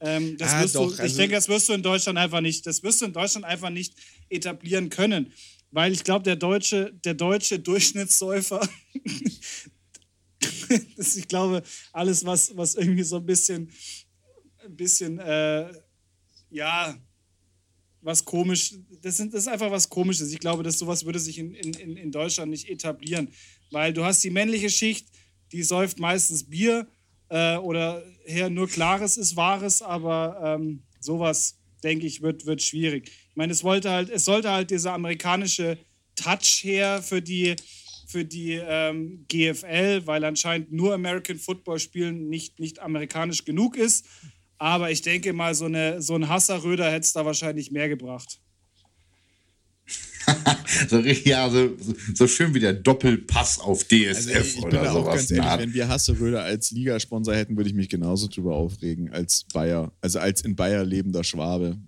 Ähm, 0.00 0.36
das 0.38 0.54
ah, 0.54 0.62
wirst 0.62 0.74
doch, 0.74 0.86
du, 0.88 0.90
also 0.90 1.04
ich 1.04 1.14
denke, 1.14 1.36
das 1.36 1.48
wirst 1.48 1.68
du 1.68 1.72
in 1.74 1.84
Deutschland 1.84 2.18
einfach 2.18 2.40
nicht, 2.40 2.66
das 2.66 2.82
wirst 2.82 3.00
du 3.00 3.04
in 3.04 3.12
Deutschland 3.12 3.44
einfach 3.46 3.70
nicht 3.70 3.94
etablieren 4.28 4.90
können. 4.90 5.32
Weil 5.72 5.92
ich 5.92 6.02
glaube, 6.02 6.24
der 6.24 6.36
deutsche, 6.36 6.92
der 7.04 7.14
deutsche 7.14 7.58
Durchschnittssäufer, 7.58 8.68
das, 10.96 11.16
ich 11.16 11.28
glaube, 11.28 11.62
alles, 11.92 12.24
was, 12.24 12.56
was 12.56 12.74
irgendwie 12.74 13.04
so 13.04 13.16
ein 13.16 13.26
bisschen, 13.26 13.70
ein 14.64 14.76
bisschen, 14.76 15.18
äh, 15.20 15.72
ja, 16.50 16.98
was 18.02 18.24
komisch, 18.24 18.74
das, 19.02 19.18
sind, 19.18 19.32
das 19.32 19.42
ist 19.42 19.48
einfach 19.48 19.70
was 19.70 19.88
Komisches. 19.88 20.32
Ich 20.32 20.40
glaube, 20.40 20.62
dass 20.62 20.78
sowas 20.78 21.04
würde 21.04 21.18
sich 21.18 21.38
in, 21.38 21.54
in, 21.54 21.96
in 21.96 22.10
Deutschland 22.10 22.50
nicht 22.50 22.68
etablieren. 22.68 23.28
Weil 23.70 23.92
du 23.92 24.04
hast 24.04 24.24
die 24.24 24.30
männliche 24.30 24.70
Schicht, 24.70 25.06
die 25.52 25.62
säuft 25.62 26.00
meistens 26.00 26.48
Bier 26.48 26.88
äh, 27.28 27.56
oder 27.56 28.02
her 28.24 28.50
nur 28.50 28.68
Klares 28.68 29.16
ist 29.16 29.36
Wahres, 29.36 29.82
aber 29.82 30.40
ähm, 30.42 30.82
sowas, 30.98 31.58
denke 31.84 32.06
ich, 32.06 32.22
wird, 32.22 32.46
wird 32.46 32.62
schwierig 32.62 33.12
meine, 33.36 33.52
es 33.52 33.64
wollte 33.64 33.90
halt, 33.90 34.10
es 34.10 34.24
sollte 34.24 34.50
halt 34.50 34.70
dieser 34.70 34.92
amerikanische 34.92 35.78
Touch 36.16 36.62
her 36.62 37.02
für 37.02 37.22
die, 37.22 37.56
für 38.06 38.24
die 38.24 38.60
ähm, 38.62 39.24
GFL, 39.28 40.06
weil 40.06 40.24
anscheinend 40.24 40.72
nur 40.72 40.94
American 40.94 41.38
Football 41.38 41.78
spielen 41.78 42.28
nicht, 42.28 42.58
nicht 42.58 42.80
amerikanisch 42.80 43.44
genug 43.44 43.76
ist. 43.76 44.06
Aber 44.58 44.90
ich 44.90 45.00
denke 45.00 45.32
mal, 45.32 45.54
so, 45.54 45.64
eine, 45.64 46.02
so 46.02 46.14
ein 46.14 46.28
Hasserröder 46.28 46.90
hätte 46.90 47.06
es 47.06 47.12
da 47.12 47.24
wahrscheinlich 47.24 47.70
mehr 47.70 47.88
gebracht. 47.88 48.40
so, 50.88 50.98
ja, 50.98 51.48
so, 51.48 51.70
so, 52.14 52.26
schön 52.26 52.54
wie 52.54 52.60
der 52.60 52.74
Doppelpass 52.74 53.58
auf 53.58 53.84
DSF 53.84 54.16
also 54.16 54.30
ich, 54.30 54.58
oder 54.62 54.82
bin 54.82 54.92
sowas. 54.92 54.96
Auch 54.96 55.14
ganz 55.14 55.30
ehrlich, 55.30 55.58
wenn 55.58 55.74
wir 55.74 55.88
Hasseröder 55.88 56.42
als 56.42 56.70
Ligasponsor 56.70 57.34
hätten, 57.34 57.56
würde 57.56 57.70
ich 57.70 57.74
mich 57.74 57.88
genauso 57.88 58.28
drüber 58.28 58.54
aufregen 58.54 59.10
als 59.12 59.44
Bayer, 59.52 59.92
also 60.00 60.18
als 60.18 60.42
in 60.42 60.56
Bayer 60.56 60.84
lebender 60.84 61.24
Schwabe. 61.24 61.78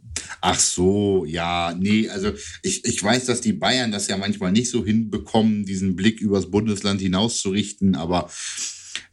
Ach 0.41 0.59
so, 0.59 1.25
ja, 1.25 1.75
nee, 1.79 2.09
also 2.09 2.33
ich, 2.63 2.85
ich 2.85 3.03
weiß, 3.03 3.27
dass 3.27 3.41
die 3.41 3.53
Bayern 3.53 3.93
das 3.93 4.09
ja 4.09 4.17
manchmal 4.17 4.53
nicht 4.53 4.71
so 4.71 4.85
hinbekommen, 4.85 5.65
diesen 5.65 5.97
Blick 5.97 6.21
übers 6.21 6.51
Bundesland 6.51 7.01
hinaus 7.01 7.41
zu 7.41 7.51
richten, 7.51 7.95
aber 7.95 8.31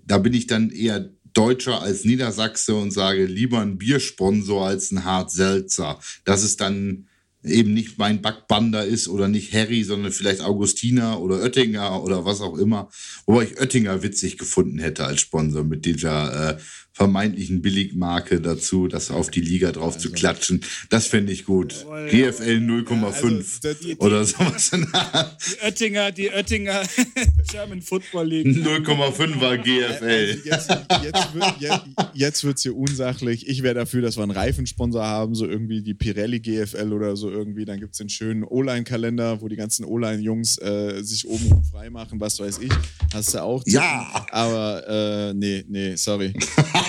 da 0.06 0.18
bin 0.18 0.34
ich 0.34 0.48
dann 0.48 0.72
eher 0.72 1.10
Deutscher 1.34 1.82
als 1.82 2.06
Niedersachse 2.06 2.76
und 2.76 2.92
sage 2.92 3.26
lieber 3.26 3.60
ein 3.60 3.78
Biersponsor 3.78 4.66
als 4.66 4.92
ein 4.92 5.04
Hart 5.04 5.32
Seltzer. 5.32 6.00
Das 6.26 6.44
ist 6.44 6.60
dann 6.60 7.08
eben 7.44 7.74
nicht 7.74 7.98
mein 7.98 8.22
Backbander 8.22 8.84
ist 8.84 9.08
oder 9.08 9.28
nicht 9.28 9.54
Harry, 9.54 9.84
sondern 9.84 10.12
vielleicht 10.12 10.42
Augustiner 10.42 11.22
oder 11.22 11.42
Oettinger 11.42 12.04
oder 12.04 12.26
was 12.26 12.42
auch 12.42 12.58
immer. 12.58 12.90
Wobei 13.26 13.46
ich 13.46 13.60
Oettinger 13.60 14.04
witzig 14.04 14.38
gefunden 14.38 14.80
hätte 14.80 15.06
als 15.06 15.22
Sponsor 15.22 15.64
mit 15.64 15.86
dieser 15.86 16.58
äh, 16.58 16.58
vermeintlichen 17.00 17.62
Billigmarke 17.62 18.42
dazu, 18.42 18.90
das 18.90 19.10
auf 19.10 19.32
die 19.32 19.40
Liga 19.40 19.72
drauf 19.72 19.96
also. 19.96 20.10
zu 20.10 20.12
klatschen. 20.12 20.60
Das 20.90 21.08
fände 21.08 21.32
ich 21.32 21.46
gut. 21.46 21.86
Jawohl, 21.86 22.10
GFL 22.10 22.58
0,5 22.58 23.64
ja, 23.64 23.70
also, 23.70 24.00
oder 24.00 24.26
sowas. 24.26 24.72
Die 24.72 25.66
Oettinger, 25.66 26.12
die 26.12 26.30
Oettinger 26.30 26.82
German 27.50 27.82
Football 27.82 28.28
League. 28.28 28.48
0,5er 28.48 29.58
GFL. 29.60 30.42
Jetzt, 30.44 30.70
jetzt, 31.02 32.44
wird, 32.44 32.44
wird's 32.44 32.64
hier 32.64 32.76
unsachlich. 32.76 33.48
Ich 33.48 33.64
wäre 33.64 33.76
dafür, 33.76 34.02
dass 34.02 34.18
wir 34.18 34.24
einen 34.24 34.32
Reifensponsor 34.32 35.06
haben, 35.06 35.36
so 35.36 35.48
irgendwie 35.48 35.82
die 35.82 35.94
Pirelli 35.94 36.42
GFL 36.42 36.92
oder 36.92 37.16
so 37.16 37.32
irgendwie. 37.32 37.64
Dann 37.64 37.80
gibt 37.80 37.94
es 37.94 38.00
den 38.00 38.10
schönen 38.10 38.44
O-Line-Kalender, 38.44 39.40
wo 39.40 39.48
die 39.48 39.56
ganzen 39.56 39.86
O-Line-Jungs 39.86 40.58
äh, 40.58 41.02
sich 41.02 41.26
oben 41.30 41.64
frei 41.72 41.90
machen, 41.90 42.20
was 42.20 42.42
weiß 42.42 42.58
ich. 42.58 42.74
Hast 43.14 43.36
du 43.36 43.42
auch. 43.42 43.64
Ja! 43.68 44.26
Aber 44.32 45.30
äh, 45.30 45.34
nee, 45.34 45.64
nee, 45.70 45.96
sorry. 45.96 46.34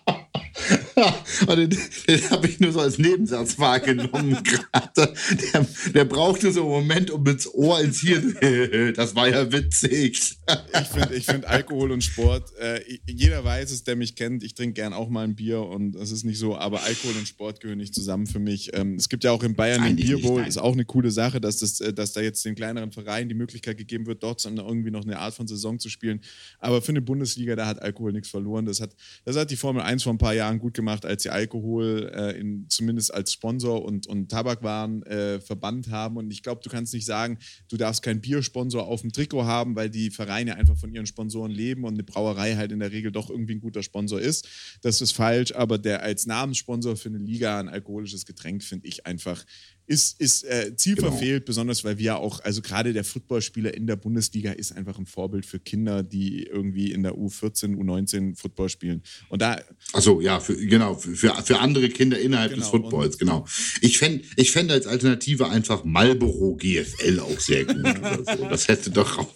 den, 1.47 1.69
den 2.07 2.29
habe 2.29 2.47
ich 2.47 2.59
nur 2.59 2.71
so 2.71 2.79
als 2.79 2.97
Nebensatz 2.97 3.57
wahrgenommen 3.59 4.37
gerade. 4.43 5.13
Der, 5.53 5.67
der 5.93 6.05
brauchte 6.05 6.51
so 6.51 6.61
einen 6.61 6.69
Moment, 6.69 7.11
um 7.11 7.25
ins 7.27 7.51
Ohr 7.53 7.81
ins 7.81 8.01
Hirn. 8.01 8.35
Das 8.95 9.15
war 9.15 9.27
ja 9.27 9.51
witzig. 9.51 10.37
Ich 10.81 10.87
finde 10.87 11.15
ich 11.15 11.25
find 11.25 11.45
Alkohol 11.45 11.91
und 11.91 12.03
Sport, 12.03 12.51
äh, 12.59 12.81
jeder 13.07 13.43
weiß 13.43 13.71
es, 13.71 13.83
der 13.83 13.95
mich 13.95 14.15
kennt. 14.15 14.43
Ich 14.43 14.53
trinke 14.53 14.73
gern 14.73 14.93
auch 14.93 15.09
mal 15.09 15.23
ein 15.23 15.35
Bier 15.35 15.61
und 15.61 15.93
das 15.93 16.11
ist 16.11 16.23
nicht 16.23 16.39
so, 16.39 16.57
aber 16.57 16.83
Alkohol 16.83 17.15
und 17.17 17.27
Sport 17.27 17.61
gehören 17.61 17.77
nicht 17.77 17.93
zusammen 17.93 18.27
für 18.27 18.39
mich. 18.39 18.71
Ähm, 18.73 18.95
es 18.95 19.09
gibt 19.09 19.23
ja 19.23 19.31
auch 19.31 19.43
in 19.43 19.55
Bayern 19.55 19.83
den 19.83 19.95
Bierbowl, 19.95 20.45
ist 20.45 20.57
auch 20.57 20.73
eine 20.73 20.85
coole 20.85 21.11
Sache, 21.11 21.39
dass, 21.39 21.57
das, 21.59 21.79
äh, 21.79 21.93
dass 21.93 22.13
da 22.13 22.21
jetzt 22.21 22.43
den 22.45 22.55
kleineren 22.55 22.91
Vereinen 22.91 23.29
die 23.29 23.35
Möglichkeit 23.35 23.77
gegeben 23.77 24.05
wird, 24.05 24.23
dort 24.23 24.43
irgendwie 24.45 24.91
noch 24.91 25.03
eine 25.03 25.19
Art 25.19 25.33
von 25.33 25.47
Saison 25.47 25.79
zu 25.79 25.89
spielen. 25.89 26.21
Aber 26.59 26.81
für 26.81 26.91
eine 26.91 27.01
Bundesliga, 27.01 27.55
da 27.55 27.67
hat 27.67 27.81
Alkohol 27.81 28.11
nichts 28.13 28.29
verloren. 28.29 28.65
Das 28.65 28.81
hat, 28.81 28.95
das 29.25 29.35
hat 29.35 29.51
die 29.51 29.55
Formel 29.55 29.81
1 29.81 30.03
vor 30.03 30.13
ein 30.13 30.17
paar 30.17 30.33
Jahren 30.33 30.59
gut 30.59 30.73
gemacht, 30.73 31.05
als 31.05 31.23
sie 31.23 31.29
Alkohol 31.31 32.11
äh, 32.13 32.39
in, 32.39 32.65
zumindest 32.69 33.13
als 33.13 33.33
Sponsor 33.33 33.83
und, 33.83 34.07
und 34.07 34.29
Tabakwaren 34.29 35.03
äh, 35.03 35.39
verbannt 35.39 35.89
haben. 35.89 36.17
Und 36.17 36.31
ich 36.31 36.43
glaube, 36.43 36.61
du 36.63 36.69
kannst 36.69 36.93
nicht 36.93 37.05
sagen, 37.05 37.37
du 37.69 37.77
darfst 37.77 38.03
keinen 38.03 38.21
Biersponsor 38.21 38.87
auf 38.87 39.01
dem 39.01 39.11
Trikot 39.11 39.45
haben, 39.45 39.75
weil 39.75 39.89
die 39.89 40.11
Vereine 40.11 40.55
einfach 40.55 40.77
von 40.77 40.93
ihren 40.93 41.05
Sponsoren 41.05 41.51
leben 41.51 41.83
und 41.83 41.93
eine 41.93 42.03
Brauerei 42.03 42.55
halt 42.55 42.71
in 42.71 42.79
der 42.79 42.91
Regel 42.91 43.11
doch 43.11 43.29
irgendwie 43.29 43.55
ein 43.55 43.61
guter 43.61 43.83
Sponsor 43.83 44.19
ist. 44.19 44.47
Das 44.81 45.01
ist 45.01 45.11
falsch, 45.11 45.53
aber 45.53 45.77
der 45.77 46.03
als 46.03 46.25
Namenssponsor 46.25 46.95
für 46.95 47.09
eine 47.09 47.17
Liga 47.17 47.59
ein 47.59 47.69
alkoholisches 47.69 48.25
Getränk 48.25 48.63
finde 48.63 48.87
ich 48.87 49.05
einfach 49.05 49.45
ist, 49.91 50.21
ist 50.21 50.45
äh, 50.45 50.73
Ziel 50.77 50.95
genau. 50.95 51.13
besonders 51.45 51.83
weil 51.83 51.97
wir 51.97 52.15
auch, 52.17 52.39
also 52.39 52.61
gerade 52.61 52.93
der 52.93 53.03
Footballspieler 53.03 53.73
in 53.73 53.87
der 53.87 53.97
Bundesliga 53.97 54.53
ist 54.53 54.71
einfach 54.71 54.97
ein 54.97 55.05
Vorbild 55.05 55.45
für 55.45 55.59
Kinder, 55.59 56.01
die 56.01 56.43
irgendwie 56.43 56.93
in 56.93 57.03
der 57.03 57.15
U14, 57.15 57.75
U19 57.75 58.37
Football 58.37 58.69
spielen. 58.69 59.03
Und 59.27 59.41
da. 59.41 59.61
Achso, 59.91 60.21
ja, 60.21 60.39
für, 60.39 60.55
genau, 60.55 60.95
für, 60.95 61.35
für 61.43 61.59
andere 61.59 61.89
Kinder 61.89 62.17
innerhalb 62.17 62.51
genau, 62.51 62.61
des 62.61 62.69
Footballs, 62.69 63.17
genau. 63.17 63.45
Ich 63.81 63.97
fände 63.97 64.23
ich 64.37 64.51
fänd 64.51 64.71
als 64.71 64.87
Alternative 64.87 65.49
einfach 65.49 65.83
Marlboro 65.83 66.55
GFL 66.55 67.19
auch 67.19 67.39
sehr 67.39 67.65
gut 67.65 67.85
so. 68.37 68.47
Das 68.47 68.69
hätte 68.69 68.91
doch 68.91 69.17
auch. 69.17 69.35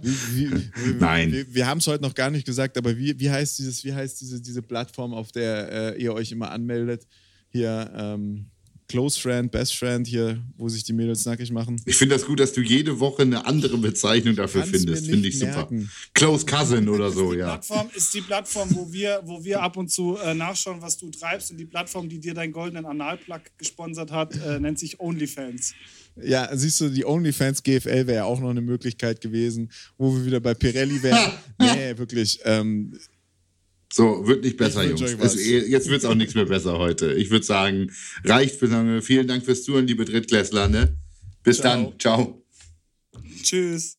wie, 0.00 0.50
wie, 0.50 0.94
Nein. 0.98 1.32
Wir, 1.32 1.54
wir 1.54 1.66
haben 1.66 1.78
es 1.78 1.86
heute 1.86 2.02
noch 2.02 2.14
gar 2.14 2.30
nicht 2.30 2.46
gesagt, 2.46 2.78
aber 2.78 2.96
wie, 2.96 3.20
wie 3.20 3.30
heißt 3.30 3.58
dieses, 3.58 3.84
wie 3.84 3.92
heißt 3.92 4.22
diese, 4.22 4.40
diese 4.40 4.62
Plattform, 4.62 5.12
auf 5.12 5.32
der 5.32 5.96
äh, 5.96 6.02
ihr 6.02 6.14
euch 6.14 6.32
immer 6.32 6.50
anmeldet? 6.50 7.06
Hier, 7.50 7.92
ähm, 7.94 8.50
Close 8.88 9.18
Friend, 9.18 9.50
Best 9.50 9.76
Friend 9.76 10.06
hier, 10.06 10.42
wo 10.56 10.68
sich 10.68 10.84
die 10.84 10.92
Mädels 10.92 11.24
nackig 11.24 11.50
machen. 11.50 11.80
Ich 11.86 11.96
finde 11.96 12.14
das 12.14 12.26
gut, 12.26 12.38
dass 12.40 12.52
du 12.52 12.60
jede 12.60 13.00
Woche 13.00 13.22
eine 13.22 13.46
andere 13.46 13.78
Bezeichnung 13.78 14.36
dafür 14.36 14.64
findest. 14.64 15.06
Finde 15.06 15.28
ich 15.28 15.38
super. 15.38 15.56
Merken. 15.56 15.90
Close 16.12 16.44
Cousin 16.44 16.88
oder 16.88 17.10
so, 17.10 17.32
ja. 17.32 17.46
Plattform 17.46 17.88
ist 17.94 18.12
die 18.12 18.20
Plattform, 18.20 18.68
wo 18.74 18.92
wir, 18.92 19.20
wo 19.24 19.42
wir 19.42 19.62
ab 19.62 19.76
und 19.76 19.90
zu 19.90 20.18
äh, 20.18 20.34
nachschauen, 20.34 20.82
was 20.82 20.98
du 20.98 21.10
treibst. 21.10 21.50
Und 21.50 21.56
die 21.56 21.64
Plattform, 21.64 22.08
die 22.08 22.18
dir 22.18 22.34
deinen 22.34 22.52
goldenen 22.52 22.84
Analplug 22.84 23.42
gesponsert 23.56 24.12
hat, 24.12 24.36
äh, 24.36 24.60
nennt 24.60 24.78
sich 24.78 25.00
OnlyFans. 25.00 25.74
Ja, 26.22 26.48
siehst 26.56 26.80
du, 26.80 26.90
die 26.90 27.04
OnlyFans 27.04 27.62
GFL 27.62 28.06
wäre 28.06 28.14
ja 28.14 28.24
auch 28.24 28.38
noch 28.38 28.50
eine 28.50 28.60
Möglichkeit 28.60 29.20
gewesen, 29.20 29.70
wo 29.98 30.14
wir 30.14 30.24
wieder 30.24 30.40
bei 30.40 30.54
Pirelli 30.54 31.02
wären. 31.02 31.32
nee, 31.58 31.96
wirklich. 31.96 32.38
Ähm, 32.44 32.96
so, 33.94 34.26
wird 34.26 34.42
nicht 34.42 34.56
besser, 34.56 34.82
Jungs. 34.82 35.02
Es, 35.02 35.36
jetzt 35.46 35.88
wird 35.88 36.00
es 36.00 36.04
auch 36.04 36.16
nichts 36.16 36.34
mehr 36.34 36.46
besser 36.46 36.78
heute. 36.80 37.12
Ich 37.12 37.30
würde 37.30 37.46
sagen, 37.46 37.92
reicht 38.24 38.56
für 38.56 38.66
lange. 38.66 39.02
Vielen 39.02 39.28
Dank 39.28 39.44
fürs 39.44 39.62
Zuhören, 39.62 39.86
liebe 39.86 40.04
Drittklässler. 40.04 40.66
Ne? 40.66 40.96
Bis 41.44 41.58
Ciao. 41.58 41.92
dann. 41.92 42.00
Ciao. 42.00 42.44
Tschüss. 43.44 43.96